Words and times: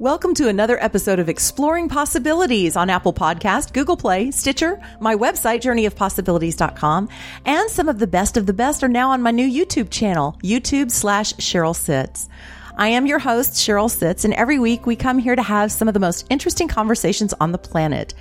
Welcome 0.00 0.34
to 0.34 0.46
another 0.46 0.80
episode 0.80 1.18
of 1.18 1.28
Exploring 1.28 1.88
Possibilities 1.88 2.76
on 2.76 2.88
Apple 2.88 3.12
Podcast, 3.12 3.72
Google 3.72 3.96
Play, 3.96 4.30
Stitcher, 4.30 4.80
my 5.00 5.16
website, 5.16 5.60
journeyofpossibilities.com, 5.60 7.08
and 7.44 7.68
some 7.68 7.88
of 7.88 7.98
the 7.98 8.06
best 8.06 8.36
of 8.36 8.46
the 8.46 8.52
best 8.52 8.84
are 8.84 8.88
now 8.88 9.10
on 9.10 9.22
my 9.22 9.32
new 9.32 9.44
YouTube 9.44 9.90
channel, 9.90 10.38
YouTube 10.40 10.92
slash 10.92 11.32
Sheryl 11.34 11.74
Sitts. 11.74 12.28
I 12.76 12.90
am 12.90 13.06
your 13.06 13.18
host, 13.18 13.54
Sheryl 13.54 13.90
Sitts, 13.90 14.24
and 14.24 14.34
every 14.34 14.60
week 14.60 14.86
we 14.86 14.94
come 14.94 15.18
here 15.18 15.34
to 15.34 15.42
have 15.42 15.72
some 15.72 15.88
of 15.88 15.94
the 15.94 16.00
most 16.00 16.28
interesting 16.30 16.68
conversations 16.68 17.34
on 17.40 17.50
the 17.50 17.58
planet. 17.58 18.14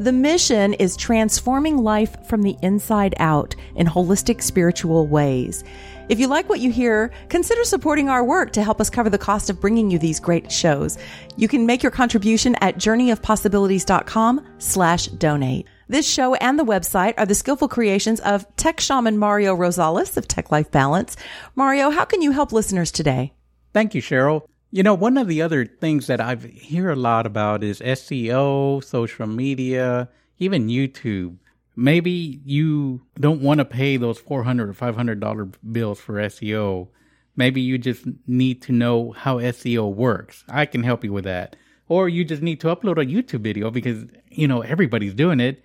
The 0.00 0.10
mission 0.10 0.74
is 0.74 0.96
transforming 0.96 1.78
life 1.78 2.26
from 2.26 2.42
the 2.42 2.56
inside 2.62 3.14
out 3.18 3.54
in 3.76 3.86
holistic 3.86 4.42
spiritual 4.42 5.06
ways. 5.06 5.62
If 6.08 6.18
you 6.18 6.26
like 6.26 6.48
what 6.48 6.58
you 6.58 6.72
hear, 6.72 7.12
consider 7.28 7.62
supporting 7.62 8.08
our 8.08 8.24
work 8.24 8.52
to 8.54 8.64
help 8.64 8.80
us 8.80 8.90
cover 8.90 9.08
the 9.08 9.18
cost 9.18 9.50
of 9.50 9.60
bringing 9.60 9.92
you 9.92 10.00
these 10.00 10.18
great 10.18 10.50
shows. 10.50 10.98
You 11.36 11.46
can 11.46 11.64
make 11.64 11.84
your 11.84 11.92
contribution 11.92 12.56
at 12.56 12.76
journeyofpossibilities.com 12.76 14.44
slash 14.58 15.06
donate. 15.06 15.66
This 15.86 16.08
show 16.08 16.34
and 16.34 16.58
the 16.58 16.64
website 16.64 17.14
are 17.16 17.26
the 17.26 17.34
skillful 17.36 17.68
creations 17.68 18.18
of 18.20 18.44
tech 18.56 18.80
shaman 18.80 19.16
Mario 19.16 19.54
Rosales 19.54 20.16
of 20.16 20.26
Tech 20.26 20.50
Life 20.50 20.72
Balance. 20.72 21.16
Mario, 21.54 21.90
how 21.90 22.04
can 22.04 22.20
you 22.20 22.32
help 22.32 22.52
listeners 22.52 22.90
today? 22.90 23.32
Thank 23.72 23.94
you, 23.94 24.02
Sheryl. 24.02 24.42
You 24.74 24.82
know, 24.82 24.94
one 24.94 25.16
of 25.16 25.28
the 25.28 25.40
other 25.40 25.64
things 25.64 26.08
that 26.08 26.20
I 26.20 26.34
hear 26.34 26.90
a 26.90 26.96
lot 26.96 27.26
about 27.26 27.62
is 27.62 27.78
SEO, 27.78 28.82
social 28.82 29.26
media, 29.28 30.08
even 30.38 30.66
YouTube 30.66 31.36
maybe 31.76 32.40
you 32.44 33.02
don't 33.18 33.40
want 33.40 33.58
to 33.58 33.64
pay 33.64 33.96
those 33.96 34.18
400 34.18 34.68
or 34.68 34.72
500 34.72 35.20
dollar 35.20 35.44
bills 35.44 36.00
for 36.00 36.14
SEO. 36.14 36.88
Maybe 37.36 37.60
you 37.60 37.78
just 37.78 38.04
need 38.26 38.62
to 38.62 38.72
know 38.72 39.12
how 39.12 39.38
SEO 39.38 39.92
works. 39.92 40.44
I 40.48 40.66
can 40.66 40.84
help 40.84 41.02
you 41.02 41.12
with 41.12 41.24
that. 41.24 41.56
Or 41.88 42.08
you 42.08 42.24
just 42.24 42.42
need 42.42 42.60
to 42.60 42.68
upload 42.68 43.02
a 43.02 43.06
YouTube 43.06 43.40
video 43.40 43.70
because, 43.70 44.06
you 44.30 44.46
know, 44.46 44.62
everybody's 44.62 45.14
doing 45.14 45.40
it. 45.40 45.62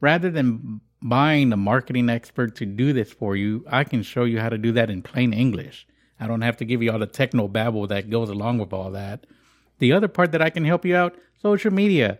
Rather 0.00 0.30
than 0.30 0.80
buying 1.00 1.52
a 1.52 1.56
marketing 1.56 2.10
expert 2.10 2.56
to 2.56 2.66
do 2.66 2.92
this 2.92 3.12
for 3.12 3.36
you, 3.36 3.64
I 3.68 3.84
can 3.84 4.02
show 4.02 4.24
you 4.24 4.40
how 4.40 4.48
to 4.48 4.58
do 4.58 4.72
that 4.72 4.90
in 4.90 5.00
plain 5.00 5.32
English. 5.32 5.86
I 6.22 6.26
don't 6.26 6.42
have 6.42 6.56
to 6.58 6.64
give 6.64 6.82
you 6.82 6.92
all 6.92 6.98
the 6.98 7.06
techno 7.06 7.48
babble 7.48 7.86
that 7.88 8.10
goes 8.10 8.30
along 8.30 8.58
with 8.58 8.72
all 8.72 8.90
that. 8.92 9.26
The 9.78 9.92
other 9.92 10.08
part 10.08 10.32
that 10.32 10.42
I 10.42 10.50
can 10.50 10.64
help 10.64 10.84
you 10.84 10.94
out, 10.94 11.16
social 11.40 11.72
media 11.72 12.18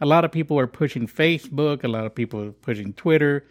a 0.00 0.06
lot 0.06 0.24
of 0.24 0.32
people 0.32 0.58
are 0.58 0.66
pushing 0.66 1.06
Facebook, 1.06 1.84
a 1.84 1.88
lot 1.88 2.04
of 2.04 2.14
people 2.14 2.42
are 2.42 2.52
pushing 2.52 2.92
Twitter. 2.92 3.46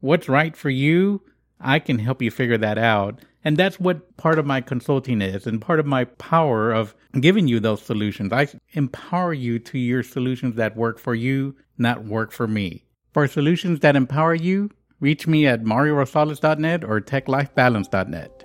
What's 0.00 0.28
right 0.28 0.56
for 0.56 0.70
you? 0.70 1.22
I 1.60 1.78
can 1.78 1.98
help 1.98 2.20
you 2.20 2.30
figure 2.30 2.58
that 2.58 2.76
out. 2.76 3.20
And 3.44 3.56
that's 3.56 3.78
what 3.78 4.16
part 4.16 4.38
of 4.38 4.44
my 4.44 4.60
consulting 4.60 5.22
is 5.22 5.46
and 5.46 5.60
part 5.60 5.78
of 5.78 5.86
my 5.86 6.04
power 6.04 6.72
of 6.72 6.94
giving 7.20 7.46
you 7.46 7.60
those 7.60 7.82
solutions. 7.82 8.32
I 8.32 8.48
empower 8.72 9.32
you 9.32 9.58
to 9.60 9.78
your 9.78 10.02
solutions 10.02 10.56
that 10.56 10.76
work 10.76 10.98
for 10.98 11.14
you, 11.14 11.54
not 11.78 12.04
work 12.04 12.32
for 12.32 12.48
me. 12.48 12.84
For 13.12 13.28
solutions 13.28 13.80
that 13.80 13.96
empower 13.96 14.34
you, 14.34 14.70
reach 15.00 15.26
me 15.26 15.46
at 15.46 15.62
mariorosales.net 15.62 16.84
or 16.84 17.00
techlifebalance.net. 17.00 18.35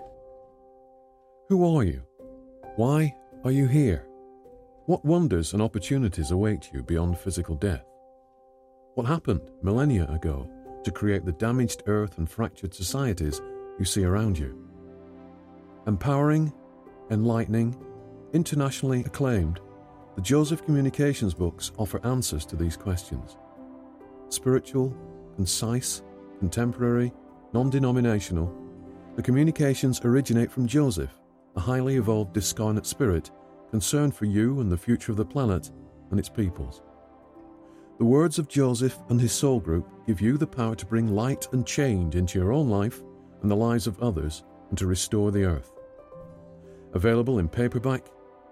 Who 1.52 1.76
are 1.76 1.84
you? 1.84 2.02
Why 2.78 3.14
are 3.44 3.52
you 3.52 3.68
here? 3.68 4.08
What 4.86 5.04
wonders 5.04 5.52
and 5.52 5.62
opportunities 5.62 6.32
await 6.32 6.72
you 6.72 6.82
beyond 6.82 7.18
physical 7.18 7.56
death? 7.56 7.84
What 8.96 9.06
happened 9.06 9.42
millennia 9.62 10.10
ago 10.10 10.50
to 10.86 10.92
create 10.92 11.26
the 11.26 11.34
damaged 11.34 11.84
earth 11.88 12.20
and 12.20 12.30
fractured 12.30 12.74
societies 12.74 13.42
you 13.78 13.84
see 13.84 14.06
around 14.06 14.40
you? 14.40 14.66
Empowering, 15.88 16.54
enlightening, 17.10 17.76
internationally 18.32 19.02
acclaimed, 19.02 19.60
the 20.16 20.22
Joseph 20.22 20.64
Communications 20.64 21.34
books 21.34 21.74
offer 21.78 22.00
answers 22.08 22.46
to 22.46 22.56
these 22.56 22.78
questions. 22.78 23.36
Spiritual, 24.30 24.96
concise, 25.36 26.02
contemporary, 26.40 27.12
non 27.52 27.70
denominational, 27.70 28.56
the 29.18 29.22
communications 29.22 30.00
originate 30.06 30.50
from 30.50 30.66
Joseph, 30.66 31.21
a 31.56 31.60
highly 31.60 31.98
evolved 31.98 32.34
discarnate 32.34 32.86
spirit 32.86 33.32
concern 33.70 34.12
for 34.12 34.26
you 34.26 34.60
and 34.60 34.72
the 34.72 34.78
future 34.78 35.12
of 35.12 35.18
the 35.18 35.26
planet 35.26 35.72
and 36.12 36.20
its 36.20 36.30
peoples. 36.30 36.82
The 37.98 38.06
words 38.06 38.40
of 38.40 38.48
Joseph 38.48 38.98
and 39.10 39.22
his 39.22 39.32
soul 39.32 39.60
group 39.60 39.88
give 40.08 40.22
you 40.22 40.38
the 40.38 40.48
power 40.48 40.76
to 40.76 40.86
bring 40.86 41.16
light 41.16 41.48
and 41.54 41.66
change 41.66 42.16
into 42.16 42.40
your 42.40 42.52
own 42.52 42.70
life 42.70 43.02
and 43.42 43.52
the 43.52 43.56
lives 43.56 43.88
of 43.88 44.02
others 44.02 44.44
and 44.70 44.78
to 44.78 44.88
restore 44.88 45.32
the 45.32 45.46
earth. 45.46 45.72
Available 46.94 47.40
in 47.40 47.48
paperback, 47.48 48.08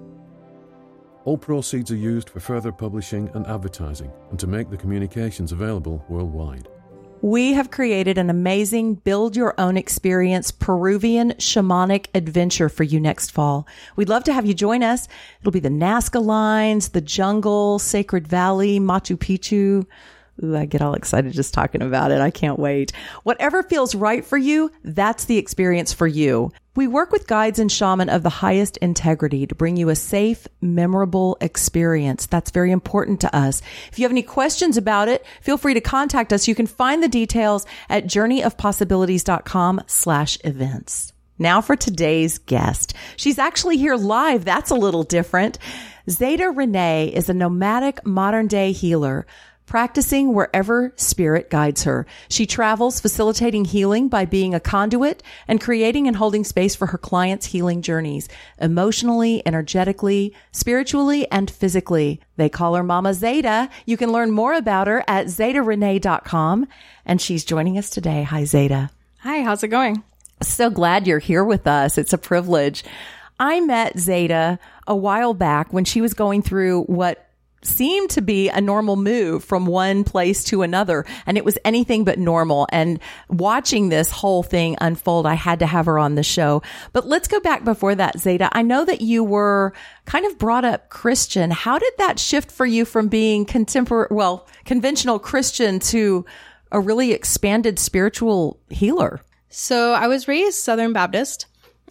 All 1.25 1.39
proceeds 1.39 1.89
are 1.89 1.95
used 1.95 2.29
for 2.29 2.39
further 2.39 2.71
publishing 2.71 3.31
and 3.33 3.47
advertising 3.47 4.11
and 4.29 4.39
to 4.39 4.45
make 4.45 4.69
the 4.69 4.77
communications 4.77 5.51
available 5.51 6.05
worldwide. 6.07 6.67
We 7.23 7.53
have 7.53 7.71
created 7.71 8.19
an 8.19 8.29
amazing 8.29 8.95
build 8.95 9.35
your 9.35 9.59
own 9.59 9.75
experience 9.75 10.51
Peruvian 10.51 11.31
shamanic 11.31 12.07
adventure 12.13 12.69
for 12.69 12.83
you 12.83 12.99
next 12.99 13.31
fall. 13.31 13.65
We'd 13.95 14.09
love 14.09 14.23
to 14.25 14.33
have 14.33 14.45
you 14.45 14.53
join 14.53 14.83
us. 14.83 15.07
It'll 15.39 15.51
be 15.51 15.59
the 15.59 15.69
Nazca 15.69 16.23
lines, 16.23 16.89
the 16.89 17.01
jungle, 17.01 17.79
Sacred 17.79 18.27
Valley, 18.27 18.79
Machu 18.79 19.17
Picchu. 19.17 19.87
Ooh, 20.43 20.55
I 20.55 20.65
get 20.65 20.81
all 20.81 20.93
excited 20.93 21.31
just 21.33 21.53
talking 21.53 21.81
about 21.81 22.11
it. 22.11 22.19
I 22.19 22.29
can't 22.29 22.59
wait. 22.59 22.91
Whatever 23.23 23.63
feels 23.63 23.95
right 23.95 24.25
for 24.25 24.37
you, 24.37 24.71
that's 24.83 25.25
the 25.25 25.37
experience 25.37 25.93
for 25.93 26.07
you. 26.07 26.51
We 26.75 26.87
work 26.87 27.13
with 27.13 27.27
guides 27.27 27.57
and 27.57 27.71
shaman 27.71 28.09
of 28.09 28.21
the 28.21 28.29
highest 28.29 28.75
integrity 28.77 29.47
to 29.47 29.55
bring 29.55 29.77
you 29.77 29.87
a 29.89 29.95
safe, 29.95 30.45
memorable 30.59 31.37
experience. 31.39 32.25
That's 32.25 32.51
very 32.51 32.71
important 32.71 33.21
to 33.21 33.33
us. 33.33 33.61
If 33.91 33.97
you 33.97 34.03
have 34.03 34.11
any 34.11 34.23
questions 34.23 34.75
about 34.75 35.07
it, 35.07 35.25
feel 35.41 35.57
free 35.57 35.73
to 35.73 35.81
contact 35.81 36.33
us. 36.33 36.49
You 36.49 36.55
can 36.55 36.67
find 36.67 37.01
the 37.01 37.07
details 37.07 37.65
at 37.89 38.05
journeyofpossibilities.com 38.05 39.83
slash 39.87 40.37
events. 40.43 41.13
Now 41.39 41.61
for 41.61 41.77
today's 41.77 42.39
guest. 42.39 42.93
She's 43.15 43.39
actually 43.39 43.77
here 43.77 43.95
live. 43.95 44.43
That's 44.43 44.71
a 44.71 44.75
little 44.75 45.03
different. 45.03 45.57
Zada 46.09 46.51
Rena 46.51 47.09
is 47.11 47.29
a 47.29 47.33
nomadic 47.33 48.05
modern 48.05 48.47
day 48.47 48.73
healer 48.73 49.25
practicing 49.65 50.33
wherever 50.33 50.93
spirit 50.95 51.49
guides 51.49 51.83
her. 51.83 52.05
She 52.29 52.45
travels 52.45 52.99
facilitating 52.99 53.65
healing 53.65 54.07
by 54.07 54.25
being 54.25 54.53
a 54.53 54.59
conduit 54.59 55.23
and 55.47 55.61
creating 55.61 56.07
and 56.07 56.17
holding 56.17 56.43
space 56.43 56.75
for 56.75 56.87
her 56.87 56.97
clients' 56.97 57.47
healing 57.47 57.81
journeys, 57.81 58.29
emotionally, 58.59 59.41
energetically, 59.45 60.33
spiritually, 60.51 61.29
and 61.31 61.49
physically. 61.49 62.21
They 62.37 62.49
call 62.49 62.75
her 62.75 62.83
Mama 62.83 63.13
Zada. 63.13 63.69
You 63.85 63.97
can 63.97 64.11
learn 64.11 64.31
more 64.31 64.53
about 64.53 64.87
her 64.87 65.03
at 65.07 65.27
zadarena.com. 65.27 66.67
And 67.05 67.21
she's 67.21 67.45
joining 67.45 67.77
us 67.77 67.89
today. 67.89 68.23
Hi, 68.23 68.45
Zada. 68.45 68.91
Hi, 69.19 69.41
how's 69.41 69.63
it 69.63 69.69
going? 69.69 70.03
So 70.41 70.69
glad 70.69 71.07
you're 71.07 71.19
here 71.19 71.43
with 71.43 71.65
us. 71.65 71.97
It's 71.97 72.13
a 72.13 72.17
privilege. 72.17 72.83
I 73.39 73.59
met 73.59 73.97
Zada 73.97 74.59
a 74.87 74.95
while 74.95 75.33
back 75.33 75.73
when 75.73 75.85
she 75.85 76.01
was 76.01 76.13
going 76.13 76.41
through 76.41 76.83
what 76.83 77.24
seemed 77.65 78.09
to 78.11 78.21
be 78.21 78.49
a 78.49 78.61
normal 78.61 78.95
move 78.95 79.43
from 79.43 79.65
one 79.65 80.03
place 80.03 80.43
to 80.45 80.61
another. 80.61 81.05
And 81.25 81.37
it 81.37 81.45
was 81.45 81.57
anything 81.65 82.03
but 82.03 82.19
normal. 82.19 82.67
And 82.71 82.99
watching 83.29 83.89
this 83.89 84.11
whole 84.11 84.43
thing 84.43 84.77
unfold, 84.81 85.25
I 85.25 85.33
had 85.33 85.59
to 85.59 85.65
have 85.65 85.85
her 85.85 85.99
on 85.99 86.15
the 86.15 86.23
show. 86.23 86.61
But 86.93 87.07
let's 87.07 87.27
go 87.27 87.39
back 87.39 87.63
before 87.63 87.95
that, 87.95 88.19
Zada. 88.19 88.49
I 88.51 88.61
know 88.61 88.85
that 88.85 89.01
you 89.01 89.23
were 89.23 89.73
kind 90.05 90.25
of 90.25 90.37
brought 90.37 90.65
up 90.65 90.89
Christian. 90.89 91.51
How 91.51 91.79
did 91.79 91.93
that 91.97 92.19
shift 92.19 92.51
for 92.51 92.65
you 92.65 92.85
from 92.85 93.07
being 93.07 93.45
contemporary, 93.45 94.07
well, 94.11 94.47
conventional 94.65 95.19
Christian 95.19 95.79
to 95.79 96.25
a 96.71 96.79
really 96.79 97.11
expanded 97.11 97.79
spiritual 97.79 98.59
healer? 98.69 99.21
So 99.49 99.93
I 99.93 100.07
was 100.07 100.27
raised 100.27 100.59
Southern 100.59 100.93
Baptist. 100.93 101.45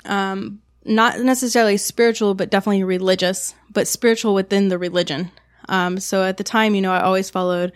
Um, 0.05 0.61
not 0.85 1.19
necessarily 1.21 1.79
spiritual, 1.79 2.35
but 2.35 2.51
definitely 2.51 2.85
religious, 2.85 3.55
but 3.71 3.89
spiritual 3.89 4.35
within 4.35 4.69
the 4.69 4.79
religion. 4.79 5.31
Um, 5.69 5.99
so 5.99 6.23
at 6.23 6.37
the 6.37 6.45
time, 6.45 6.75
you 6.75 6.83
know, 6.83 6.93
I 6.93 7.01
always 7.01 7.31
followed 7.31 7.73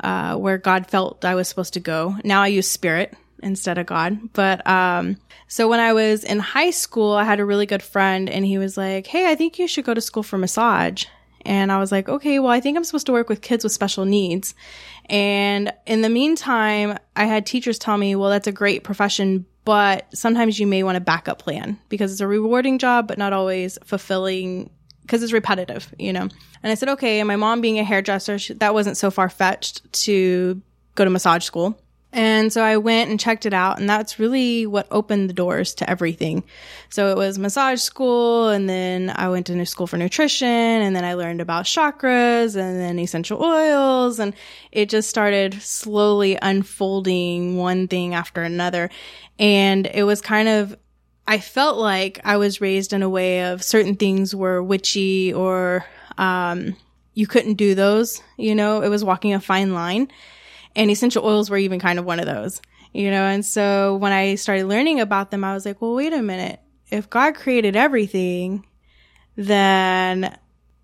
uh, 0.00 0.36
where 0.36 0.58
God 0.58 0.86
felt 0.88 1.24
I 1.24 1.34
was 1.34 1.48
supposed 1.48 1.74
to 1.74 1.80
go. 1.80 2.16
Now 2.24 2.42
I 2.42 2.48
use 2.48 2.68
spirit 2.68 3.14
instead 3.42 3.78
of 3.78 3.86
God. 3.86 4.32
But 4.32 4.66
um, 4.66 5.16
so 5.46 5.68
when 5.68 5.80
I 5.80 5.92
was 5.92 6.24
in 6.24 6.38
high 6.38 6.70
school, 6.70 7.14
I 7.14 7.24
had 7.24 7.40
a 7.40 7.44
really 7.44 7.66
good 7.66 7.82
friend, 7.82 8.28
and 8.28 8.44
he 8.44 8.58
was 8.58 8.76
like, 8.76 9.06
"Hey, 9.06 9.30
I 9.30 9.34
think 9.34 9.58
you 9.58 9.68
should 9.68 9.84
go 9.84 9.94
to 9.94 10.00
school 10.00 10.22
for 10.22 10.38
massage." 10.38 11.04
And 11.48 11.72
I 11.72 11.78
was 11.78 11.90
like, 11.90 12.08
okay, 12.08 12.38
well, 12.38 12.50
I 12.50 12.60
think 12.60 12.76
I'm 12.76 12.84
supposed 12.84 13.06
to 13.06 13.12
work 13.12 13.28
with 13.28 13.40
kids 13.40 13.64
with 13.64 13.72
special 13.72 14.04
needs. 14.04 14.54
And 15.06 15.72
in 15.86 16.02
the 16.02 16.10
meantime, 16.10 16.98
I 17.16 17.24
had 17.24 17.46
teachers 17.46 17.78
tell 17.78 17.96
me, 17.96 18.14
well, 18.16 18.28
that's 18.28 18.46
a 18.46 18.52
great 18.52 18.84
profession, 18.84 19.46
but 19.64 20.06
sometimes 20.14 20.60
you 20.60 20.66
may 20.66 20.82
want 20.82 20.98
a 20.98 21.00
backup 21.00 21.38
plan 21.38 21.78
because 21.88 22.12
it's 22.12 22.20
a 22.20 22.26
rewarding 22.26 22.78
job, 22.78 23.08
but 23.08 23.16
not 23.16 23.32
always 23.32 23.78
fulfilling 23.84 24.68
because 25.08 25.22
it's 25.22 25.32
repetitive, 25.32 25.92
you 25.98 26.12
know. 26.12 26.28
And 26.62 26.70
I 26.70 26.74
said, 26.74 26.90
okay. 26.90 27.18
And 27.18 27.26
my 27.26 27.36
mom 27.36 27.62
being 27.62 27.78
a 27.78 27.84
hairdresser, 27.84 28.38
she, 28.38 28.52
that 28.54 28.74
wasn't 28.74 28.98
so 28.98 29.10
far 29.10 29.30
fetched 29.30 29.90
to 30.04 30.60
go 30.96 31.04
to 31.04 31.10
massage 31.10 31.44
school. 31.44 31.80
And 32.12 32.52
so 32.52 32.62
I 32.62 32.78
went 32.78 33.10
and 33.10 33.20
checked 33.20 33.44
it 33.44 33.52
out, 33.52 33.78
and 33.78 33.88
that's 33.88 34.18
really 34.18 34.66
what 34.66 34.86
opened 34.90 35.28
the 35.28 35.34
doors 35.34 35.74
to 35.74 35.88
everything. 35.88 36.42
So 36.88 37.10
it 37.10 37.18
was 37.18 37.38
massage 37.38 37.80
school, 37.80 38.48
and 38.48 38.68
then 38.68 39.12
I 39.14 39.28
went 39.28 39.46
to 39.46 39.66
school 39.66 39.86
for 39.86 39.98
nutrition, 39.98 40.48
and 40.48 40.96
then 40.96 41.04
I 41.04 41.14
learned 41.14 41.42
about 41.42 41.66
chakras, 41.66 42.56
and 42.56 42.80
then 42.80 42.98
essential 42.98 43.42
oils, 43.42 44.18
and 44.18 44.34
it 44.72 44.88
just 44.88 45.10
started 45.10 45.60
slowly 45.60 46.38
unfolding 46.40 47.58
one 47.58 47.88
thing 47.88 48.14
after 48.14 48.42
another. 48.42 48.88
And 49.38 49.86
it 49.86 50.04
was 50.04 50.22
kind 50.22 50.48
of 50.48 50.78
I 51.28 51.40
felt 51.40 51.76
like 51.76 52.20
I 52.24 52.38
was 52.38 52.62
raised 52.62 52.94
in 52.94 53.02
a 53.02 53.08
way 53.08 53.44
of 53.44 53.62
certain 53.62 53.96
things 53.96 54.34
were 54.34 54.62
witchy 54.62 55.30
or 55.34 55.84
um, 56.16 56.74
you 57.12 57.26
couldn't 57.26 57.54
do 57.54 57.74
those. 57.74 58.22
You 58.38 58.54
know, 58.54 58.82
it 58.82 58.88
was 58.88 59.04
walking 59.04 59.34
a 59.34 59.40
fine 59.40 59.74
line. 59.74 60.08
And 60.74 60.90
essential 60.90 61.26
oils 61.26 61.50
were 61.50 61.58
even 61.58 61.80
kind 61.80 61.98
of 61.98 62.06
one 62.06 62.18
of 62.18 62.24
those, 62.24 62.62
you 62.94 63.10
know. 63.10 63.24
And 63.24 63.44
so 63.44 63.96
when 63.96 64.10
I 64.10 64.36
started 64.36 64.68
learning 64.68 65.00
about 65.00 65.30
them, 65.30 65.44
I 65.44 65.52
was 65.52 65.66
like, 65.66 65.82
well, 65.82 65.94
wait 65.94 66.14
a 66.14 66.22
minute. 66.22 66.60
If 66.90 67.10
God 67.10 67.34
created 67.34 67.76
everything, 67.76 68.64
then 69.36 70.34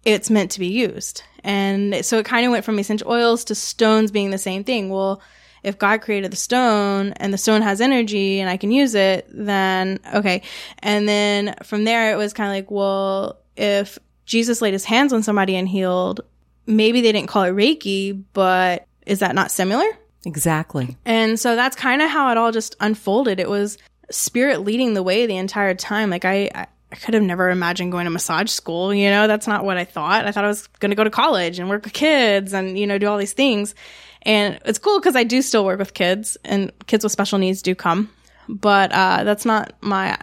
it's 0.05 0.29
meant 0.29 0.51
to 0.53 0.61
be 0.61 0.67
used. 0.67 1.23
And 1.43 2.05
so 2.05 2.19
it 2.19 2.27
kind 2.27 2.45
of 2.45 2.53
went 2.53 2.67
from 2.67 2.79
essential 2.79 3.11
oils 3.11 3.45
to 3.45 3.55
stones 3.55 4.11
being 4.11 4.31
the 4.31 4.37
same 4.37 4.63
thing. 4.63 4.91
Well, 4.91 5.23
if 5.65 5.79
God 5.79 6.03
created 6.03 6.31
the 6.31 6.37
stone 6.37 7.13
and 7.15 7.33
the 7.33 7.39
stone 7.39 7.63
has 7.63 7.81
energy 7.81 8.41
and 8.41 8.51
I 8.51 8.57
can 8.57 8.71
use 8.71 8.95
it, 8.95 9.27
then 9.31 9.99
okay. 10.15 10.43
And 10.81 11.09
then 11.09 11.55
from 11.63 11.85
there, 11.85 12.13
it 12.13 12.17
was 12.17 12.33
kind 12.33 12.49
of 12.51 12.55
like, 12.55 12.71
well, 12.71 13.39
if 13.57 13.99
Jesus 14.27 14.63
laid 14.63 14.75
his 14.75 14.85
hands 14.85 15.13
on 15.13 15.23
somebody 15.23 15.57
and 15.57 15.69
healed, 15.69 16.21
maybe 16.67 17.01
they 17.01 17.13
didn't 17.13 17.29
call 17.29 17.45
it 17.45 17.53
Reiki, 17.53 18.23
but 18.33 18.87
is 19.07 19.21
that 19.21 19.35
not 19.35 19.51
similar? 19.51 19.87
Exactly. 20.27 20.97
And 21.05 21.41
so 21.41 21.57
that's 21.57 21.77
kind 21.77 22.03
of 22.03 22.11
how 22.11 22.31
it 22.31 22.39
all 22.39 22.53
just 22.53 22.77
unfolded. 22.81 23.41
It 23.41 23.49
was 23.49 23.79
spirit 24.11 24.61
leading 24.61 24.95
the 24.95 25.03
way 25.03 25.27
the 25.27 25.37
entire 25.37 25.75
time. 25.75 26.11
Like 26.11 26.25
I, 26.25 26.51
I 26.55 26.67
I 26.95 26.97
could 26.97 27.15
have 27.15 27.25
never 27.25 27.51
imagined 27.51 27.91
going 27.91 28.05
to 28.05 28.11
massage 28.11 28.51
school. 28.51 28.95
You 28.95 29.11
know, 29.11 29.27
that's 29.27 29.49
not 29.49 29.65
what 29.65 29.77
I 29.77 29.85
thought. 29.85 30.27
I 30.27 30.31
thought 30.31 30.45
I 30.45 30.49
was 30.49 30.69
going 30.79 30.91
to 30.91 30.97
go 30.97 31.03
to 31.03 31.11
college 31.11 31.59
and 31.59 31.69
work 31.69 31.83
with 31.83 31.93
kids 31.93 32.53
and, 32.53 32.79
you 32.79 32.87
know, 32.87 32.99
do 32.99 33.09
all 33.09 33.19
these 33.19 33.33
things. 33.33 33.75
And 34.25 34.59
it's 34.65 34.79
cool 34.79 34.99
because 34.99 35.17
I 35.17 35.25
do 35.25 35.43
still 35.43 35.65
work 35.65 35.79
with 35.79 35.95
kids 35.95 36.37
and 36.45 36.73
kids 36.87 37.05
with 37.05 37.13
special 37.13 37.39
needs 37.39 37.63
do 37.63 37.75
come, 37.75 38.11
but, 38.49 38.93
uh, 38.93 39.25
that's 39.25 39.45
not 39.45 39.75
my 39.81 40.19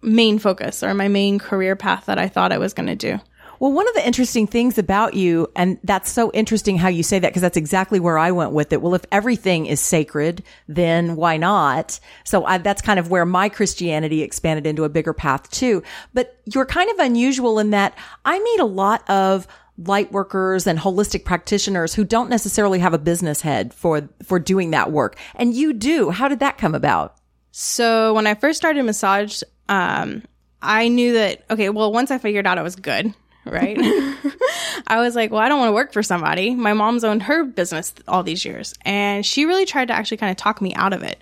main 0.00 0.38
focus 0.38 0.82
or 0.82 0.94
my 0.94 1.08
main 1.08 1.38
career 1.38 1.76
path 1.76 2.06
that 2.06 2.18
I 2.18 2.28
thought 2.28 2.52
I 2.52 2.58
was 2.58 2.74
going 2.74 2.88
to 2.88 2.96
do. 2.96 3.20
Well, 3.60 3.70
one 3.70 3.86
of 3.86 3.94
the 3.94 4.04
interesting 4.04 4.48
things 4.48 4.76
about 4.76 5.14
you, 5.14 5.48
and 5.54 5.78
that's 5.84 6.10
so 6.10 6.32
interesting 6.32 6.78
how 6.78 6.88
you 6.88 7.04
say 7.04 7.20
that, 7.20 7.28
because 7.28 7.42
that's 7.42 7.56
exactly 7.56 8.00
where 8.00 8.18
I 8.18 8.32
went 8.32 8.50
with 8.50 8.72
it. 8.72 8.82
Well, 8.82 8.96
if 8.96 9.04
everything 9.12 9.66
is 9.66 9.80
sacred, 9.80 10.42
then 10.66 11.14
why 11.14 11.36
not? 11.36 12.00
So 12.24 12.44
I, 12.44 12.58
that's 12.58 12.82
kind 12.82 12.98
of 12.98 13.08
where 13.08 13.24
my 13.24 13.48
Christianity 13.48 14.22
expanded 14.22 14.66
into 14.66 14.82
a 14.82 14.88
bigger 14.88 15.12
path 15.12 15.48
too. 15.50 15.84
But 16.12 16.40
you're 16.44 16.66
kind 16.66 16.90
of 16.90 16.98
unusual 16.98 17.60
in 17.60 17.70
that 17.70 17.96
I 18.24 18.40
meet 18.40 18.58
a 18.58 18.64
lot 18.64 19.08
of 19.08 19.46
light 19.78 20.12
workers 20.12 20.66
and 20.66 20.78
holistic 20.78 21.24
practitioners 21.24 21.94
who 21.94 22.04
don't 22.04 22.30
necessarily 22.30 22.78
have 22.78 22.94
a 22.94 22.98
business 22.98 23.40
head 23.40 23.72
for, 23.72 24.08
for 24.22 24.38
doing 24.38 24.70
that 24.70 24.92
work. 24.92 25.16
And 25.34 25.54
you 25.54 25.72
do. 25.72 26.10
How 26.10 26.28
did 26.28 26.40
that 26.40 26.58
come 26.58 26.74
about? 26.74 27.16
So 27.52 28.14
when 28.14 28.26
I 28.26 28.34
first 28.34 28.58
started 28.58 28.82
massage, 28.82 29.42
um, 29.68 30.22
I 30.60 30.88
knew 30.88 31.14
that, 31.14 31.44
okay, 31.50 31.68
well, 31.70 31.92
once 31.92 32.10
I 32.10 32.18
figured 32.18 32.46
out 32.46 32.58
it 32.58 32.62
was 32.62 32.76
good, 32.76 33.12
right? 33.44 33.76
I 34.86 35.00
was 35.00 35.16
like, 35.16 35.30
well, 35.30 35.40
I 35.40 35.48
don't 35.48 35.58
want 35.58 35.70
to 35.70 35.74
work 35.74 35.92
for 35.92 36.02
somebody. 36.02 36.54
My 36.54 36.72
mom's 36.72 37.04
owned 37.04 37.24
her 37.24 37.44
business 37.44 37.94
all 38.06 38.22
these 38.22 38.44
years. 38.44 38.74
And 38.82 39.24
she 39.24 39.44
really 39.44 39.66
tried 39.66 39.88
to 39.88 39.94
actually 39.94 40.18
kind 40.18 40.30
of 40.30 40.36
talk 40.36 40.60
me 40.60 40.74
out 40.74 40.92
of 40.92 41.02
it. 41.02 41.20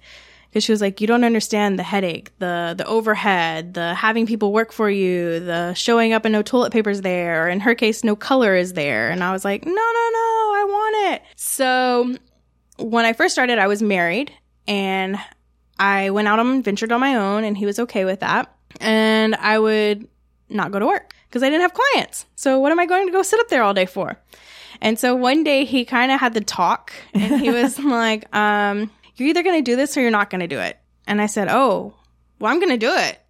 Because 0.50 0.64
she 0.64 0.72
was 0.72 0.80
like, 0.80 1.00
you 1.00 1.06
don't 1.06 1.22
understand 1.22 1.78
the 1.78 1.84
headache, 1.84 2.36
the, 2.40 2.74
the 2.76 2.84
overhead, 2.86 3.74
the 3.74 3.94
having 3.94 4.26
people 4.26 4.52
work 4.52 4.72
for 4.72 4.90
you, 4.90 5.38
the 5.38 5.74
showing 5.74 6.12
up 6.12 6.24
and 6.24 6.32
no 6.32 6.42
toilet 6.42 6.72
paper's 6.72 7.02
there. 7.02 7.44
Or 7.44 7.48
in 7.48 7.60
her 7.60 7.76
case, 7.76 8.02
no 8.02 8.16
color 8.16 8.56
is 8.56 8.72
there. 8.72 9.10
And 9.10 9.22
I 9.22 9.30
was 9.30 9.44
like, 9.44 9.64
no, 9.64 9.70
no, 9.70 9.76
no, 9.76 9.80
I 9.80 10.64
want 10.68 11.14
it. 11.14 11.22
So 11.36 12.16
when 12.78 13.04
I 13.04 13.12
first 13.12 13.32
started, 13.32 13.58
I 13.58 13.68
was 13.68 13.80
married 13.80 14.32
and 14.66 15.18
I 15.78 16.10
went 16.10 16.26
out 16.28 16.40
and 16.40 16.64
ventured 16.64 16.92
on 16.92 17.00
my 17.00 17.14
own 17.14 17.44
and 17.44 17.56
he 17.56 17.64
was 17.64 17.78
okay 17.78 18.04
with 18.04 18.20
that. 18.20 18.52
And 18.80 19.36
I 19.36 19.58
would 19.58 20.08
not 20.48 20.72
go 20.72 20.78
to 20.78 20.86
work 20.86 21.14
because 21.28 21.42
I 21.42 21.46
didn't 21.48 21.62
have 21.62 21.74
clients. 21.74 22.26
So 22.34 22.58
what 22.58 22.72
am 22.72 22.80
I 22.80 22.86
going 22.86 23.06
to 23.06 23.12
go 23.12 23.22
sit 23.22 23.40
up 23.40 23.48
there 23.48 23.62
all 23.62 23.74
day 23.74 23.86
for? 23.86 24.18
And 24.80 24.98
so 24.98 25.14
one 25.14 25.44
day 25.44 25.64
he 25.64 25.84
kind 25.84 26.10
of 26.10 26.20
had 26.20 26.34
the 26.34 26.40
talk 26.40 26.92
and 27.14 27.40
he 27.40 27.50
was 27.62 27.78
like, 27.78 28.34
um, 28.34 28.90
you're 29.20 29.30
either 29.30 29.42
going 29.42 29.62
to 29.62 29.70
do 29.70 29.76
this 29.76 29.96
or 29.96 30.00
you're 30.00 30.10
not 30.10 30.30
going 30.30 30.40
to 30.40 30.48
do 30.48 30.58
it. 30.58 30.78
And 31.06 31.20
I 31.20 31.26
said, 31.26 31.48
Oh, 31.48 31.94
well, 32.38 32.52
I'm 32.52 32.58
going 32.58 32.72
to 32.72 32.78
do 32.78 32.92
it. 32.94 33.20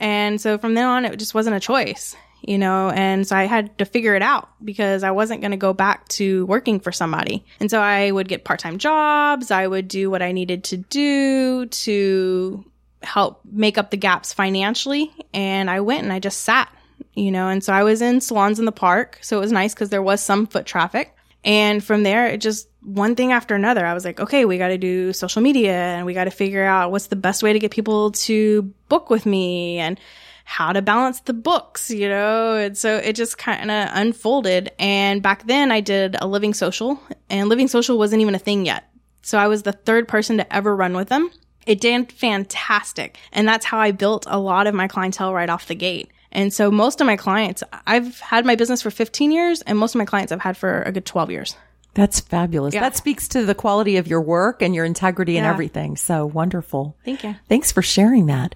And 0.00 0.40
so 0.40 0.58
from 0.58 0.74
then 0.74 0.84
on, 0.84 1.04
it 1.04 1.18
just 1.18 1.34
wasn't 1.34 1.56
a 1.56 1.60
choice, 1.60 2.16
you 2.42 2.58
know, 2.58 2.90
and 2.90 3.26
so 3.26 3.36
I 3.36 3.44
had 3.44 3.76
to 3.78 3.84
figure 3.84 4.16
it 4.16 4.22
out 4.22 4.48
because 4.64 5.04
I 5.04 5.12
wasn't 5.12 5.42
going 5.42 5.52
to 5.52 5.56
go 5.56 5.72
back 5.72 6.08
to 6.08 6.44
working 6.46 6.80
for 6.80 6.90
somebody. 6.90 7.44
And 7.60 7.70
so 7.70 7.80
I 7.80 8.10
would 8.10 8.26
get 8.26 8.44
part-time 8.44 8.78
jobs. 8.78 9.52
I 9.52 9.66
would 9.66 9.86
do 9.86 10.10
what 10.10 10.22
I 10.22 10.32
needed 10.32 10.64
to 10.64 10.76
do 10.76 11.66
to 11.66 12.64
help 13.02 13.40
make 13.44 13.78
up 13.78 13.90
the 13.90 13.96
gaps 13.96 14.32
financially. 14.32 15.12
And 15.32 15.70
I 15.70 15.80
went 15.80 16.02
and 16.02 16.12
I 16.12 16.18
just 16.18 16.40
sat, 16.40 16.68
you 17.14 17.30
know, 17.30 17.48
and 17.48 17.62
so 17.62 17.72
I 17.72 17.84
was 17.84 18.02
in 18.02 18.20
salons 18.20 18.58
in 18.58 18.64
the 18.64 18.72
park. 18.72 19.18
So 19.22 19.36
it 19.36 19.40
was 19.40 19.52
nice 19.52 19.72
because 19.72 19.90
there 19.90 20.02
was 20.02 20.20
some 20.20 20.46
foot 20.46 20.66
traffic. 20.66 21.14
And 21.44 21.82
from 21.82 22.02
there, 22.02 22.26
it 22.28 22.40
just 22.40 22.68
one 22.82 23.14
thing 23.14 23.32
after 23.32 23.54
another. 23.54 23.84
I 23.84 23.94
was 23.94 24.04
like, 24.04 24.20
okay, 24.20 24.44
we 24.44 24.58
got 24.58 24.68
to 24.68 24.78
do 24.78 25.12
social 25.12 25.42
media 25.42 25.74
and 25.74 26.06
we 26.06 26.14
got 26.14 26.24
to 26.24 26.30
figure 26.30 26.64
out 26.64 26.90
what's 26.90 27.08
the 27.08 27.16
best 27.16 27.42
way 27.42 27.52
to 27.52 27.58
get 27.58 27.70
people 27.70 28.12
to 28.12 28.62
book 28.88 29.10
with 29.10 29.26
me 29.26 29.78
and 29.78 29.98
how 30.44 30.72
to 30.72 30.82
balance 30.82 31.20
the 31.20 31.32
books, 31.32 31.90
you 31.90 32.08
know? 32.08 32.54
And 32.54 32.76
so 32.76 32.96
it 32.96 33.14
just 33.14 33.38
kind 33.38 33.70
of 33.70 33.88
unfolded. 33.92 34.72
And 34.78 35.22
back 35.22 35.46
then 35.46 35.70
I 35.70 35.80
did 35.80 36.16
a 36.20 36.26
living 36.26 36.54
social 36.54 37.00
and 37.30 37.48
living 37.48 37.68
social 37.68 37.98
wasn't 37.98 38.22
even 38.22 38.34
a 38.34 38.40
thing 38.40 38.66
yet. 38.66 38.88
So 39.22 39.38
I 39.38 39.46
was 39.46 39.62
the 39.62 39.72
third 39.72 40.08
person 40.08 40.38
to 40.38 40.52
ever 40.52 40.74
run 40.74 40.94
with 40.94 41.08
them. 41.08 41.30
It 41.64 41.80
did 41.80 42.10
fantastic. 42.10 43.18
And 43.32 43.46
that's 43.46 43.64
how 43.64 43.78
I 43.78 43.92
built 43.92 44.26
a 44.28 44.38
lot 44.38 44.66
of 44.66 44.74
my 44.74 44.88
clientele 44.88 45.32
right 45.32 45.48
off 45.48 45.68
the 45.68 45.76
gate. 45.76 46.10
And 46.32 46.52
so 46.52 46.70
most 46.70 47.00
of 47.00 47.06
my 47.06 47.16
clients, 47.16 47.62
I've 47.86 48.18
had 48.20 48.44
my 48.44 48.56
business 48.56 48.82
for 48.82 48.90
15 48.90 49.30
years 49.30 49.62
and 49.62 49.78
most 49.78 49.94
of 49.94 49.98
my 49.98 50.04
clients 50.04 50.32
I've 50.32 50.40
had 50.40 50.56
for 50.56 50.82
a 50.82 50.90
good 50.90 51.04
12 51.04 51.30
years. 51.30 51.56
That's 51.94 52.20
fabulous. 52.20 52.72
Yeah. 52.72 52.80
That 52.80 52.96
speaks 52.96 53.28
to 53.28 53.44
the 53.44 53.54
quality 53.54 53.98
of 53.98 54.06
your 54.06 54.22
work 54.22 54.62
and 54.62 54.74
your 54.74 54.86
integrity 54.86 55.36
and 55.36 55.46
everything. 55.46 55.96
So 55.96 56.24
wonderful. 56.24 56.96
Thank 57.04 57.22
you. 57.22 57.36
Thanks 57.48 57.70
for 57.70 57.82
sharing 57.82 58.26
that. 58.26 58.54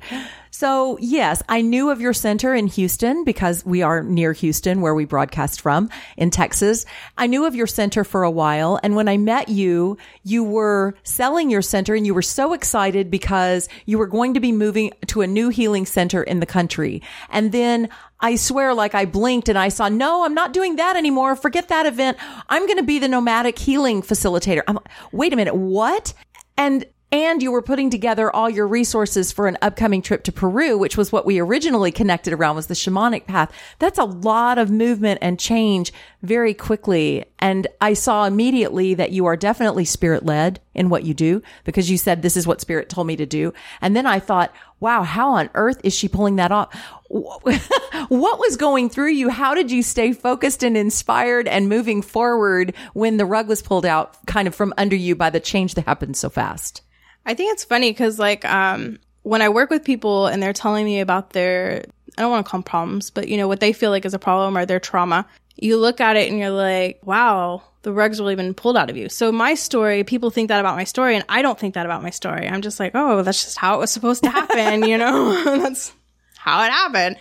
So, 0.59 0.97
yes, 1.03 1.43
I 1.51 1.61
knew 1.61 1.91
of 1.91 2.01
your 2.01 2.15
center 2.15 2.55
in 2.55 2.67
Houston 2.67 3.25
because 3.25 3.63
we 3.67 3.83
are 3.83 4.03
near 4.03 4.33
Houston 4.33 4.81
where 4.81 4.95
we 4.95 5.05
broadcast 5.05 5.61
from 5.61 5.91
in 6.17 6.31
Texas. 6.31 6.87
I 7.19 7.27
knew 7.27 7.45
of 7.45 7.55
your 7.55 7.67
center 7.67 8.05
for 8.05 8.23
a 8.23 8.31
while. 8.31 8.81
And 8.83 8.97
when 8.97 9.07
I 9.07 9.19
met 9.19 9.51
you, 9.51 9.99
you 10.23 10.43
were 10.43 10.95
selling 11.03 11.51
your 11.51 11.61
center 11.61 11.95
and 11.95 12.07
you 12.07 12.15
were 12.15 12.23
so 12.23 12.55
excited 12.55 13.11
because 13.11 13.69
you 13.85 13.99
were 13.99 14.07
going 14.07 14.33
to 14.33 14.41
be 14.41 14.51
moving 14.51 14.93
to 15.09 15.21
a 15.21 15.27
new 15.27 15.51
healing 15.51 15.85
center 15.85 16.23
in 16.23 16.41
the 16.41 16.47
country. 16.47 17.03
And 17.29 17.53
then 17.53 17.91
I 18.21 18.37
swear, 18.37 18.73
like 18.73 18.95
I 18.95 19.05
blinked 19.05 19.51
and 19.51 19.59
I 19.59 19.69
saw, 19.69 19.91
no, 19.91 20.25
I'm 20.25 20.33
not 20.33 20.55
doing 20.55 20.77
that 20.77 20.97
anymore. 20.97 21.37
Forget 21.37 21.69
that 21.69 21.85
event. 21.85 22.17
I'm 22.49 22.65
going 22.65 22.79
to 22.79 22.83
be 22.83 22.99
the 22.99 23.09
nomadic 23.09 23.59
healing 23.59 24.01
facilitator. 24.01 24.63
I'm, 24.67 24.79
wait 25.13 25.35
a 25.35 25.37
minute. 25.37 25.55
What? 25.55 26.15
And 26.57 26.87
and 27.13 27.41
you 27.41 27.53
were 27.53 27.63
putting 27.63 27.89
together 27.89 28.35
all 28.35 28.51
your 28.51 28.67
resources 28.67 29.31
for 29.31 29.47
an 29.47 29.57
upcoming 29.63 30.03
trip 30.03 30.25
to 30.25 30.33
Peru, 30.33 30.77
which 30.77 30.97
was 30.97 31.13
what 31.13 31.25
we 31.25 31.39
originally 31.39 31.93
connected 31.93 32.33
around 32.33 32.57
was 32.57 32.67
the 32.67 32.75
shamanic 32.75 33.27
path. 33.27 33.53
That's 33.79 33.99
a 33.99 34.05
lot 34.05 34.59
of 34.59 34.73
movement 34.73 35.21
and 35.23 35.39
change 35.39 35.93
very 36.23 36.53
quickly. 36.53 37.25
And 37.39 37.69
I 37.81 37.95
saw 37.95 38.25
immediately 38.25 38.95
that 38.95 39.13
you 39.13 39.27
are 39.27 39.37
definitely 39.37 39.85
spirit 39.85 40.27
led 40.27 40.61
in 40.75 40.89
what 40.89 41.05
you 41.05 41.15
do 41.15 41.43
because 41.63 41.89
you 41.89 41.97
said 41.97 42.23
this 42.23 42.37
is 42.37 42.47
what 42.47 42.61
spirit 42.61 42.89
told 42.89 43.07
me 43.07 43.15
to 43.17 43.27
do. 43.27 43.55
And 43.81 43.95
then 43.95 44.07
I 44.07 44.19
thought, 44.19 44.53
wow, 44.81 45.05
how 45.05 45.31
on 45.35 45.49
earth 45.55 45.81
is 45.85 45.95
she 45.95 46.09
pulling 46.09 46.37
that 46.37 46.51
off? 46.51 46.75
what 47.09 48.39
was 48.41 48.57
going 48.57 48.91
through 48.91 49.13
you? 49.13 49.29
How 49.29 49.55
did 49.55 49.71
you 49.71 49.85
stay 49.85 50.13
focused 50.13 50.65
and 50.65 50.77
inspired 50.77 51.47
and 51.47 51.69
moving 51.69 52.03
forward 52.03 52.75
when 52.95 53.17
the 53.17 53.27
rug 53.27 53.47
was 53.47 53.63
pulled 53.63 53.87
out 53.87 54.27
kind 54.27 54.49
of 54.49 54.57
from 54.57 54.75
under 54.77 54.97
you 54.97 55.15
by 55.15 55.31
the 55.31 55.39
change 55.39 55.75
that 55.75 55.87
happened 55.87 56.17
so 56.17 56.29
fast? 56.29 56.83
I 57.27 57.35
think 57.35 57.53
it's 57.53 57.65
funny 57.65 57.91
because, 57.91 58.19
like, 58.19 58.45
um, 58.45 58.99
when 59.23 59.43
I 59.43 59.49
work 59.49 59.71
with 59.71 59.85
people 59.85 60.29
and 60.29 60.41
they're 60.41 60.53
telling 60.53 60.85
me 60.85 61.01
about 61.01 61.31
their, 61.31 61.85
I 62.17 62.23
don't 62.23 62.31
want 62.31 62.47
to 62.47 62.51
call 62.51 62.61
them 62.61 62.65
problems, 62.65 63.11
but 63.11 63.29
you 63.29 63.37
know, 63.37 63.49
what 63.49 63.59
they 63.59 63.73
feel 63.73 63.91
like 63.91 64.05
is 64.05 64.15
a 64.15 64.19
problem 64.21 64.57
or 64.57 64.65
their 64.65 64.79
trauma, 64.79 65.27
you 65.57 65.77
look 65.77 66.01
at 66.01 66.17
it 66.17 66.31
and 66.31 66.39
you're 66.39 66.51
like, 66.51 67.01
wow, 67.05 67.63
the 67.83 67.93
rug's 67.93 68.21
really 68.21 68.37
been 68.37 68.55
pulled 68.55 68.77
out 68.77 68.89
of 68.89 68.97
you. 68.97 69.09
So 69.09 69.33
my 69.33 69.55
story, 69.55 70.05
people 70.05 70.31
think 70.31 70.49
that 70.49 70.61
about 70.61 70.77
my 70.77 70.85
story 70.85 71.17
and 71.17 71.25
I 71.29 71.43
don't 71.43 71.59
think 71.59 71.75
that 71.75 71.87
about 71.87 72.03
my 72.03 72.11
story. 72.11 72.49
I'm 72.49 72.63
just 72.63 72.79
like, 72.79 72.93
oh, 72.95 73.23
that's 73.23 73.43
just 73.43 73.59
how 73.59 73.75
it 73.77 73.79
was 73.79 73.91
supposed 73.91 74.23
to 74.23 74.31
happen, 74.31 74.85
you 74.89 74.97
know? 74.97 75.43
that's 75.59 75.93
how 76.37 76.65
it 76.65 76.71
happened. 76.71 77.17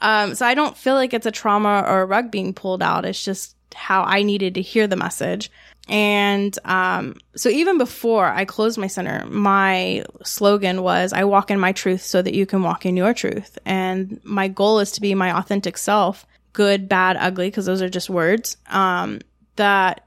Um, 0.00 0.34
so 0.34 0.46
I 0.46 0.54
don't 0.54 0.76
feel 0.76 0.94
like 0.94 1.14
it's 1.14 1.26
a 1.26 1.30
trauma 1.30 1.84
or 1.86 2.02
a 2.02 2.06
rug 2.06 2.30
being 2.30 2.52
pulled 2.52 2.82
out. 2.82 3.04
It's 3.04 3.24
just 3.24 3.54
how 3.74 4.02
I 4.02 4.22
needed 4.22 4.54
to 4.54 4.62
hear 4.62 4.86
the 4.86 4.96
message. 4.96 5.50
And 5.88 6.58
um, 6.64 7.16
so 7.36 7.48
even 7.50 7.76
before 7.76 8.26
I 8.26 8.44
closed 8.44 8.78
my 8.78 8.86
center, 8.86 9.26
my 9.26 10.04
slogan 10.22 10.82
was 10.82 11.12
I 11.12 11.24
walk 11.24 11.50
in 11.50 11.60
my 11.60 11.72
truth 11.72 12.02
so 12.02 12.22
that 12.22 12.34
you 12.34 12.46
can 12.46 12.62
walk 12.62 12.86
in 12.86 12.96
your 12.96 13.12
truth. 13.12 13.58
And 13.66 14.18
my 14.24 14.48
goal 14.48 14.78
is 14.80 14.92
to 14.92 15.00
be 15.00 15.14
my 15.14 15.36
authentic 15.36 15.76
self, 15.76 16.26
good, 16.52 16.88
bad, 16.88 17.16
ugly, 17.18 17.48
because 17.48 17.66
those 17.66 17.82
are 17.82 17.90
just 17.90 18.08
words, 18.08 18.56
um, 18.70 19.20
that 19.56 20.06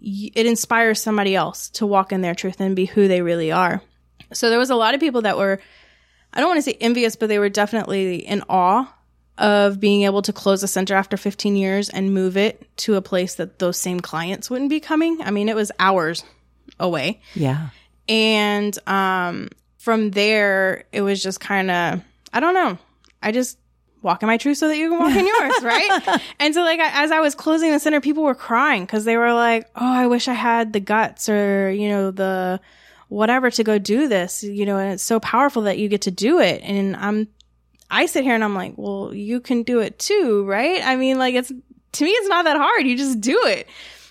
y- 0.00 0.30
it 0.34 0.46
inspires 0.46 1.00
somebody 1.00 1.34
else 1.34 1.68
to 1.70 1.86
walk 1.86 2.10
in 2.10 2.22
their 2.22 2.34
truth 2.34 2.60
and 2.60 2.74
be 2.74 2.86
who 2.86 3.06
they 3.06 3.20
really 3.20 3.52
are. 3.52 3.82
So 4.32 4.48
there 4.48 4.58
was 4.58 4.70
a 4.70 4.76
lot 4.76 4.94
of 4.94 5.00
people 5.00 5.22
that 5.22 5.36
were, 5.36 5.60
I 6.32 6.40
don't 6.40 6.48
want 6.48 6.58
to 6.58 6.62
say 6.62 6.76
envious, 6.80 7.16
but 7.16 7.28
they 7.28 7.38
were 7.38 7.48
definitely 7.50 8.16
in 8.16 8.42
awe 8.48 8.86
of 9.38 9.78
being 9.78 10.02
able 10.02 10.20
to 10.22 10.32
close 10.32 10.62
a 10.62 10.68
center 10.68 10.94
after 10.94 11.16
15 11.16 11.56
years 11.56 11.88
and 11.88 12.12
move 12.12 12.36
it 12.36 12.66
to 12.78 12.96
a 12.96 13.02
place 13.02 13.36
that 13.36 13.58
those 13.60 13.78
same 13.78 14.00
clients 14.00 14.50
wouldn't 14.50 14.70
be 14.70 14.80
coming. 14.80 15.22
I 15.22 15.30
mean, 15.30 15.48
it 15.48 15.54
was 15.56 15.70
hours 15.78 16.24
away. 16.80 17.20
Yeah. 17.34 17.68
And 18.08 18.76
um, 18.88 19.48
from 19.78 20.10
there, 20.10 20.84
it 20.92 21.02
was 21.02 21.22
just 21.22 21.40
kind 21.40 21.70
of, 21.70 22.02
I 22.32 22.40
don't 22.40 22.54
know. 22.54 22.78
I 23.22 23.30
just 23.30 23.58
walk 24.02 24.22
in 24.22 24.26
my 24.26 24.38
truth 24.38 24.58
so 24.58 24.68
that 24.68 24.76
you 24.76 24.90
can 24.90 24.98
walk 24.98 25.14
in 25.14 25.26
yours, 25.40 25.62
right? 25.62 26.20
And 26.40 26.52
so, 26.52 26.62
like, 26.62 26.80
I, 26.80 27.04
as 27.04 27.12
I 27.12 27.20
was 27.20 27.34
closing 27.34 27.70
the 27.70 27.78
center, 27.78 28.00
people 28.00 28.24
were 28.24 28.34
crying 28.34 28.82
because 28.84 29.04
they 29.04 29.16
were 29.16 29.32
like, 29.32 29.68
oh, 29.76 29.92
I 29.92 30.06
wish 30.08 30.26
I 30.26 30.34
had 30.34 30.72
the 30.72 30.80
guts 30.80 31.28
or, 31.28 31.70
you 31.70 31.88
know, 31.88 32.10
the 32.10 32.60
whatever 33.08 33.50
to 33.50 33.64
go 33.64 33.78
do 33.78 34.08
this, 34.08 34.42
you 34.42 34.66
know, 34.66 34.78
and 34.78 34.92
it's 34.92 35.02
so 35.02 35.20
powerful 35.20 35.62
that 35.62 35.78
you 35.78 35.88
get 35.88 36.02
to 36.02 36.10
do 36.10 36.40
it. 36.40 36.60
And 36.62 36.94
I'm 36.96 37.28
I 37.90 38.06
sit 38.06 38.24
here 38.24 38.34
and 38.34 38.44
I'm 38.44 38.54
like, 38.54 38.74
well, 38.76 39.14
you 39.14 39.40
can 39.40 39.62
do 39.62 39.80
it 39.80 39.98
too, 39.98 40.44
right? 40.44 40.80
I 40.84 40.96
mean, 40.96 41.18
like 41.18 41.34
it's 41.34 41.48
to 41.92 42.04
me, 42.04 42.10
it's 42.10 42.28
not 42.28 42.44
that 42.44 42.56
hard. 42.56 42.86
You 42.86 42.96
just 42.96 43.20
do 43.20 43.40
it. 43.46 43.66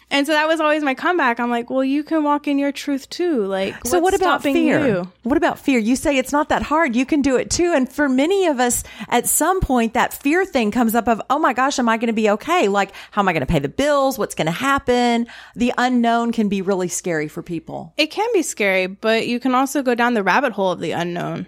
And 0.10 0.26
so 0.26 0.32
that 0.32 0.48
was 0.48 0.62
always 0.62 0.84
my 0.84 0.94
comeback. 0.94 1.38
I'm 1.38 1.50
like, 1.50 1.70
well, 1.70 1.84
you 1.84 2.02
can 2.02 2.24
walk 2.24 2.48
in 2.48 2.58
your 2.58 2.72
truth 2.72 3.10
too. 3.10 3.44
Like, 3.46 3.76
So 3.86 4.00
what 4.00 4.14
about 4.14 4.42
fear? 4.42 4.88
You? 4.88 5.12
What 5.24 5.36
about 5.36 5.60
fear? 5.60 5.80
You 5.80 5.98
say 5.98 6.18
it's 6.18 6.32
not 6.32 6.48
that 6.48 6.62
hard. 6.62 6.96
You 6.96 7.06
can 7.06 7.22
do 7.22 7.36
it 7.36 7.52
too. 7.52 7.74
And 7.76 7.92
for 7.92 8.08
many 8.08 8.48
of 8.48 8.58
us, 8.58 8.86
at 9.10 9.28
some 9.28 9.60
point, 9.60 9.96
that 9.96 10.14
fear 10.14 10.46
thing 10.46 10.72
comes 10.72 10.96
up 10.96 11.10
of, 11.10 11.22
oh 11.30 11.40
my 11.40 11.52
gosh, 11.52 11.78
am 11.78 11.90
I 11.90 11.98
going 11.98 12.08
to 12.08 12.14
be 12.14 12.30
okay? 12.30 12.70
Like, 12.70 12.94
how 13.12 13.22
am 13.22 13.28
I 13.28 13.34
going 13.34 13.42
to 13.42 13.52
pay 13.52 13.60
the 13.60 13.68
bills? 13.68 14.18
What's 14.18 14.34
going 14.34 14.46
to 14.46 14.52
happen? 14.52 15.28
The 15.58 15.74
unknown 15.78 16.32
can 16.32 16.48
be 16.48 16.62
really 16.62 16.88
scary 16.88 17.28
for 17.28 17.44
people. 17.44 17.94
It 17.98 18.08
can 18.08 18.30
be 18.34 18.44
scary, 18.44 18.88
but 18.88 19.28
you 19.28 19.42
can 19.42 19.54
also 19.54 19.84
go 19.84 19.94
down 19.94 20.14
the 20.14 20.24
rabbit 20.24 20.54
hole 20.54 20.72
of 20.72 20.80
the 20.80 20.92
unknown. 20.92 21.48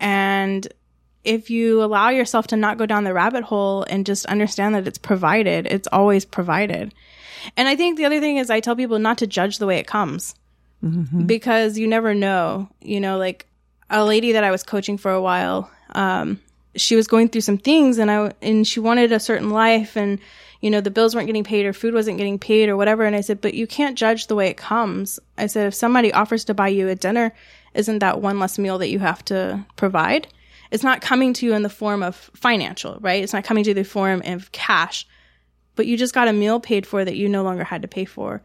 And 0.00 0.66
if 1.24 1.50
you 1.50 1.82
allow 1.82 2.08
yourself 2.08 2.48
to 2.48 2.56
not 2.56 2.78
go 2.78 2.86
down 2.86 3.04
the 3.04 3.14
rabbit 3.14 3.44
hole 3.44 3.84
and 3.88 4.04
just 4.04 4.26
understand 4.26 4.74
that 4.74 4.88
it's 4.88 4.98
provided, 4.98 5.66
it's 5.66 5.88
always 5.92 6.24
provided. 6.24 6.92
And 7.56 7.68
I 7.68 7.76
think 7.76 7.96
the 7.96 8.04
other 8.04 8.20
thing 8.20 8.36
is 8.36 8.50
I 8.50 8.60
tell 8.60 8.76
people 8.76 8.98
not 8.98 9.18
to 9.18 9.26
judge 9.26 9.58
the 9.58 9.66
way 9.66 9.78
it 9.78 9.86
comes 9.86 10.34
because 11.26 11.78
you 11.78 11.86
never 11.86 12.14
know. 12.14 12.68
You 12.80 13.00
know, 13.00 13.18
like 13.18 13.46
a 13.90 14.04
lady 14.04 14.32
that 14.32 14.44
I 14.44 14.50
was 14.50 14.62
coaching 14.62 14.98
for 14.98 15.12
a 15.12 15.22
while, 15.22 15.70
um, 15.94 16.40
she 16.74 16.96
was 16.96 17.06
going 17.06 17.28
through 17.28 17.42
some 17.42 17.58
things 17.58 17.98
and 17.98 18.10
I, 18.10 18.32
and 18.40 18.66
she 18.66 18.80
wanted 18.80 19.12
a 19.12 19.20
certain 19.20 19.50
life 19.50 19.96
and, 19.96 20.18
you 20.60 20.70
know, 20.70 20.80
the 20.80 20.90
bills 20.90 21.14
weren't 21.14 21.26
getting 21.26 21.44
paid 21.44 21.66
or 21.66 21.72
food 21.72 21.94
wasn't 21.94 22.18
getting 22.18 22.38
paid 22.38 22.68
or 22.68 22.76
whatever. 22.76 23.04
And 23.04 23.14
I 23.14 23.20
said, 23.20 23.40
but 23.40 23.54
you 23.54 23.66
can't 23.66 23.98
judge 23.98 24.26
the 24.26 24.34
way 24.34 24.48
it 24.48 24.56
comes. 24.56 25.20
I 25.36 25.46
said, 25.46 25.66
if 25.66 25.74
somebody 25.74 26.12
offers 26.12 26.44
to 26.46 26.54
buy 26.54 26.68
you 26.68 26.88
a 26.88 26.94
dinner, 26.94 27.32
isn't 27.74 27.98
that 27.98 28.20
one 28.20 28.38
less 28.38 28.58
meal 28.58 28.78
that 28.78 28.88
you 28.88 28.98
have 29.00 29.24
to 29.26 29.64
provide? 29.76 30.28
It's 30.72 30.82
not 30.82 31.02
coming 31.02 31.34
to 31.34 31.46
you 31.46 31.54
in 31.54 31.62
the 31.62 31.68
form 31.68 32.02
of 32.02 32.16
financial, 32.34 32.98
right? 33.00 33.22
It's 33.22 33.32
not 33.32 33.44
coming 33.44 33.62
to 33.64 33.70
you 33.70 33.76
in 33.76 33.82
the 33.82 33.88
form 33.88 34.22
of 34.24 34.50
cash, 34.50 35.06
but 35.76 35.86
you 35.86 35.96
just 35.96 36.14
got 36.14 36.28
a 36.28 36.32
meal 36.32 36.58
paid 36.58 36.86
for 36.86 37.04
that 37.04 37.14
you 37.14 37.28
no 37.28 37.44
longer 37.44 37.62
had 37.62 37.82
to 37.82 37.88
pay 37.88 38.06
for. 38.06 38.42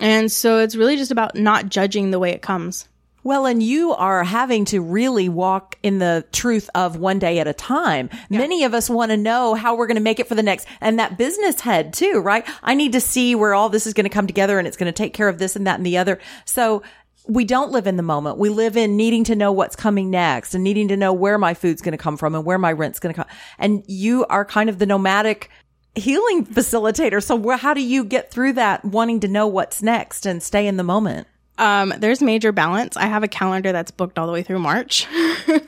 And 0.00 0.30
so 0.30 0.58
it's 0.58 0.76
really 0.76 0.96
just 0.96 1.10
about 1.10 1.36
not 1.36 1.68
judging 1.68 2.10
the 2.10 2.18
way 2.18 2.32
it 2.32 2.42
comes. 2.42 2.88
Well, 3.22 3.44
and 3.44 3.62
you 3.62 3.92
are 3.92 4.24
having 4.24 4.64
to 4.66 4.80
really 4.80 5.28
walk 5.28 5.76
in 5.82 5.98
the 5.98 6.24
truth 6.32 6.70
of 6.74 6.96
one 6.96 7.18
day 7.18 7.38
at 7.38 7.46
a 7.46 7.52
time. 7.52 8.08
Many 8.30 8.64
of 8.64 8.72
us 8.72 8.88
want 8.88 9.10
to 9.10 9.16
know 9.16 9.54
how 9.54 9.76
we're 9.76 9.86
going 9.86 9.96
to 9.96 10.02
make 10.02 10.20
it 10.20 10.26
for 10.26 10.34
the 10.34 10.42
next, 10.42 10.66
and 10.80 10.98
that 10.98 11.18
business 11.18 11.60
head 11.60 11.92
too, 11.92 12.20
right? 12.20 12.48
I 12.62 12.74
need 12.74 12.92
to 12.92 13.00
see 13.00 13.34
where 13.34 13.52
all 13.52 13.68
this 13.68 13.86
is 13.86 13.92
going 13.92 14.04
to 14.04 14.10
come 14.10 14.26
together 14.26 14.58
and 14.58 14.66
it's 14.66 14.78
going 14.78 14.90
to 14.90 14.96
take 14.96 15.12
care 15.12 15.28
of 15.28 15.38
this 15.38 15.54
and 15.54 15.66
that 15.66 15.76
and 15.76 15.84
the 15.84 15.98
other. 15.98 16.18
So 16.46 16.82
we 17.30 17.44
don't 17.44 17.70
live 17.70 17.86
in 17.86 17.96
the 17.96 18.02
moment. 18.02 18.38
We 18.38 18.48
live 18.48 18.76
in 18.76 18.96
needing 18.96 19.24
to 19.24 19.36
know 19.36 19.52
what's 19.52 19.76
coming 19.76 20.10
next 20.10 20.54
and 20.54 20.64
needing 20.64 20.88
to 20.88 20.96
know 20.96 21.12
where 21.12 21.38
my 21.38 21.54
food's 21.54 21.80
going 21.80 21.92
to 21.92 21.98
come 21.98 22.16
from 22.16 22.34
and 22.34 22.44
where 22.44 22.58
my 22.58 22.72
rent's 22.72 22.98
going 22.98 23.14
to 23.14 23.20
come. 23.22 23.30
And 23.58 23.84
you 23.86 24.26
are 24.26 24.44
kind 24.44 24.68
of 24.68 24.78
the 24.78 24.86
nomadic 24.86 25.48
healing 25.94 26.44
facilitator. 26.44 27.22
So 27.22 27.56
how 27.56 27.72
do 27.72 27.82
you 27.82 28.04
get 28.04 28.30
through 28.30 28.54
that 28.54 28.84
wanting 28.84 29.20
to 29.20 29.28
know 29.28 29.46
what's 29.46 29.80
next 29.80 30.26
and 30.26 30.42
stay 30.42 30.66
in 30.66 30.76
the 30.76 30.82
moment? 30.82 31.28
Um, 31.56 31.92
there's 31.98 32.22
major 32.22 32.52
balance. 32.52 32.96
I 32.96 33.06
have 33.06 33.22
a 33.22 33.28
calendar 33.28 33.70
that's 33.70 33.90
booked 33.90 34.18
all 34.18 34.26
the 34.26 34.32
way 34.32 34.42
through 34.42 34.60
March. 34.60 35.06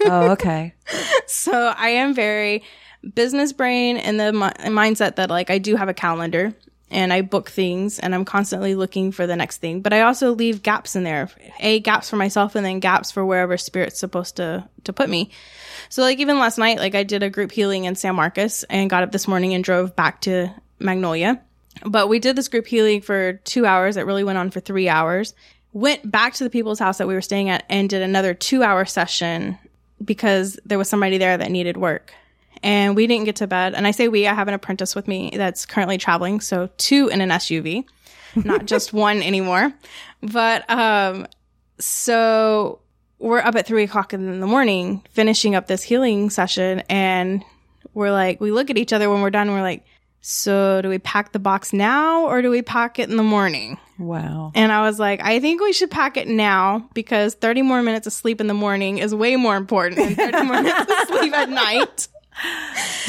Oh, 0.04 0.32
okay. 0.32 0.74
so 1.26 1.74
I 1.76 1.90
am 1.90 2.14
very 2.14 2.62
business 3.14 3.52
brain 3.52 3.96
and 3.96 4.18
the 4.18 4.32
mi- 4.32 4.70
mindset 4.70 5.16
that 5.16 5.30
like 5.30 5.48
I 5.48 5.58
do 5.58 5.76
have 5.76 5.88
a 5.88 5.94
calendar 5.94 6.54
and 6.92 7.12
I 7.12 7.22
book 7.22 7.50
things 7.50 7.98
and 7.98 8.14
I'm 8.14 8.24
constantly 8.24 8.74
looking 8.74 9.10
for 9.10 9.26
the 9.26 9.34
next 9.34 9.58
thing. 9.58 9.80
But 9.80 9.92
I 9.92 10.02
also 10.02 10.32
leave 10.32 10.62
gaps 10.62 10.94
in 10.94 11.04
there. 11.04 11.30
A 11.58 11.80
gaps 11.80 12.10
for 12.10 12.16
myself 12.16 12.54
and 12.54 12.64
then 12.64 12.80
gaps 12.80 13.10
for 13.10 13.24
wherever 13.24 13.56
spirit's 13.56 13.98
supposed 13.98 14.36
to 14.36 14.68
to 14.84 14.92
put 14.92 15.08
me. 15.08 15.30
So 15.88 16.02
like 16.02 16.18
even 16.18 16.38
last 16.38 16.58
night, 16.58 16.78
like 16.78 16.94
I 16.94 17.02
did 17.02 17.22
a 17.22 17.30
group 17.30 17.50
healing 17.50 17.84
in 17.84 17.94
San 17.94 18.14
Marcos 18.14 18.62
and 18.64 18.90
got 18.90 19.02
up 19.02 19.12
this 19.12 19.26
morning 19.26 19.54
and 19.54 19.64
drove 19.64 19.96
back 19.96 20.20
to 20.22 20.52
Magnolia. 20.78 21.40
But 21.84 22.08
we 22.08 22.18
did 22.18 22.36
this 22.36 22.48
group 22.48 22.66
healing 22.66 23.00
for 23.00 23.34
two 23.44 23.64
hours. 23.64 23.96
It 23.96 24.06
really 24.06 24.24
went 24.24 24.38
on 24.38 24.50
for 24.50 24.60
three 24.60 24.88
hours. 24.88 25.34
Went 25.72 26.08
back 26.10 26.34
to 26.34 26.44
the 26.44 26.50
people's 26.50 26.78
house 26.78 26.98
that 26.98 27.08
we 27.08 27.14
were 27.14 27.22
staying 27.22 27.48
at 27.48 27.64
and 27.70 27.88
did 27.88 28.02
another 28.02 28.34
two 28.34 28.62
hour 28.62 28.84
session 28.84 29.58
because 30.04 30.58
there 30.66 30.78
was 30.78 30.88
somebody 30.88 31.16
there 31.16 31.36
that 31.36 31.50
needed 31.50 31.76
work. 31.76 32.12
And 32.62 32.94
we 32.94 33.06
didn't 33.06 33.24
get 33.24 33.36
to 33.36 33.46
bed. 33.46 33.74
And 33.74 33.86
I 33.86 33.90
say 33.90 34.08
we, 34.08 34.26
I 34.26 34.34
have 34.34 34.48
an 34.48 34.54
apprentice 34.54 34.94
with 34.94 35.08
me 35.08 35.32
that's 35.34 35.66
currently 35.66 35.98
traveling. 35.98 36.40
So 36.40 36.68
two 36.76 37.08
in 37.08 37.20
an 37.20 37.30
SUV, 37.30 37.84
not 38.36 38.64
just 38.66 38.92
one 38.92 39.22
anymore. 39.22 39.72
But, 40.22 40.68
um, 40.70 41.26
so 41.78 42.80
we're 43.18 43.40
up 43.40 43.56
at 43.56 43.66
three 43.66 43.84
o'clock 43.84 44.12
in 44.12 44.40
the 44.40 44.46
morning 44.46 45.02
finishing 45.10 45.54
up 45.54 45.66
this 45.66 45.82
healing 45.82 46.30
session. 46.30 46.82
And 46.88 47.44
we're 47.94 48.12
like, 48.12 48.40
we 48.40 48.50
look 48.50 48.70
at 48.70 48.78
each 48.78 48.92
other 48.92 49.10
when 49.10 49.22
we're 49.22 49.30
done. 49.30 49.50
We're 49.50 49.62
like, 49.62 49.84
so 50.20 50.80
do 50.82 50.88
we 50.88 51.00
pack 51.00 51.32
the 51.32 51.40
box 51.40 51.72
now 51.72 52.26
or 52.26 52.42
do 52.42 52.50
we 52.50 52.62
pack 52.62 53.00
it 53.00 53.10
in 53.10 53.16
the 53.16 53.24
morning? 53.24 53.76
Wow. 53.98 54.52
And 54.54 54.70
I 54.70 54.82
was 54.82 54.98
like, 54.98 55.20
I 55.20 55.40
think 55.40 55.60
we 55.60 55.72
should 55.72 55.90
pack 55.90 56.16
it 56.16 56.28
now 56.28 56.88
because 56.94 57.34
30 57.34 57.62
more 57.62 57.82
minutes 57.82 58.06
of 58.06 58.12
sleep 58.12 58.40
in 58.40 58.46
the 58.46 58.54
morning 58.54 58.98
is 58.98 59.12
way 59.12 59.34
more 59.34 59.56
important 59.56 59.96
than 60.00 60.14
30 60.14 60.44
more 60.44 60.62
minutes 60.62 60.92
of 60.92 61.08
sleep 61.08 61.34
at 61.34 61.48
night. 61.48 62.08